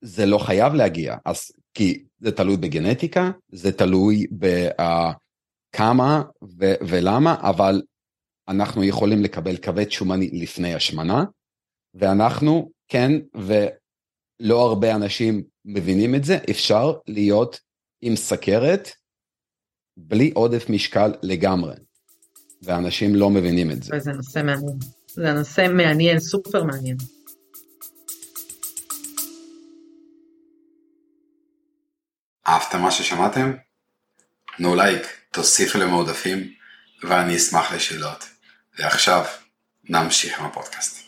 זה 0.00 0.26
לא 0.26 0.38
חייב 0.38 0.74
להגיע, 0.74 1.16
אז 1.24 1.52
כי 1.74 2.04
זה 2.18 2.32
תלוי 2.32 2.56
בגנטיקה, 2.56 3.30
זה 3.48 3.72
תלוי 3.72 4.26
בכמה 4.32 6.22
ו... 6.58 6.72
ולמה, 6.88 7.36
אבל 7.40 7.82
אנחנו 8.48 8.84
יכולים 8.84 9.22
לקבל 9.22 9.56
כבד 9.56 9.90
שומני 9.90 10.30
לפני 10.32 10.74
השמנה, 10.74 11.24
ואנחנו, 11.94 12.70
כן, 12.88 13.12
ולא 13.34 14.68
הרבה 14.68 14.94
אנשים 14.94 15.42
מבינים 15.64 16.14
את 16.14 16.24
זה, 16.24 16.38
אפשר 16.50 16.92
להיות 17.06 17.60
עם 18.00 18.16
סכרת 18.16 18.88
בלי 19.96 20.32
עודף 20.34 20.70
משקל 20.70 21.12
לגמרי, 21.22 21.74
ואנשים 22.62 23.14
לא 23.14 23.30
מבינים 23.30 23.70
את 23.70 23.82
זה. 23.82 23.98
זה 23.98 24.12
נושא 24.12 24.38
מעניין. 24.38 24.78
זה 25.14 25.32
נושא 25.32 25.66
מעניין, 25.70 26.20
סופר 26.20 26.64
מעניין. 26.64 26.96
אהבתם 32.46 32.80
מה 32.80 32.90
ששמעתם? 32.90 33.52
תנו 34.56 34.74
לייק, 34.74 35.06
תוסיפו 35.32 35.78
למועדפים, 35.78 36.52
ואני 37.02 37.36
אשמח 37.36 37.72
לשאלות. 37.72 38.24
ועכשיו, 38.78 39.24
נמשיך 39.84 40.40
עם 40.40 40.46
הפודקאסט. 40.46 41.06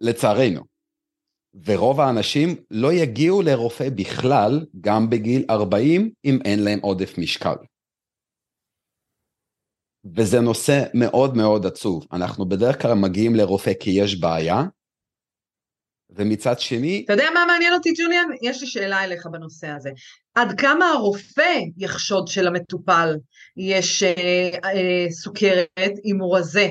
לצערנו, 0.00 0.64
ורוב 1.64 2.00
האנשים 2.00 2.56
לא 2.70 2.92
יגיעו 2.92 3.42
לרופא 3.42 3.88
בכלל, 3.94 4.66
גם 4.80 5.10
בגיל 5.10 5.44
40, 5.50 6.10
אם 6.24 6.38
אין 6.44 6.64
להם 6.64 6.78
עודף 6.82 7.18
משקל. 7.18 7.54
וזה 10.16 10.40
נושא 10.40 10.82
מאוד 10.94 11.36
מאוד 11.36 11.66
עצוב. 11.66 12.06
אנחנו 12.12 12.48
בדרך 12.48 12.82
כלל 12.82 12.94
מגיעים 12.94 13.34
לרופא 13.34 13.72
כי 13.80 13.90
יש 13.90 14.20
בעיה, 14.20 14.62
ומצד 16.16 16.60
שני... 16.60 17.02
אתה 17.04 17.12
יודע 17.12 17.28
מה 17.34 17.44
מעניין 17.46 17.74
אותי, 17.74 17.92
ג'וליאן? 17.98 18.28
יש 18.42 18.60
לי 18.60 18.66
שאלה 18.66 19.04
אליך 19.04 19.26
בנושא 19.26 19.66
הזה. 19.68 19.90
עד 20.34 20.60
כמה 20.60 20.88
הרופא 20.88 21.58
יחשוד 21.76 22.28
שלמטופל 22.28 23.16
יש 23.56 24.02
אה, 24.02 24.48
אה, 24.64 25.06
סוכרת 25.10 25.92
אם 26.04 26.20
הוא 26.20 26.36
רזה? 26.36 26.68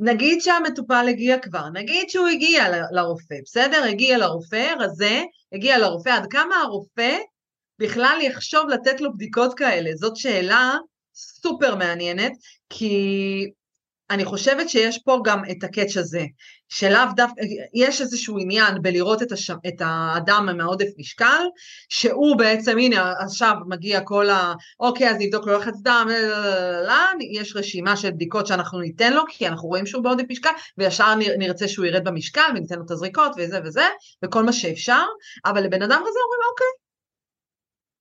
נגיד 0.00 0.40
שהמטופל 0.40 1.06
הגיע 1.08 1.38
כבר, 1.38 1.68
נגיד 1.72 2.10
שהוא 2.10 2.28
הגיע 2.28 2.64
לרופא, 2.92 3.34
בסדר? 3.44 3.84
הגיע 3.88 4.18
לרופא, 4.18 4.74
רזה, 4.80 5.22
הגיע 5.52 5.78
לרופא, 5.78 6.08
עד 6.08 6.26
כמה 6.30 6.54
הרופא 6.56 7.16
בכלל 7.78 8.18
יחשוב 8.22 8.68
לתת 8.68 9.00
לו 9.00 9.14
בדיקות 9.14 9.54
כאלה? 9.54 9.90
זאת 9.94 10.16
שאלה 10.16 10.76
סופר 11.18 11.74
מעניינת, 11.74 12.32
כי 12.70 13.46
אני 14.10 14.24
חושבת 14.24 14.68
שיש 14.68 14.98
פה 14.98 15.20
גם 15.24 15.42
את 15.50 15.64
הקאץ' 15.64 15.96
הזה, 15.96 16.24
שלאו 16.68 17.00
דווקא, 17.16 17.40
יש 17.74 18.00
איזשהו 18.00 18.38
עניין 18.38 18.82
בלראות 18.82 19.22
את, 19.22 19.32
הש, 19.32 19.50
את 19.50 19.80
האדם 19.80 20.48
עם 20.48 20.60
העודף 20.60 20.86
משקל, 20.98 21.42
שהוא 21.88 22.38
בעצם, 22.38 22.78
הנה 22.78 23.12
עכשיו 23.20 23.54
מגיע 23.68 24.00
כל 24.00 24.30
ה... 24.30 24.54
אוקיי, 24.80 25.10
אז 25.10 25.16
נבדוק 25.18 25.46
לו 25.46 25.58
לחץ 25.58 25.74
דם, 25.82 26.06
לא, 26.10 26.28
לא, 26.28 26.86
לא, 26.86 26.94
יש 27.32 27.56
רשימה 27.56 27.96
של 27.96 28.10
בדיקות 28.10 28.46
שאנחנו 28.46 28.80
ניתן 28.80 29.12
לו, 29.12 29.22
כי 29.28 29.48
אנחנו 29.48 29.68
רואים 29.68 29.86
שהוא 29.86 30.04
בעודף 30.04 30.24
משקל, 30.28 30.50
וישר 30.78 31.14
נרצה 31.38 31.68
שהוא 31.68 31.86
ירד 31.86 32.04
במשקל, 32.04 32.50
וניתן 32.54 32.76
לו 32.78 32.84
את 32.84 32.90
הזריקות 32.90 33.32
וזה 33.38 33.60
וזה, 33.64 33.84
וכל 34.24 34.42
מה 34.42 34.52
שאפשר, 34.52 35.04
אבל 35.44 35.60
לבן 35.60 35.82
אדם 35.82 36.00
כזה 36.06 36.18
אומרים, 36.24 36.40
אוקיי, 36.50 36.87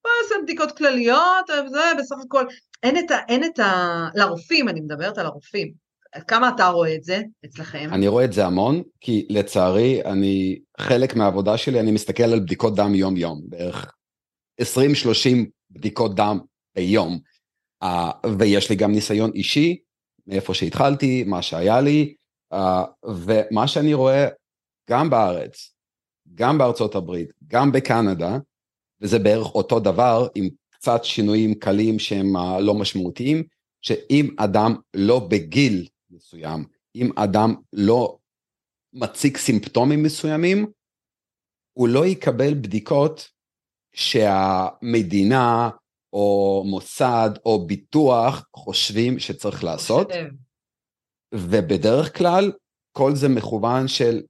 בוא 0.08 0.24
נעשה 0.24 0.44
בדיקות 0.44 0.78
כלליות, 0.78 1.50
וזה 1.50 1.80
בסך 2.00 2.16
הכל, 2.26 2.46
אין 2.84 2.98
את 2.98 3.12
ה... 3.12 3.18
אין 3.28 3.44
את 3.44 3.60
ה... 3.60 4.10
לרופאים, 4.16 4.70
אני 4.70 4.82
מדברת 4.82 5.18
על 5.18 5.26
הרופאים. 5.26 5.74
כמה 6.28 6.50
אתה 6.56 6.68
רואה 6.68 6.96
את 6.96 7.04
זה 7.04 7.22
אצלכם? 7.46 7.90
אני 7.92 8.08
רואה 8.08 8.26
את 8.26 8.34
זה 8.34 8.46
המון, 8.46 8.84
כי 9.02 9.28
לצערי, 9.30 10.04
אני, 10.06 10.60
חלק 10.80 11.16
מהעבודה 11.16 11.58
שלי, 11.58 11.80
אני 11.80 11.92
מסתכל 11.92 12.24
על 12.24 12.40
בדיקות 12.40 12.76
דם 12.76 12.96
יום-יום, 12.96 13.42
בערך 13.44 13.94
20-30 14.62 14.66
בדיקות 15.72 16.16
דם 16.16 16.40
ביום, 16.76 17.20
uh, 17.84 17.88
ויש 18.40 18.70
לי 18.70 18.76
גם 18.76 18.92
ניסיון 18.92 19.32
אישי, 19.36 19.80
מאיפה 20.28 20.54
שהתחלתי, 20.54 21.24
מה 21.24 21.42
שהיה 21.42 21.82
לי, 21.82 22.14
uh, 22.54 22.58
ומה 23.08 23.68
שאני 23.68 23.94
רואה 23.94 24.28
גם 24.90 25.10
בארץ, 25.10 25.74
גם 26.36 26.58
בארצות 26.58 26.96
הברית, 26.96 27.30
גם 27.48 27.72
בקנדה, 27.72 28.38
וזה 29.02 29.20
בערך 29.20 29.56
אותו 29.56 29.80
דבר 29.80 30.28
עם 30.36 30.50
קצת 30.70 31.04
שינויים 31.04 31.54
קלים 31.54 32.00
שהם 32.00 32.36
uh, 32.36 32.60
לא 32.60 32.74
משמעותיים, 32.74 33.44
שאם 33.82 34.36
אדם 34.38 34.76
לא 34.94 35.20
בגיל 35.20 35.88
מסוים, 36.10 36.66
אם 36.96 37.12
אדם 37.16 37.56
לא 37.74 38.18
מציג 38.94 39.38
סימפטומים 39.38 40.04
מסוימים, 40.04 40.68
הוא 41.74 41.88
לא 41.88 42.06
יקבל 42.06 42.54
בדיקות 42.54 43.30
שהמדינה 43.94 45.70
או 46.14 46.64
מוסד 46.66 47.30
או 47.46 47.68
ביטוח 47.68 48.48
חושבים 48.56 49.20
שצריך 49.20 49.64
לעשות. 49.64 50.08
ובדרך 51.34 52.18
כלל 52.18 52.52
כל 52.92 53.16
זה 53.16 53.30
מכוון 53.30 53.88
של, 53.88 54.22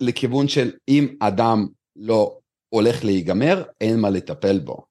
לכיוון 0.00 0.48
של 0.48 0.70
אם 0.88 1.16
אדם 1.20 1.66
לא 1.96 2.37
הולך 2.68 3.04
להיגמר, 3.04 3.62
אין 3.80 4.00
מה 4.00 4.10
לטפל 4.10 4.58
בו. 4.58 4.86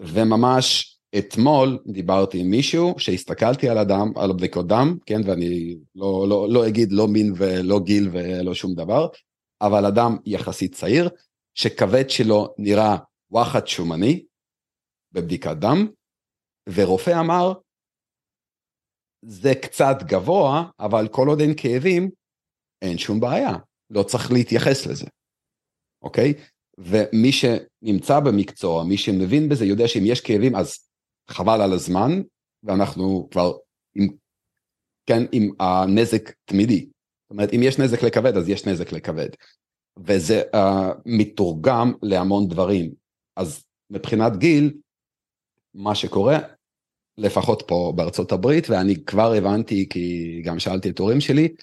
וממש 0.00 0.96
אתמול 1.18 1.78
דיברתי 1.86 2.40
עם 2.40 2.50
מישהו 2.50 2.94
שהסתכלתי 2.98 3.68
על 3.68 3.78
הדם, 3.78 4.12
על 4.16 4.30
הבדיקות 4.30 4.66
דם, 4.66 4.98
כן, 5.06 5.20
ואני 5.26 5.76
לא, 5.94 6.26
לא, 6.28 6.48
לא 6.50 6.68
אגיד 6.68 6.92
לא 6.92 7.08
מין 7.08 7.32
ולא 7.36 7.80
גיל 7.80 8.08
ולא 8.12 8.54
שום 8.54 8.74
דבר, 8.74 9.08
אבל 9.60 9.86
אדם 9.86 10.16
יחסית 10.26 10.74
צעיר, 10.74 11.08
שכבד 11.54 12.10
שלו 12.10 12.54
נראה 12.58 12.96
וואחד 13.30 13.66
שומני 13.66 14.24
בבדיקת 15.12 15.56
דם, 15.56 15.86
ורופא 16.74 17.20
אמר, 17.20 17.52
זה 19.24 19.52
קצת 19.62 19.96
גבוה, 20.02 20.70
אבל 20.80 21.08
כל 21.08 21.28
עוד 21.28 21.40
אין 21.40 21.54
כאבים, 21.56 22.10
אין 22.82 22.98
שום 22.98 23.20
בעיה, 23.20 23.52
לא 23.90 24.02
צריך 24.02 24.32
להתייחס 24.32 24.86
לזה, 24.86 25.06
אוקיי? 26.02 26.34
ומי 26.78 27.30
שנמצא 27.32 28.20
במקצוע, 28.20 28.84
מי 28.84 28.96
שמבין 28.96 29.48
בזה, 29.48 29.64
יודע 29.64 29.88
שאם 29.88 30.02
יש 30.06 30.20
כאבים 30.20 30.56
אז 30.56 30.78
חבל 31.30 31.60
על 31.60 31.72
הזמן, 31.72 32.22
ואנחנו 32.62 33.28
כבר 33.30 33.52
עם, 33.94 34.08
כן, 35.06 35.22
עם 35.32 35.50
הנזק 35.60 36.32
תמידי. 36.44 36.80
זאת 36.80 37.30
אומרת, 37.30 37.52
אם 37.54 37.60
יש 37.62 37.78
נזק 37.78 38.02
לכבד, 38.02 38.36
אז 38.36 38.48
יש 38.48 38.66
נזק 38.66 38.92
לכבד. 38.92 39.28
וזה 39.98 40.42
uh, 40.54 40.58
מתורגם 41.06 41.92
להמון 42.02 42.48
דברים. 42.48 42.92
אז 43.36 43.64
מבחינת 43.90 44.36
גיל, 44.36 44.74
מה 45.74 45.94
שקורה, 45.94 46.38
לפחות 47.18 47.62
פה 47.66 47.92
בארצות 47.96 48.32
הברית, 48.32 48.70
ואני 48.70 49.04
כבר 49.04 49.32
הבנתי, 49.32 49.88
כי 49.88 50.40
גם 50.44 50.58
שאלתי 50.58 50.90
את 50.90 50.98
הורים 50.98 51.20
שלי, 51.20 51.54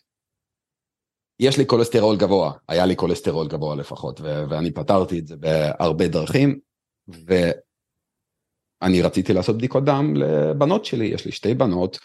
יש 1.43 1.57
לי 1.57 1.65
כולסטרול 1.67 2.17
גבוה, 2.17 2.51
היה 2.67 2.85
לי 2.85 2.95
כולסטרול 2.95 3.47
גבוה 3.47 3.75
לפחות, 3.75 4.21
ו- 4.21 4.43
ואני 4.49 4.71
פתרתי 4.71 5.19
את 5.19 5.27
זה 5.27 5.35
בהרבה 5.35 6.07
דרכים, 6.07 6.59
ואני 7.07 9.01
רציתי 9.01 9.33
לעשות 9.33 9.57
בדיקות 9.57 9.85
דם 9.85 10.15
לבנות 10.15 10.85
שלי, 10.85 11.05
יש 11.05 11.25
לי 11.25 11.31
שתי 11.31 11.53
בנות, 11.53 11.99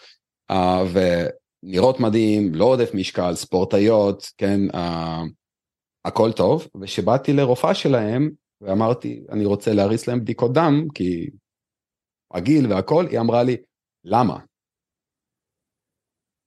uh, 0.51 0.55
ונראות 1.63 1.99
מדהים, 1.99 2.55
לא 2.55 2.65
עודף 2.65 2.91
משקל, 2.93 3.35
ספורטאיות, 3.35 4.31
כן, 4.37 4.59
uh, 4.71 5.29
הכל 6.05 6.31
טוב, 6.31 6.67
וכשבאתי 6.81 7.33
לרופאה 7.33 7.73
שלהם, 7.73 8.29
ואמרתי, 8.61 9.23
אני 9.29 9.45
רוצה 9.45 9.73
להריץ 9.73 10.07
להם 10.07 10.21
בדיקות 10.21 10.53
דם, 10.53 10.87
כי 10.93 11.29
הגיל 12.33 12.73
והכל, 12.73 13.07
היא 13.07 13.19
אמרה 13.19 13.43
לי, 13.43 13.57
למה? 14.03 14.39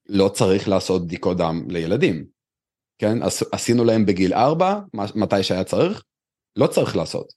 לא 0.09 0.29
צריך 0.29 0.69
לעשות 0.69 1.03
בדיקות 1.03 1.37
דם 1.37 1.67
לילדים. 1.69 2.42
כן, 3.03 3.19
עשינו 3.53 3.85
להם 3.85 4.07
בגיל 4.07 4.35
4, 4.35 4.81
מתי 4.95 5.43
שהיה 5.43 5.65
צריך, 5.65 6.03
לא 6.57 6.67
צריך 6.67 6.97
לעשות. 6.97 7.33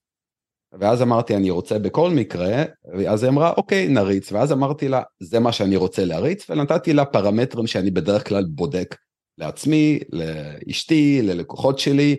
ואז 0.79 1.01
אמרתי, 1.01 1.35
אני 1.35 1.49
רוצה 1.49 1.79
בכל 1.79 2.09
מקרה, 2.15 2.63
ואז 2.97 3.23
היא 3.23 3.31
אמרה, 3.31 3.53
אוקיי, 3.57 3.87
נריץ. 3.87 4.31
ואז 4.31 4.51
אמרתי 4.51 4.87
לה, 4.87 5.01
זה 5.19 5.39
מה 5.39 5.51
שאני 5.51 5.75
רוצה 5.75 6.05
להריץ, 6.05 6.49
ונתתי 6.49 6.93
לה 6.93 7.05
פרמטרים 7.05 7.67
שאני 7.67 7.91
בדרך 7.91 8.27
כלל 8.27 8.43
בודק 8.45 8.95
לעצמי, 9.37 9.99
לאשתי, 10.09 11.21
ללקוחות 11.21 11.79
שלי, 11.79 12.15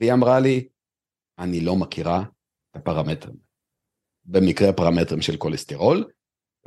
והיא 0.00 0.12
אמרה 0.12 0.40
לי, 0.40 0.68
אני 1.38 1.60
לא 1.60 1.76
מכירה 1.76 2.22
את 2.70 2.76
הפרמטרים. 2.76 3.36
במקרה 4.24 4.72
פרמטרים 4.72 5.22
של 5.22 5.36
כולסטרול, 5.36 6.04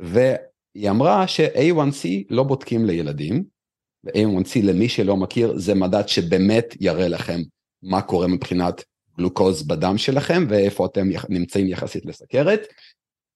והיא 0.00 0.90
אמרה 0.90 1.28
ש-A1C 1.28 2.08
לא 2.30 2.42
בודקים 2.42 2.84
לילדים, 2.84 3.59
ו-A1C 4.04 4.62
למי 4.62 4.88
שלא 4.88 5.16
מכיר 5.16 5.58
זה 5.58 5.74
מדד 5.74 6.08
שבאמת 6.08 6.76
יראה 6.80 7.08
לכם 7.08 7.40
מה 7.82 8.02
קורה 8.02 8.26
מבחינת 8.26 8.84
גלוקוז 9.18 9.62
בדם 9.62 9.98
שלכם 9.98 10.46
ואיפה 10.48 10.86
אתם 10.86 11.08
נמצאים 11.28 11.66
יחסית 11.66 12.06
לסכרת. 12.06 12.60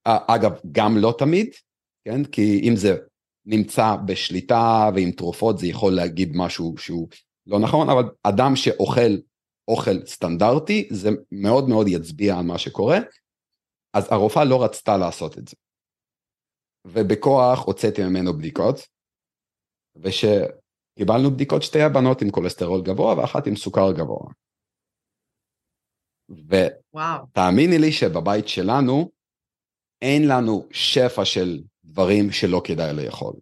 אגב, 0.05 0.51
גם 0.71 0.97
לא 0.97 1.15
תמיד, 1.17 1.47
כן? 2.05 2.23
כי 2.23 2.61
אם 2.69 2.75
זה 2.75 2.97
נמצא 3.45 3.95
בשליטה 4.05 4.89
ועם 4.95 5.11
תרופות 5.11 5.59
זה 5.59 5.67
יכול 5.67 5.93
להגיד 5.93 6.31
משהו 6.35 6.75
שהוא 6.77 7.07
לא 7.47 7.59
נכון, 7.59 7.89
אבל 7.89 8.03
אדם 8.23 8.55
שאוכל 8.55 9.17
אוכל 9.67 10.05
סטנדרטי 10.05 10.87
זה 10.91 11.09
מאוד 11.31 11.69
מאוד 11.69 11.87
יצביע 11.87 12.37
על 12.37 12.45
מה 12.45 12.57
שקורה. 12.57 12.99
אז 13.93 14.07
הרופאה 14.11 14.43
לא 14.43 14.63
רצתה 14.63 14.97
לעשות 14.97 15.37
את 15.37 15.47
זה. 15.47 15.55
ובכוח 16.87 17.65
הוצאתי 17.65 18.03
ממנו 18.03 18.37
בדיקות, 18.37 18.87
ושקיבלנו 19.95 21.31
בדיקות 21.31 21.63
שתי 21.63 21.81
הבנות 21.81 22.21
עם 22.21 22.29
כולסטרול 22.29 22.81
גבוה 22.81 23.17
ואחת 23.17 23.47
עם 23.47 23.55
סוכר 23.55 23.91
גבוה. 23.91 24.31
ותאמיני 26.29 27.77
לי 27.77 27.91
שבבית 27.91 28.47
שלנו 28.47 29.09
אין 30.01 30.27
לנו 30.27 30.65
שפע 30.71 31.25
של 31.25 31.61
דברים 31.85 32.31
שלא 32.31 32.61
כדאי 32.63 32.93
לאכול. 32.93 33.33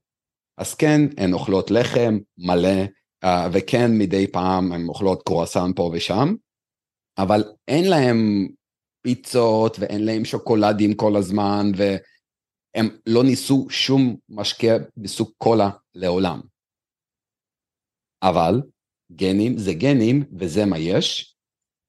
אז 0.57 0.73
כן, 0.73 1.01
הן 1.17 1.33
אוכלות 1.33 1.71
לחם 1.71 2.17
מלא, 2.37 2.83
uh, 3.25 3.27
וכן 3.53 3.91
מדי 3.97 4.27
פעם 4.27 4.71
הן 4.71 4.87
אוכלות 4.87 5.23
קרואסן 5.23 5.71
פה 5.75 5.91
ושם, 5.93 6.35
אבל 7.17 7.43
אין 7.67 7.89
להם 7.89 8.47
פיצות 9.01 9.77
ואין 9.79 10.05
להם 10.05 10.25
שוקולדים 10.25 10.93
כל 10.93 11.15
הזמן, 11.15 11.71
והם 12.75 12.89
לא 13.05 13.23
ניסו 13.23 13.67
שום 13.69 14.15
משקה 14.29 14.77
מסוג 14.97 15.31
קולה 15.37 15.69
לעולם. 15.95 16.41
אבל 18.23 18.61
גנים 19.11 19.57
זה 19.57 19.73
גנים 19.73 20.23
וזה 20.39 20.65
מה 20.65 20.79
יש, 20.79 21.35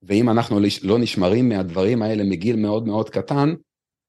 ואם 0.03 0.31
אנחנו 0.31 0.61
לא 0.83 0.99
נשמרים 0.99 1.49
מהדברים 1.49 2.03
האלה 2.03 2.25
מגיל 2.25 2.57
מאוד 2.57 2.87
מאוד 2.87 3.11
קטן, 3.11 3.55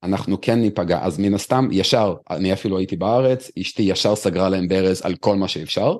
אנחנו 0.02 0.40
כן 0.40 0.58
ניפגע. 0.58 0.98
אז 1.02 1.18
מן 1.18 1.34
הסתם, 1.34 1.68
ישר, 1.72 2.14
אני 2.30 2.52
אפילו 2.52 2.78
הייתי 2.78 2.96
בארץ, 2.96 3.50
אשתי 3.60 3.82
ישר 3.82 4.16
סגרה 4.16 4.48
להם 4.48 4.68
ברז 4.68 5.02
על 5.02 5.16
כל 5.16 5.36
מה 5.36 5.48
שאפשר, 5.48 5.96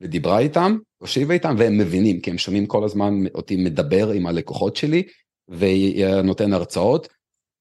ודיברה 0.00 0.38
איתם, 0.38 0.78
הושיבה 0.98 1.34
איתם, 1.34 1.54
והם 1.58 1.78
מבינים, 1.78 2.20
כי 2.20 2.30
הם 2.30 2.38
שומעים 2.38 2.66
כל 2.66 2.84
הזמן 2.84 3.14
אותי 3.34 3.56
מדבר 3.56 4.10
עם 4.10 4.26
הלקוחות 4.26 4.76
שלי, 4.76 5.02
ונותן 5.48 6.52
הרצאות. 6.52 7.08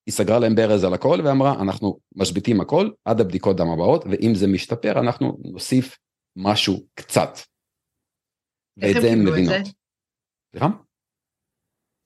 היא 0.06 0.14
סגרה 0.14 0.40
להם 0.40 0.56
ברז 0.56 0.84
על 0.84 0.94
הכל 0.94 1.18
ואמרה, 1.26 1.62
אנחנו 1.62 2.00
משביתים 2.16 2.62
הכל 2.62 2.90
עד 3.06 3.22
הבדיקות 3.22 3.58
דם 3.58 3.70
הבאות, 3.74 4.06
ואם 4.06 4.32
זה 4.36 4.48
משתפר, 4.48 5.00
אנחנו 5.00 5.38
נוסיף 5.44 5.98
משהו 6.36 6.86
קצת. 6.94 7.30
ואת 8.78 9.02
זה 9.02 9.08
הם 9.12 9.26
מבינות. 9.26 9.68
סליחה? 10.52 10.68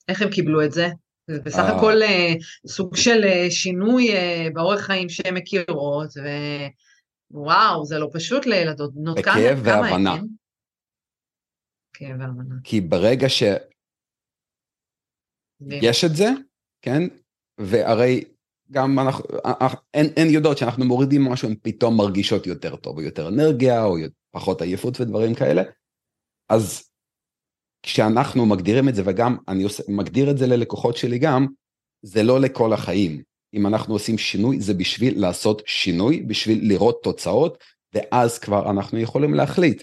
איך 0.08 0.22
הם 0.22 0.30
קיבלו 0.30 0.64
את 0.64 0.72
זה? 0.72 0.86
זה 1.30 1.40
בסך 1.40 1.58
אה. 1.58 1.76
הכל 1.76 2.02
אה, 2.02 2.32
סוג 2.66 2.96
של 2.96 3.24
אה, 3.24 3.50
שינוי 3.50 4.08
באורח 4.54 4.80
חיים 4.80 5.08
שהן 5.08 5.34
מכירות, 5.36 6.10
ווואו, 7.30 7.84
זה 7.84 7.98
לא 7.98 8.10
פשוט 8.12 8.46
לילדות. 8.46 8.92
בכאב 9.16 9.58
והבנה. 9.64 10.16
כאב 11.92 12.20
והבנה. 12.20 12.54
כי 12.64 12.80
ברגע 12.80 13.28
שיש 13.28 13.64
את 16.04 16.16
זה, 16.16 16.28
כן, 16.82 17.02
והרי 17.58 18.24
גם 18.70 18.98
אנחנו, 18.98 19.24
הן, 19.94 20.06
הן 20.16 20.28
יודעות 20.30 20.58
שאנחנו 20.58 20.84
מורידים 20.84 21.24
משהו, 21.24 21.48
הן 21.48 21.54
פתאום 21.62 21.96
מרגישות 21.96 22.46
יותר 22.46 22.76
טוב, 22.76 22.96
או 22.96 23.02
יותר 23.02 23.28
אנרגיה, 23.28 23.84
או 23.84 23.96
פחות 24.30 24.62
עייפות 24.62 25.00
ודברים 25.00 25.34
כאלה, 25.34 25.62
אז 26.48 26.90
כשאנחנו 27.82 28.46
מגדירים 28.46 28.88
את 28.88 28.94
זה, 28.94 29.02
וגם 29.06 29.36
אני 29.48 29.62
עושה, 29.62 29.82
מגדיר 29.88 30.30
את 30.30 30.38
זה 30.38 30.46
ללקוחות 30.46 30.96
שלי 30.96 31.18
גם, 31.18 31.46
זה 32.02 32.22
לא 32.22 32.40
לכל 32.40 32.72
החיים. 32.72 33.22
אם 33.54 33.66
אנחנו 33.66 33.94
עושים 33.94 34.18
שינוי, 34.18 34.60
זה 34.60 34.74
בשביל 34.74 35.20
לעשות 35.20 35.62
שינוי, 35.66 36.22
בשביל 36.22 36.68
לראות 36.68 37.00
תוצאות, 37.02 37.58
ואז 37.94 38.38
כבר 38.38 38.70
אנחנו 38.70 38.98
יכולים 38.98 39.34
להחליט. 39.34 39.82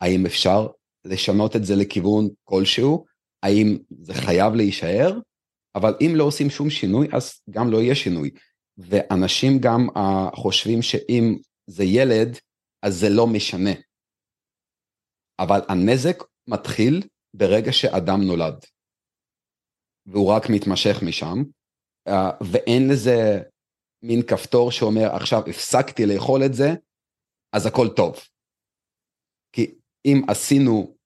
האם 0.00 0.26
אפשר 0.26 0.66
לשנות 1.04 1.56
את 1.56 1.64
זה 1.64 1.76
לכיוון 1.76 2.28
כלשהו, 2.44 3.04
האם 3.42 3.78
זה 4.00 4.14
חייב 4.14 4.54
להישאר, 4.54 5.18
אבל 5.74 5.94
אם 6.00 6.12
לא 6.14 6.24
עושים 6.24 6.50
שום 6.50 6.70
שינוי, 6.70 7.08
אז 7.12 7.40
גם 7.50 7.70
לא 7.70 7.78
יהיה 7.78 7.94
שינוי. 7.94 8.30
ואנשים 8.78 9.52
גם 9.60 9.88
uh, 9.88 10.36
חושבים 10.36 10.82
שאם 10.82 11.36
זה 11.66 11.84
ילד, 11.84 12.38
אז 12.82 12.94
זה 13.00 13.06
לא 13.16 13.26
משנה. 13.26 13.74
אבל 15.38 15.60
הנזק 15.68 16.16
מתחיל 16.48 17.02
ברגע 17.34 17.72
שאדם 17.72 18.20
נולד. 18.26 18.64
והוא 20.06 20.32
רק 20.32 20.42
מתמשך 20.50 21.02
משם, 21.08 21.36
אה, 22.08 22.30
ואין 22.52 22.88
לזה 22.92 23.42
מין 24.02 24.22
כפתור 24.22 24.70
שאומר 24.70 25.16
עכשיו 25.16 25.40
הפסקתי 25.50 26.06
לאכול 26.06 26.40
את 26.46 26.54
זה, 26.54 26.68
אז 27.52 27.66
הכל 27.66 27.88
טוב. 27.96 28.14
כי 29.52 29.74
אם 30.04 30.22
עשינו 30.28 30.96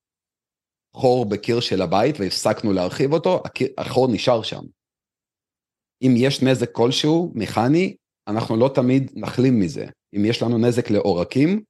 חור 0.96 1.24
בקיר 1.28 1.60
של 1.60 1.82
הבית 1.82 2.20
והפסקנו 2.20 2.72
להרחיב 2.72 3.12
אותו, 3.12 3.42
החור 3.78 4.08
נשאר 4.12 4.42
שם. 4.42 4.62
אם 6.02 6.14
יש 6.16 6.42
נזק 6.42 6.72
כלשהו, 6.72 7.32
מכני, 7.34 7.96
אנחנו 8.28 8.56
לא 8.56 8.70
תמיד 8.74 9.12
נחלים 9.14 9.60
מזה. 9.60 9.86
אם 10.16 10.24
יש 10.24 10.42
לנו 10.42 10.58
נזק 10.58 10.90
לעורקים, 10.90 11.62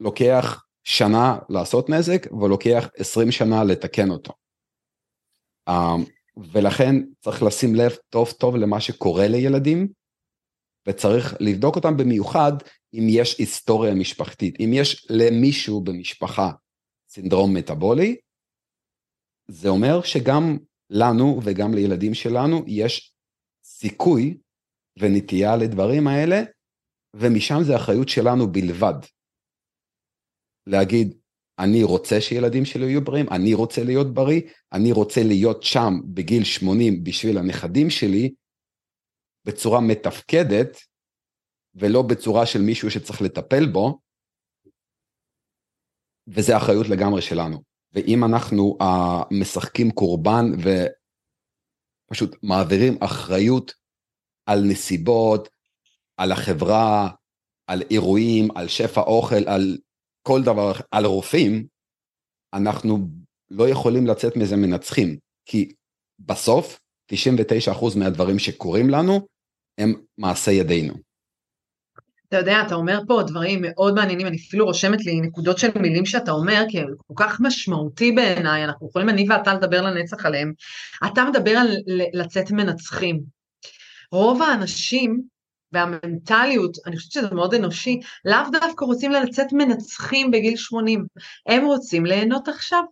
לוקח 0.00 0.64
שנה 0.84 1.38
לעשות 1.48 1.90
נזק 1.90 2.32
ולוקח 2.32 2.88
20 2.96 3.30
שנה 3.30 3.64
לתקן 3.64 4.10
אותו. 4.10 4.32
אמ, 5.68 6.04
ולכן 6.52 6.94
צריך 7.20 7.42
לשים 7.42 7.74
לב 7.74 7.96
טוב 8.10 8.32
טוב 8.32 8.56
למה 8.56 8.80
שקורה 8.80 9.28
לילדים, 9.28 9.88
וצריך 10.88 11.34
לבדוק 11.40 11.76
אותם 11.76 11.96
במיוחד 11.96 12.52
אם 12.94 13.06
יש 13.08 13.38
היסטוריה 13.38 13.94
משפחתית. 13.94 14.60
אם 14.60 14.70
יש 14.74 15.06
למישהו 15.10 15.80
במשפחה 15.80 16.50
סינדרום 17.08 17.54
מטאבולי, 17.54 18.16
זה 19.50 19.68
אומר 19.68 20.02
שגם 20.02 20.56
לנו 20.90 21.40
וגם 21.44 21.74
לילדים 21.74 22.14
שלנו 22.14 22.64
יש 22.66 23.14
סיכוי 23.64 24.38
ונטייה 24.98 25.56
לדברים 25.56 26.06
האלה, 26.06 26.36
ומשם 27.16 27.58
זה 27.66 27.76
אחריות 27.76 28.08
שלנו 28.08 28.52
בלבד. 28.52 28.94
להגיד, 30.66 31.18
אני 31.58 31.82
רוצה 31.82 32.20
שילדים 32.20 32.64
שלי 32.64 32.86
יהיו 32.86 33.04
בריאים, 33.04 33.26
אני 33.30 33.54
רוצה 33.54 33.84
להיות 33.84 34.14
בריא, 34.14 34.40
אני 34.72 34.92
רוצה 34.92 35.20
להיות 35.22 35.62
שם 35.62 35.92
בגיל 36.14 36.44
80 36.44 37.04
בשביל 37.04 37.38
הנכדים 37.38 37.90
שלי, 37.90 38.34
בצורה 39.44 39.80
מתפקדת, 39.80 40.76
ולא 41.74 42.02
בצורה 42.02 42.46
של 42.46 42.60
מישהו 42.62 42.90
שצריך 42.90 43.22
לטפל 43.22 43.66
בו, 43.72 43.98
וזה 46.28 46.56
אחריות 46.56 46.88
לגמרי 46.88 47.22
שלנו. 47.22 47.62
ואם 47.92 48.24
אנחנו 48.24 48.78
משחקים 49.30 49.90
קורבן 49.90 50.44
ופשוט 52.10 52.36
מעבירים 52.42 52.98
אחריות 53.00 53.72
על 54.46 54.64
נסיבות, 54.64 55.48
על 56.16 56.32
החברה, 56.32 57.10
על 57.66 57.82
אירועים, 57.90 58.48
על 58.56 58.68
שפע 58.68 59.00
אוכל, 59.00 59.48
על 59.48 59.78
כל 60.22 60.42
דבר, 60.42 60.72
על 60.90 61.04
רופאים, 61.04 61.66
אנחנו 62.54 62.98
לא 63.50 63.68
יכולים 63.68 64.06
לצאת 64.06 64.36
מזה 64.36 64.56
מנצחים, 64.56 65.18
כי 65.46 65.72
בסוף 66.18 66.78
99% 67.12 67.98
מהדברים 67.98 68.38
שקורים 68.38 68.90
לנו 68.90 69.26
הם 69.78 69.94
מעשה 70.18 70.50
ידינו. 70.50 70.94
אתה 72.28 72.36
יודע, 72.36 72.62
אתה 72.66 72.74
אומר 72.74 73.00
פה 73.06 73.22
דברים 73.26 73.58
מאוד 73.62 73.94
מעניינים, 73.94 74.26
אני 74.26 74.36
אפילו 74.36 74.64
רושמת 74.64 75.04
לי 75.04 75.20
נקודות 75.20 75.58
של 75.58 75.68
מילים 75.80 76.06
שאתה 76.06 76.30
אומר, 76.30 76.64
כי 76.68 76.80
הם 76.80 76.86
כל 77.06 77.14
כך 77.16 77.40
משמעותי 77.40 78.12
בעיניי, 78.12 78.64
אנחנו 78.64 78.88
יכולים 78.88 79.08
אני 79.08 79.26
ואתה 79.28 79.54
לדבר 79.54 79.82
לנצח 79.82 80.26
עליהם. 80.26 80.52
אתה 81.06 81.24
מדבר 81.24 81.50
על 81.50 81.76
לצאת 82.12 82.50
מנצחים. 82.50 83.20
רוב 84.12 84.42
האנשים 84.42 85.22
והמנטליות, 85.72 86.76
אני 86.86 86.96
חושבת 86.96 87.12
שזה 87.12 87.34
מאוד 87.34 87.54
אנושי, 87.54 88.00
לאו 88.24 88.50
דווקא 88.52 88.84
רוצים 88.84 89.12
לצאת 89.12 89.52
מנצחים 89.52 90.30
בגיל 90.30 90.56
80, 90.56 91.06
הם 91.46 91.64
רוצים 91.64 92.06
ליהנות 92.06 92.48
עכשיו. 92.48 92.82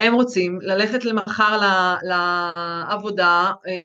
הם 0.00 0.14
רוצים 0.14 0.58
ללכת 0.62 1.04
למחר 1.04 1.60
לעבודה, 2.02 3.50
אה, 3.68 3.80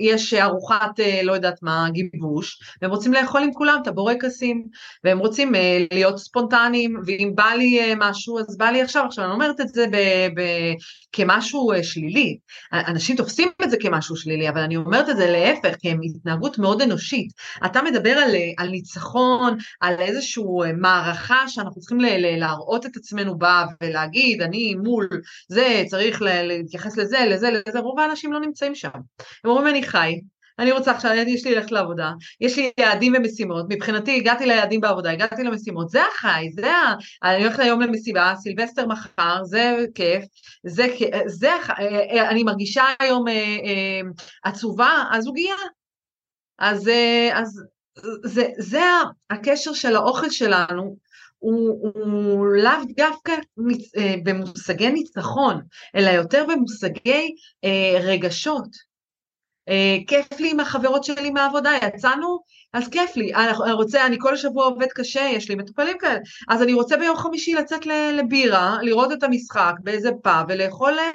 יש 0.00 0.34
ארוחת 0.34 1.00
אה, 1.00 1.20
לא 1.22 1.32
יודעת 1.32 1.62
מה, 1.62 1.86
גיבוש, 1.90 2.60
והם 2.82 2.90
רוצים 2.90 3.12
לאכול 3.12 3.42
עם 3.42 3.52
כולם 3.52 3.78
את 3.82 3.86
הבורקסים, 3.86 4.64
והם 5.04 5.18
רוצים 5.18 5.54
אה, 5.54 5.84
להיות 5.92 6.18
ספונטניים, 6.18 7.00
ואם 7.06 7.32
בא 7.34 7.50
לי 7.58 7.80
משהו 7.96 8.38
אז 8.38 8.56
בא 8.56 8.66
לי 8.66 8.82
עכשיו, 8.82 9.04
עכשיו 9.04 9.24
אני 9.24 9.32
אומרת 9.32 9.60
את 9.60 9.68
זה 9.68 9.86
ב, 9.92 9.96
ב, 10.36 10.42
כמשהו 11.16 11.70
שלילי, 11.82 12.38
אנשים 12.72 13.16
תופסים 13.16 13.48
את 13.64 13.70
זה 13.70 13.76
כמשהו 13.80 14.16
שלילי, 14.16 14.48
אבל 14.48 14.60
אני 14.60 14.76
אומרת 14.76 15.08
את 15.08 15.16
זה 15.16 15.30
להפך, 15.30 15.76
כי 15.78 15.90
הם 15.90 16.00
התנהגות 16.04 16.58
מאוד 16.58 16.82
אנושית. 16.82 17.32
אתה 17.66 17.82
מדבר 17.82 18.10
על, 18.10 18.30
על 18.58 18.68
ניצחון, 18.68 19.56
על 19.80 19.94
איזושהי 20.00 20.44
מערכה 20.76 21.48
שאנחנו 21.48 21.80
צריכים 21.80 21.98
להראות 22.38 22.86
את 22.86 22.96
עצמנו 22.96 23.38
בה 23.38 23.64
ולהגיד, 23.82 24.42
אני 24.42 24.74
מול 24.74 25.08
זה, 25.48 25.82
צריך 25.86 26.22
להתייחס 26.22 26.96
לזה, 26.96 27.18
לזה, 27.30 27.50
לזה, 27.50 27.78
רוב 27.78 28.00
האנשים 28.00 28.32
לא 28.32 28.40
נמצאים 28.40 28.74
שם. 28.74 28.88
הם 29.44 29.50
אומרים, 29.50 29.68
אני 29.68 29.82
חי, 29.82 30.20
אני 30.58 30.72
רוצה 30.72 30.90
עכשיו, 30.90 31.12
יש 31.14 31.46
לי 31.46 31.54
ללכת 31.54 31.72
לעבודה, 31.72 32.12
יש 32.40 32.58
לי 32.58 32.70
יעדים 32.80 33.12
ומשימות, 33.16 33.66
מבחינתי 33.68 34.16
הגעתי 34.16 34.46
ליעדים 34.46 34.80
בעבודה, 34.80 35.10
הגעתי 35.10 35.42
למשימות, 35.42 35.88
זה 35.88 36.00
החי, 36.02 36.50
זה 36.54 36.70
ה... 36.72 36.94
אני 37.22 37.44
הולכת 37.44 37.58
היום 37.58 37.80
למסיבה, 37.80 38.34
סילבסטר 38.36 38.86
מחר, 38.86 39.44
זה 39.44 39.76
כיף, 39.94 40.24
זה, 40.66 40.86
זה, 41.26 41.26
זה 41.26 41.50
אני 42.30 42.42
מרגישה 42.42 42.84
היום 43.00 43.28
אה, 43.28 43.32
אה, 43.32 44.00
עצובה. 44.44 45.04
אז, 46.58 46.88
אה, 46.88 47.30
אז 47.34 47.62
זה, 48.24 48.48
זה 48.58 48.82
הקשר 49.30 49.72
של 49.72 49.96
האוכל 49.96 50.30
שלנו 50.30 50.96
הוא, 51.38 51.92
הוא 51.94 52.46
לאו 52.46 52.84
דווקא 52.96 53.32
אה, 53.98 54.14
במושגי 54.24 54.90
ניצחון, 54.90 55.62
אלא 55.96 56.10
יותר 56.10 56.44
במושגי 56.48 57.34
אה, 57.64 57.98
רגשות. 58.00 58.93
אה, 59.68 59.96
כיף 60.06 60.40
לי 60.40 60.50
עם 60.50 60.60
החברות 60.60 61.04
שלי 61.04 61.30
מהעבודה, 61.30 61.70
יצאנו, 61.86 62.38
אז 62.72 62.88
כיף 62.88 63.16
לי, 63.16 63.34
אני 63.34 63.72
רוצה, 63.72 64.06
אני 64.06 64.16
כל 64.20 64.36
שבוע 64.36 64.64
עובד 64.64 64.86
קשה, 64.94 65.28
יש 65.32 65.48
לי 65.48 65.54
מטופלים 65.54 65.98
כאלה, 65.98 66.18
אז 66.48 66.62
אני 66.62 66.72
רוצה 66.72 66.96
ביום 66.96 67.16
חמישי 67.16 67.54
לצאת 67.54 67.86
לבירה, 67.86 68.76
לראות 68.82 69.12
את 69.12 69.22
המשחק 69.22 69.72
באיזה 69.82 70.10
פאב 70.22 70.46
ולאכול, 70.48 70.98
אה, 70.98 71.10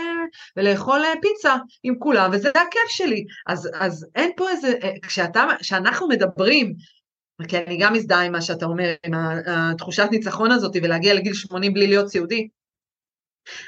ולאכול 0.58 1.06
אה, 1.06 1.14
פיצה 1.22 1.56
עם 1.84 1.95
כולם, 2.00 2.30
וזה 2.34 2.50
הכיף 2.50 2.89
שלי. 2.89 3.24
אז, 3.47 3.70
אז 3.80 4.08
אין 4.16 4.32
פה 4.38 4.50
איזה, 4.50 4.74
כשאתה, 5.02 5.45
כשאנחנו 5.60 6.08
מדברים 6.08 6.74
כי 7.47 7.58
אני 7.58 7.78
גם 7.78 7.93
מזדהה 7.93 8.22
עם 8.22 8.32
מה 8.32 8.41
שאתה 8.41 8.66
אומר, 8.66 8.93
עם 9.06 9.14
התחושת 9.47 10.08
ניצחון 10.12 10.52
הזאת 10.52 10.76
ולהגיע 10.84 11.14
לגיל 11.14 11.34
80 11.34 11.74
בלי 11.74 11.88
להיות 11.88 12.08
סיעודי. 12.08 12.47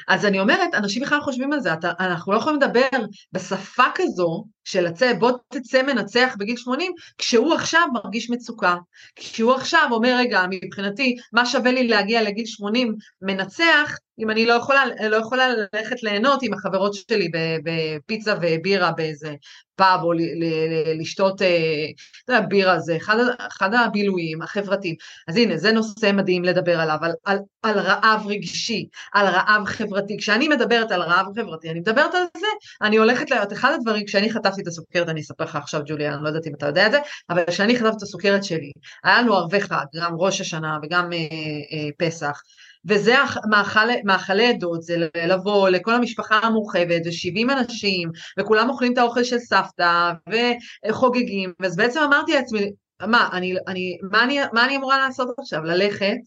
אז 0.08 0.26
אני 0.26 0.40
אומרת, 0.40 0.74
אנשים 0.74 1.02
בכלל 1.02 1.22
חושבים 1.22 1.54
על 1.54 1.60
זה, 1.60 1.74
אתה, 1.74 1.92
אנחנו 2.00 2.34
לא 2.34 2.38
יכולים 2.38 2.60
לדבר 2.62 2.90
בשפה 3.34 3.84
כזו 3.96 4.46
של 4.64 4.82
לצא, 4.82 5.14
בוא 5.14 5.32
תצא 5.50 5.82
מנצח 5.82 6.36
בגיל 6.40 6.58
80, 6.58 6.92
כשהוא 7.18 7.54
עכשיו 7.54 7.88
מרגיש 7.94 8.30
מצוקה. 8.30 8.76
כשהוא 9.16 9.54
עכשיו 9.54 9.88
אומר, 9.92 10.16
רגע, 10.18 10.44
מבחינתי, 10.50 11.16
מה 11.34 11.46
שווה 11.46 11.72
לי 11.72 11.88
להגיע 11.88 12.22
לגיל 12.22 12.46
80 12.46 12.96
מנצח, 13.22 13.98
אם 14.22 14.30
אני 14.30 14.46
לא 14.46 14.54
יכולה, 14.54 14.84
לא 15.10 15.16
יכולה 15.16 15.48
ללכת 15.50 16.04
ליהנות 16.04 16.44
עם 16.44 16.54
החברות 16.54 16.94
שלי 16.94 17.30
בפיצה 17.64 18.34
ובירה 18.42 18.92
באיזה 18.92 19.34
פאב 19.76 20.04
או 20.04 20.14
לשתות, 21.00 21.42
אה, 21.42 21.48
אתה 22.24 22.34
יודע, 22.34 22.46
בירה 22.48 22.80
זה 22.80 22.98
אחד, 22.98 23.18
אחד 23.48 23.74
הבילויים 23.74 24.42
החברתיים. 24.42 24.96
אז 25.28 25.38
הנה, 25.38 25.58
זה 25.58 25.72
נושא 25.72 26.12
מדהים 26.14 26.44
לדבר 26.44 26.80
עליו, 26.80 26.98
על, 27.02 27.12
על, 27.26 27.40
על 27.62 27.80
רעב 27.80 28.28
רגשי, 28.28 28.88
על 29.14 29.28
רעב 29.28 29.66
חברתי. 29.66 30.18
כשאני 30.18 30.48
מדברת 30.48 30.92
על 30.92 31.02
רעב 31.02 31.26
חברתי, 31.36 31.70
אני 31.70 31.80
מדברת 31.80 32.16
על 32.16 32.24
זה, 32.38 32.48
אני 32.82 32.98
הולכת 32.98 33.32
להיות, 33.32 33.54
אחד 33.54 33.74
הדברים, 33.74 34.06
כשאני 34.06 34.32
חטפתי 34.32 34.62
את 34.62 34.68
הסוכרת, 34.68 35.10
אני 35.10 35.22
אספר 35.22 35.44
לך 35.44 35.56
עכשיו, 35.56 35.82
ג'וליה, 35.86 36.14
אני 36.14 36.24
לא 36.24 36.28
יודעת 36.28 36.48
אם 36.48 36.54
אתה 36.58 36.66
יודע 36.66 36.88
את 36.88 36.92
זה, 36.92 37.00
אבל 37.30 37.44
כשאני 37.48 37.76
חטפתי 37.76 37.98
את 37.98 38.02
הסוכרת 38.02 38.44
שלי, 38.44 38.72
היה 39.04 39.22
לנו 39.22 39.36
ערבי 39.36 39.62
חג, 39.62 39.86
גם 39.96 40.16
ראש 40.16 40.42
השנה 40.42 40.78
וגם 40.84 41.14
אה, 41.14 41.18
אה, 41.18 41.90
פסח, 41.98 42.42
וזה 42.86 43.16
מאכלי 44.06 44.48
עדות, 44.48 44.84
זה 44.84 45.08
לבוא 45.28 45.70
לכל 45.70 45.94
המשפחה 45.94 46.40
המורחבת, 46.40 47.02
ו-70 47.06 47.52
אנשים, 47.52 48.12
וכולם 48.40 48.70
אוכלים 48.70 48.94
את 48.94 48.98
האוכל 48.98 49.24
של 49.24 49.40
סבתא, 49.40 50.12
וחוגגים, 50.90 51.54
אז 51.60 51.76
בעצם 51.76 52.00
אמרתי 52.00 52.34
לעצמי, 52.34 52.72
מה, 53.08 53.30
אני, 53.32 53.56
אני, 53.68 53.98
מה, 54.12 54.24
אני, 54.24 54.40
מה 54.54 54.66
אני 54.66 54.78
אמורה 54.78 54.98
לעשות 54.98 55.28
עכשיו? 55.40 55.64
ללכת, 55.64 56.18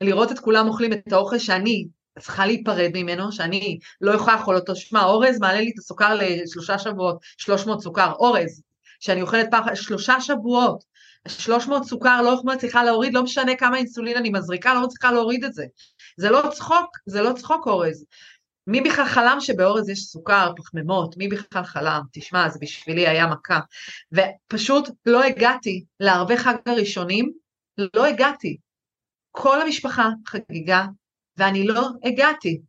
לראות 0.00 0.32
את 0.32 0.38
כולם 0.38 0.68
אוכלים 0.68 0.92
את 0.92 1.12
האוכל 1.12 1.38
שאני 1.38 1.86
צריכה 2.18 2.46
להיפרד 2.46 2.90
ממנו, 2.94 3.32
שאני 3.32 3.78
לא 4.00 4.12
יכולה 4.12 4.36
לאכול 4.36 4.56
אותו. 4.56 4.76
שמע, 4.76 5.04
אורז 5.04 5.40
מעלה 5.40 5.60
לי 5.60 5.70
את 5.74 5.78
הסוכר 5.78 6.14
לשלושה 6.14 6.78
שבועות, 6.78 7.18
300 7.36 7.80
סוכר, 7.80 8.12
אורז, 8.12 8.62
שאני 9.00 9.22
אוכלת 9.22 9.46
פעם, 9.50 9.64
שלושה 9.74 10.20
שבועות. 10.20 10.84
300 11.28 11.84
סוכר, 11.84 12.22
לא 12.22 12.40
מצליחה 12.44 12.84
להוריד, 12.84 13.14
לא 13.14 13.22
משנה 13.22 13.56
כמה 13.56 13.76
אינסולין 13.76 14.16
אני 14.16 14.30
מזריקה, 14.30 14.74
לא 14.74 14.82
מצליחה 14.82 15.12
להוריד 15.12 15.44
את 15.44 15.54
זה. 15.54 15.64
זה 16.16 16.30
לא 16.30 16.50
צחוק, 16.52 16.98
זה 17.06 17.22
לא 17.22 17.32
צחוק 17.32 17.66
אורז. 17.66 18.06
מי 18.66 18.80
בכלל 18.80 19.04
חלם 19.04 19.36
שבאורז 19.40 19.88
יש 19.88 20.00
סוכר, 20.00 20.52
פחמימות, 20.56 21.16
מי 21.16 21.28
בכלל 21.28 21.64
חלם? 21.64 22.00
תשמע, 22.12 22.48
זה 22.48 22.58
בשבילי 22.62 23.08
היה 23.08 23.26
מכה. 23.26 23.60
ופשוט 24.12 24.88
לא 25.06 25.24
הגעתי 25.24 25.84
לערבי 26.00 26.36
חג 26.36 26.54
הראשונים, 26.66 27.32
לא 27.96 28.06
הגעתי. 28.06 28.56
כל 29.30 29.60
המשפחה 29.60 30.08
חגיגה, 30.26 30.84
ואני 31.36 31.66
לא 31.66 31.88
הגעתי. 32.04 32.60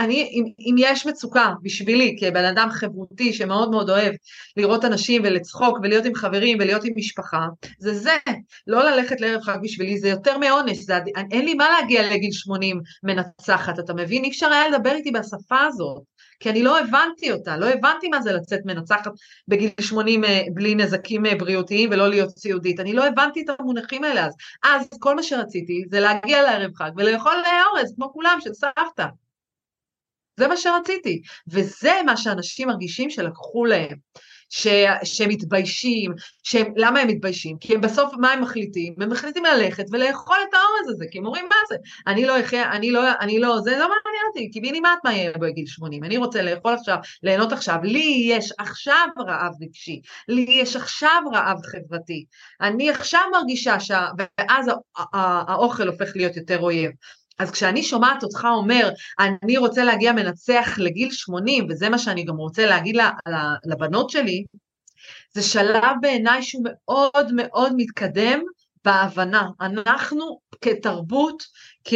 אני, 0.00 0.22
אם, 0.22 0.44
אם 0.58 0.74
יש 0.78 1.06
מצוקה 1.06 1.52
בשבילי 1.62 2.16
כבן 2.20 2.44
אדם 2.44 2.68
חברותי 2.70 3.32
שמאוד 3.32 3.70
מאוד 3.70 3.90
אוהב 3.90 4.14
לראות 4.56 4.84
אנשים 4.84 5.22
ולצחוק 5.24 5.78
ולהיות 5.82 6.04
עם 6.04 6.14
חברים 6.14 6.58
ולהיות 6.60 6.84
עם 6.84 6.92
משפחה, 6.96 7.46
זה 7.78 7.94
זה, 7.94 8.16
לא 8.66 8.90
ללכת 8.90 9.20
לערב 9.20 9.42
חג 9.42 9.58
בשבילי, 9.62 9.98
זה 9.98 10.08
יותר 10.08 10.38
מעונש, 10.38 10.78
זה, 10.78 10.98
אין 11.30 11.44
לי 11.44 11.54
מה 11.54 11.68
להגיע 11.70 12.10
לגיל 12.10 12.32
80 12.32 12.80
מנצחת, 13.02 13.78
אתה 13.78 13.94
מבין? 13.94 14.24
אי 14.24 14.30
אפשר 14.30 14.46
היה 14.46 14.68
לדבר 14.68 14.92
איתי 14.92 15.10
בשפה 15.10 15.60
הזאת, 15.60 16.02
כי 16.40 16.50
אני 16.50 16.62
לא 16.62 16.80
הבנתי 16.80 17.32
אותה, 17.32 17.56
לא 17.56 17.66
הבנתי 17.66 18.08
מה 18.08 18.22
זה 18.22 18.32
לצאת 18.32 18.60
מנצחת 18.64 19.12
בגיל 19.48 19.70
80 19.80 20.24
אה, 20.24 20.42
בלי 20.54 20.74
נזקים 20.74 21.26
אה, 21.26 21.34
בריאותיים 21.34 21.90
ולא 21.92 22.08
להיות 22.08 22.38
סיעודית, 22.38 22.80
אני 22.80 22.92
לא 22.92 23.06
הבנתי 23.06 23.42
את 23.42 23.60
המונחים 23.60 24.04
האלה. 24.04 24.26
אז, 24.26 24.34
אז 24.64 24.88
כל 25.00 25.16
מה 25.16 25.22
שרציתי 25.22 25.84
זה 25.90 26.00
להגיע 26.00 26.42
לערב 26.42 26.74
חג 26.74 26.90
ולאכול 26.96 27.32
אורז 27.66 27.94
כמו 27.96 28.12
כולם 28.12 28.38
של 28.40 28.54
סבתא. 28.54 29.06
זה 30.40 30.48
מה 30.48 30.56
שרציתי, 30.56 31.22
וזה 31.48 31.92
מה 32.06 32.16
שאנשים 32.16 32.68
מרגישים 32.68 33.10
שלקחו 33.10 33.64
להם. 33.64 33.96
ש, 34.50 34.66
שמתביישים, 35.04 36.12
שהם, 36.42 36.72
למה 36.76 37.00
הם 37.00 37.08
מתביישים? 37.08 37.56
כי 37.60 37.74
הם 37.74 37.80
בסוף, 37.80 38.14
מה 38.18 38.32
הם 38.32 38.42
מחליטים? 38.42 38.94
הם 39.00 39.10
מחליטים 39.10 39.44
ללכת 39.44 39.84
ולאכול 39.92 40.36
את 40.48 40.54
האורז 40.54 40.94
הזה, 40.94 41.04
כי 41.10 41.18
הם 41.18 41.26
אומרים, 41.26 41.44
מה 41.44 41.56
זה? 41.68 41.76
אני 42.06 42.26
לא 42.26 42.40
אחיה, 42.40 42.72
אני 42.72 42.90
לא, 42.90 43.00
אני 43.20 43.38
לא, 43.38 43.60
זה 43.60 43.70
לא 43.70 43.76
מעניין 43.76 44.26
אותי, 44.28 44.40
כי 44.40 44.50
קיבינימט 44.50 44.98
מה 45.04 45.12
יהיה 45.12 45.32
בגיל 45.32 45.66
80, 45.66 46.04
אני 46.04 46.16
רוצה 46.16 46.42
לאכול 46.42 46.74
עכשיו, 46.74 46.96
ליהנות 47.22 47.52
עכשיו, 47.52 47.76
לי 47.82 48.26
יש 48.28 48.52
עכשיו 48.58 49.08
רעב 49.26 49.52
רגשי, 49.62 50.00
לי 50.28 50.46
יש 50.48 50.76
עכשיו 50.76 51.22
רעב 51.32 51.58
חברתי, 51.62 52.24
אני 52.60 52.90
עכשיו 52.90 53.20
מרגישה 53.32 53.80
שה... 53.80 54.06
ואז 54.18 54.70
האוכל 55.12 55.88
הופך 55.88 56.12
להיות 56.14 56.36
יותר 56.36 56.58
אויב. 56.58 56.90
אז 57.40 57.50
כשאני 57.50 57.82
שומעת 57.82 58.22
אותך 58.22 58.46
אומר, 58.50 58.90
אני 59.20 59.56
רוצה 59.56 59.84
להגיע 59.84 60.12
מנצח 60.12 60.78
לגיל 60.78 61.10
80, 61.10 61.66
וזה 61.70 61.88
מה 61.88 61.98
שאני 61.98 62.24
גם 62.24 62.36
רוצה 62.36 62.66
להגיד 62.66 62.96
לבנות 63.64 64.10
שלי, 64.10 64.44
זה 65.32 65.42
שלב 65.42 65.96
בעיניי 66.00 66.42
שהוא 66.42 66.64
מאוד 66.64 67.32
מאוד 67.34 67.72
מתקדם 67.76 68.40
בהבנה. 68.84 69.48
אנחנו 69.60 70.40
כתרבות, 70.60 71.42
כ- 71.84 71.94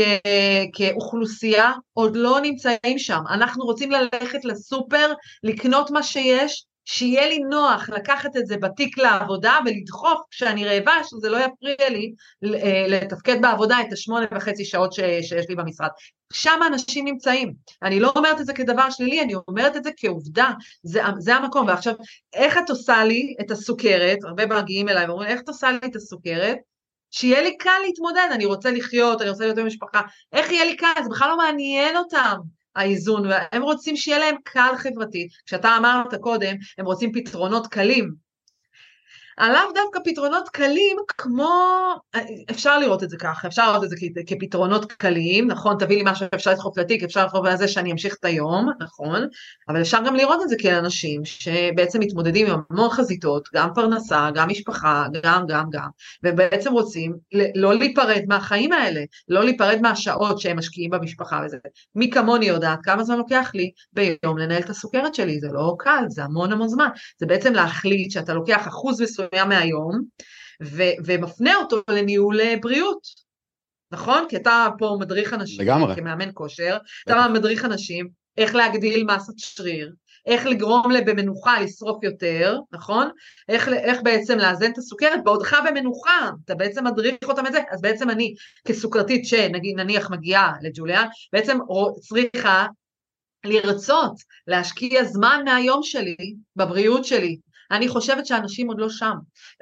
כאוכלוסייה, 0.73 1.73
עוד 1.93 2.17
לא 2.17 2.41
נמצאים 2.43 2.99
שם. 2.99 3.21
אנחנו 3.31 3.65
רוצים 3.65 3.91
ללכת 3.91 4.45
לסופר, 4.45 5.13
לקנות 5.43 5.91
מה 5.91 6.03
שיש, 6.03 6.65
שיהיה 6.85 7.29
לי 7.29 7.39
נוח 7.39 7.91
לקחת 7.91 8.37
את 8.37 8.47
זה 8.47 8.57
בתיק 8.57 8.99
לעבודה 8.99 9.59
ולדחוף 9.67 10.21
כשאני 10.31 10.65
רעבה, 10.65 10.93
שזה 11.05 11.29
לא 11.29 11.37
יפריע 11.37 11.91
לי 11.91 12.15
אה, 12.45 12.85
לתפקד 12.89 13.43
בעבודה 13.43 13.81
את 13.81 13.93
השמונה 13.93 14.27
וחצי 14.35 14.65
שעות 14.65 14.93
ש, 14.93 15.01
שיש 15.23 15.49
לי 15.49 15.55
במשרד. 15.55 15.89
שם 16.33 16.61
אנשים 16.67 17.05
נמצאים. 17.05 17.55
אני 17.83 18.01
לא 18.01 18.13
אומרת 18.17 18.41
את 18.41 18.47
זה 18.47 18.53
כדבר 18.53 18.91
שלילי, 18.91 19.23
אני 19.23 19.35
אומרת 19.49 19.77
את 19.77 19.85
זה 19.85 19.91
כעובדה, 19.97 20.51
זה, 20.83 21.01
זה 21.19 21.35
המקום. 21.35 21.67
ועכשיו, 21.67 21.95
איך 22.35 22.59
את 22.59 22.71
עושה 22.71 23.05
לי 23.05 23.35
את 23.41 23.51
הסוכרת, 23.51 24.19
הרבה 24.25 24.47
מגיעים 24.47 24.89
אליי 24.89 25.07
ואומרים, 25.07 25.29
איך 25.29 25.41
את 25.41 25.49
עושה 25.49 25.71
לי 25.71 25.79
את 25.85 25.97
הסוכרת? 25.97 26.59
שיהיה 27.11 27.43
לי 27.43 27.57
קל 27.57 27.79
להתמודד, 27.85 28.29
אני 28.33 28.45
רוצה 28.45 28.71
לחיות, 28.71 29.21
אני 29.21 29.31
רוצה 29.31 29.45
להיות 29.45 29.59
במשפחה, 29.59 30.01
איך 30.33 30.53
יהיה 30.53 30.65
לי 30.65 30.77
קל? 30.77 31.03
זה 31.03 31.09
בכלל 31.11 31.29
לא 31.29 31.37
מעניין 31.37 31.97
אותם. 31.97 32.37
האיזון, 32.77 33.27
והם 33.27 33.63
רוצים 33.63 33.97
שיהיה 33.97 34.19
להם 34.19 34.37
קל 34.45 34.73
חברתית, 34.77 35.33
כשאתה 35.47 35.77
אמרת 35.77 36.15
קודם, 36.15 36.57
הם 36.79 36.87
רוצים 36.87 37.13
פתרונות 37.13 37.67
קלים, 37.67 38.24
עליו 39.37 39.63
דווקא 39.75 40.01
פתרונות 40.05 40.49
קלים 40.49 40.97
כמו, 41.19 41.51
אפשר 42.51 42.79
לראות 42.79 43.03
את 43.03 43.11
זה 43.11 43.17
ככה, 43.17 43.49
אפשר 43.49 43.71
לראות 43.71 43.85
את 43.85 43.89
זה 43.89 43.97
כפתרונות 44.27 44.93
קלים, 44.93 45.49
נכון, 45.49 45.77
תביא 45.79 45.97
לי 45.97 46.03
משהו 46.07 46.27
שאפשר 46.31 46.51
לדחוף 46.51 46.79
לתיק, 46.79 47.03
אפשר 47.03 47.25
לדחוף 47.25 47.47
לזה 47.47 47.69
שאני 47.69 47.93
אמשיך 47.93 48.15
את 48.21 48.25
היום, 48.25 48.69
נכון, 48.81 49.27
אבל 49.69 49.81
אפשר 49.81 49.99
גם 50.07 50.17
לראות 50.17 50.43
את 50.43 50.49
זה 50.49 50.57
כאנשים 50.59 51.25
שבעצם 51.25 52.01
מתמודדים 52.01 52.47
עם 52.47 52.61
המון 52.71 52.91
חזיתות, 52.91 53.49
גם 53.55 53.69
פרנסה, 53.75 54.29
גם 54.35 54.49
משפחה, 54.49 55.07
גם, 55.23 55.47
גם, 55.49 55.65
גם, 55.71 55.89
ובעצם 56.23 56.73
רוצים 56.73 57.17
לא 57.55 57.75
להיפרד 57.75 58.23
מהחיים 58.29 58.73
האלה, 58.73 59.01
לא 59.29 59.45
להיפרד 59.45 59.79
מהשעות 59.83 60.41
שהם 60.41 60.59
משקיעים 60.59 60.91
במשפחה 60.91 61.41
וזה. 61.45 61.57
מי 61.95 62.11
כמוני 62.11 62.47
יודעת 62.47 62.79
כמה 62.83 63.05
זמן 63.05 63.17
לוקח 63.17 63.51
לי 63.55 63.71
ביום 63.93 64.39
לנהל 64.39 64.63
את 64.63 64.71
הסוכרת 64.71 65.15
שלי, 65.15 65.41
זה 65.41 65.49
לא 65.53 65.75
קל, 65.79 66.05
זה 66.09 66.25
המון 66.25 66.53
המון 66.53 66.69
זמן, 66.69 66.89
זה 67.19 67.27
בעצם 67.27 67.53
להחליט 67.53 68.11
שאתה 68.11 68.35
לוקח 68.35 68.69
אחוז 68.69 69.03
מסוים 69.03 69.24
מסוים 69.25 69.49
מהיום, 69.49 70.03
ו- 70.63 70.97
ומפנה 71.07 71.57
אותו 71.57 71.77
לניהול 71.91 72.41
אה, 72.41 72.55
בריאות. 72.61 73.25
נכון? 73.93 74.27
כי 74.29 74.37
אתה 74.37 74.67
פה 74.79 74.97
מדריך 75.01 75.35
אנשים, 75.35 75.61
לגמרי. 75.61 75.97
כמאמן 75.97 76.31
כושר, 76.35 76.77
אתה 77.05 77.29
מדריך 77.29 77.65
אנשים, 77.65 78.09
איך 78.39 78.55
להגדיל 78.55 79.05
מסת 79.05 79.39
שריר, 79.39 79.93
איך 80.27 80.47
לגרום 80.47 80.93
במנוחה 81.07 81.61
לשרוף 81.61 82.05
יותר, 82.05 82.59
נכון? 82.73 83.11
איך, 83.49 83.69
איך 83.69 84.03
בעצם 84.03 84.39
לאזן 84.39 84.73
את 84.73 84.79
הסוכרת 84.79 85.25
בעודך 85.25 85.57
במנוחה, 85.67 86.31
אתה 86.45 86.55
בעצם 86.55 86.85
מדריך 86.85 87.17
אותם 87.29 87.47
את 87.47 87.53
זה, 87.53 87.59
אז 87.71 87.81
בעצם 87.81 88.11
אני 88.11 88.35
כסוכרתית 88.69 89.27
שנניח 89.27 90.11
מגיעה 90.11 90.53
לג'וליה, 90.63 91.05
בעצם 91.33 91.59
צריכה 92.01 92.67
לרצות 93.45 94.15
להשקיע 94.47 95.05
זמן 95.05 95.41
מהיום 95.45 95.83
שלי 95.83 96.35
בבריאות 96.57 97.05
שלי, 97.05 97.39
אני 97.71 97.89
חושבת 97.89 98.27
שאנשים 98.27 98.69
עוד 98.69 98.79
לא 98.79 98.89
שם. 98.89 99.15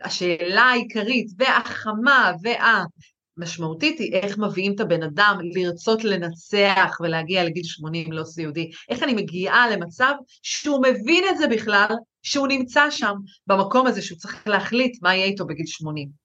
השאלה 0.05 0.63
העיקרית 0.63 1.27
והחמה 1.37 2.33
והמשמעותית 2.43 3.99
היא 3.99 4.15
איך 4.15 4.39
מביאים 4.39 4.75
את 4.75 4.81
הבן 4.81 5.03
אדם 5.03 5.39
לרצות 5.55 6.05
לנצח 6.05 6.99
ולהגיע 7.01 7.45
לגיל 7.45 7.65
80 7.65 8.13
לא 8.13 8.25
סיעודי. 8.25 8.71
איך 8.89 9.03
אני 9.03 9.15
מגיעה 9.15 9.71
למצב 9.71 10.13
שהוא 10.43 10.83
מבין 10.83 11.25
את 11.33 11.39
זה 11.39 11.47
בכלל, 11.47 11.89
שהוא 12.23 12.49
נמצא 12.49 12.91
שם, 12.91 13.15
במקום 13.47 13.87
הזה 13.87 14.03
שהוא 14.03 14.19
צריך 14.19 14.47
להחליט 14.47 14.99
מה 15.03 15.15
יהיה 15.15 15.27
איתו 15.27 15.47
בגיל 15.47 15.67
80. 15.67 16.23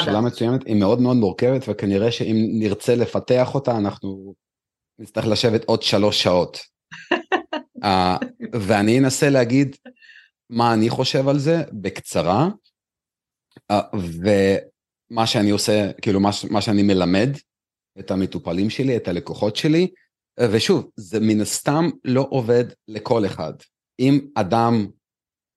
שאלה 0.00 0.20
מצוינת, 0.20 0.66
היא 0.66 0.76
מאוד 0.76 1.00
מאוד 1.00 1.16
מורכבת 1.16 1.64
וכנראה 1.68 2.12
שאם 2.12 2.36
נרצה 2.58 2.94
לפתח 2.94 3.54
אותה 3.54 3.76
אנחנו 3.76 4.34
נצטרך 4.98 5.26
לשבת 5.26 5.64
עוד 5.64 5.82
שלוש 5.82 6.22
שעות. 6.22 6.58
uh, 7.84 7.88
ואני 8.66 8.98
אנסה 8.98 9.30
להגיד 9.30 9.76
מה 10.50 10.74
אני 10.74 10.90
חושב 10.90 11.28
על 11.28 11.38
זה 11.38 11.56
בקצרה, 11.72 12.48
אה, 13.70 13.80
ומה 13.92 15.26
שאני 15.26 15.50
עושה, 15.50 15.92
כאילו 16.02 16.20
מה, 16.20 16.30
מה 16.50 16.60
שאני 16.60 16.82
מלמד 16.82 17.28
את 17.98 18.10
המטופלים 18.10 18.70
שלי, 18.70 18.96
את 18.96 19.08
הלקוחות 19.08 19.56
שלי, 19.56 19.90
אה, 20.40 20.46
ושוב, 20.52 20.90
זה 20.96 21.20
מן 21.20 21.40
הסתם 21.40 21.84
לא 22.04 22.26
עובד 22.30 22.64
לכל 22.88 23.26
אחד. 23.26 23.52
אם 24.00 24.28
אדם 24.34 24.86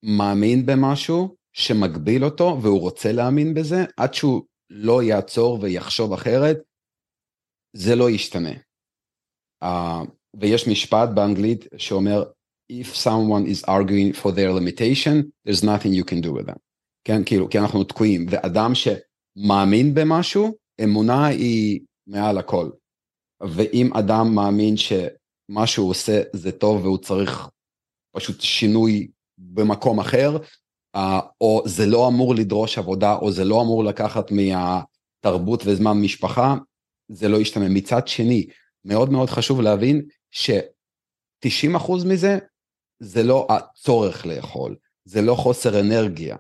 מאמין 0.04 0.66
במשהו 0.66 1.36
שמגביל 1.54 2.26
אותו 2.26 2.60
והוא 2.62 2.80
רוצה 2.80 3.12
להאמין 3.12 3.54
בזה, 3.54 3.86
עד 3.98 4.14
שהוא 4.14 4.42
לא 4.70 5.04
יעצור 5.04 5.60
ויחשוב 5.62 6.14
אחרת, 6.14 6.58
זה 7.76 7.96
לא 7.96 8.10
ישתנה. 8.10 8.54
Uh, 9.64 9.68
ויש 10.40 10.68
משפט 10.68 11.10
באנגלית 11.16 11.66
שאומר, 11.78 12.24
if 12.70 12.96
someone 12.96 13.46
is 13.48 13.64
arguing 13.64 14.14
for 14.14 14.32
their 14.32 14.52
limitation, 14.54 15.32
there's 15.46 15.64
nothing 15.64 15.94
you 15.94 16.04
can 16.04 16.22
do 16.22 16.32
with 16.32 16.46
them. 16.46 16.60
כן, 17.04 17.24
כאילו, 17.26 17.50
כי 17.50 17.60
אנחנו 17.60 17.84
תקועים, 17.84 18.26
ואדם 18.30 18.72
שמאמין 18.76 19.94
במשהו, 19.94 20.56
אמונה 20.84 21.26
היא 21.26 21.80
מעל 22.08 22.38
הכל. 22.38 22.70
ואם 23.42 23.94
אדם 23.94 24.36
מאמין 24.36 24.78
שמה 24.78 25.68
שהוא 25.68 25.90
עושה 25.90 26.22
זה 26.34 26.52
טוב 26.52 26.86
והוא 26.86 26.98
צריך 26.98 27.50
פשוט 28.16 28.42
שינוי 28.42 29.08
במקום 29.38 30.00
אחר, 30.00 30.38
או 31.42 31.64
זה 31.66 31.86
לא 31.86 32.08
אמור 32.08 32.36
לדרוש 32.36 32.78
עבודה, 32.78 33.16
או 33.16 33.32
זה 33.32 33.46
לא 33.46 33.62
אמור 33.62 33.84
לקחת 33.84 34.32
מהתרבות 34.32 35.64
וזמן 35.66 36.02
משפחה, 36.02 36.56
זה 37.12 37.28
לא 37.28 37.38
ישתנה. 37.38 37.70
מצד 37.70 38.08
שני, 38.08 38.48
מאוד 38.86 39.10
מאוד 39.10 39.30
חשוב 39.30 39.62
להבין 39.62 40.02
ש-90% 40.32 41.92
מזה 42.06 42.38
זה 43.00 43.24
לא 43.24 43.48
הצורך 43.50 44.26
לאכול, 44.26 44.76
זה 45.06 45.22
לא 45.22 45.36
חוסר 45.36 45.80
אנרגיה, 45.80 46.36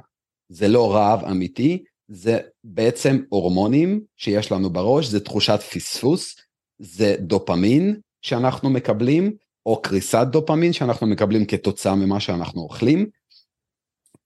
זה 0.50 0.68
לא 0.68 0.96
רעב 0.96 1.24
אמיתי, 1.24 1.84
זה 2.08 2.40
בעצם 2.64 3.24
הורמונים 3.30 4.02
שיש 4.18 4.52
לנו 4.52 4.70
בראש, 4.70 5.06
זה 5.06 5.20
תחושת 5.20 5.60
פספוס, 5.74 6.36
זה 6.80 7.16
דופמין 7.20 8.00
שאנחנו 8.22 8.70
מקבלים, 8.70 9.38
או 9.66 9.82
קריסת 9.82 10.28
דופמין 10.32 10.74
שאנחנו 10.74 11.08
מקבלים 11.08 11.46
כתוצאה 11.46 11.96
ממה 11.96 12.20
שאנחנו 12.20 12.62
אוכלים. 12.62 13.10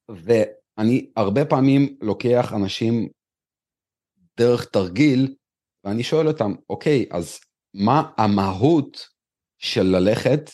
ואני 0.09 1.11
הרבה 1.15 1.45
פעמים 1.45 1.97
לוקח 2.01 2.53
אנשים 2.53 3.09
דרך 4.37 4.65
תרגיל, 4.65 5.35
ואני 5.83 6.03
שואל 6.03 6.27
אותם, 6.27 6.53
אוקיי, 6.69 7.05
אז 7.11 7.39
מה 7.73 8.11
המהות 8.17 9.07
של 9.59 9.83
ללכת 9.83 10.49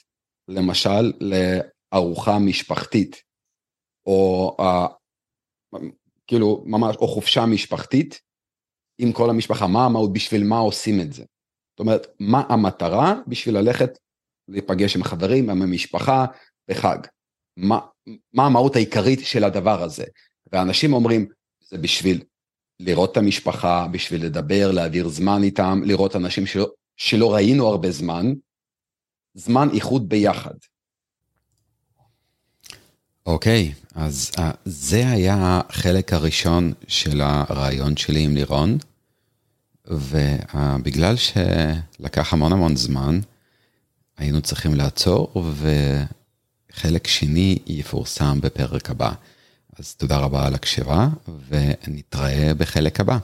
למשל 0.49 1.11
לארוחה 1.21 2.39
משפחתית, 2.39 3.15
או 4.05 4.57
כאילו 6.27 6.63
ממש, 6.65 6.95
או 6.95 7.07
חופשה 7.07 7.45
משפחתית 7.45 8.21
עם 8.97 9.11
כל 9.11 9.29
המשפחה, 9.29 9.67
מה 9.67 9.85
המהות, 9.85 10.13
בשביל 10.13 10.43
מה 10.43 10.57
עושים 10.57 11.01
את 11.01 11.13
זה? 11.13 11.23
זאת 11.71 11.79
אומרת, 11.79 12.07
מה 12.19 12.43
המטרה 12.49 13.15
בשביל 13.27 13.57
ללכת 13.57 13.97
להיפגש 14.47 14.95
עם 14.95 15.03
חברים, 15.03 15.49
עם 15.49 15.61
המשפחה, 15.61 16.25
בחג? 16.69 16.97
מה, 17.57 17.79
מה 18.33 18.45
המהות 18.45 18.75
העיקרית 18.75 19.19
של 19.23 19.43
הדבר 19.43 19.83
הזה? 19.83 20.05
ואנשים 20.51 20.93
אומרים, 20.93 21.27
זה 21.63 21.77
בשביל 21.77 22.23
לראות 22.79 23.11
את 23.11 23.17
המשפחה, 23.17 23.87
בשביל 23.91 24.25
לדבר, 24.25 24.71
להעביר 24.71 25.09
זמן 25.09 25.43
איתם, 25.43 25.81
לראות 25.85 26.15
אנשים 26.15 26.45
שלא, 26.45 26.67
שלא 26.97 27.33
ראינו 27.33 27.67
הרבה 27.67 27.91
זמן, 27.91 28.33
זמן 29.35 29.69
איחוד 29.73 30.09
ביחד. 30.09 30.53
אוקיי, 33.25 33.73
okay, 33.73 33.91
אז 33.95 34.31
uh, 34.35 34.41
זה 34.65 35.09
היה 35.11 35.61
החלק 35.69 36.13
הראשון 36.13 36.73
של 36.87 37.21
הרעיון 37.21 37.97
שלי 37.97 38.23
עם 38.23 38.35
לירון, 38.35 38.77
ובגלל 39.87 41.15
uh, 41.15 41.17
שלקח 41.17 42.33
המון 42.33 42.51
המון 42.53 42.75
זמן, 42.75 43.19
היינו 44.17 44.41
צריכים 44.41 44.75
לעצור 44.75 45.43
חלק 46.71 47.07
שני 47.07 47.57
יפורסם 47.67 48.41
בפרק 48.41 48.89
הבא. 48.89 49.11
אז 49.79 49.95
תודה 49.95 50.17
רבה 50.17 50.47
על 50.47 50.55
הקשבה, 50.55 51.07
ונתראה 51.47 52.53
בחלק 52.57 52.99
הבא. 52.99 53.17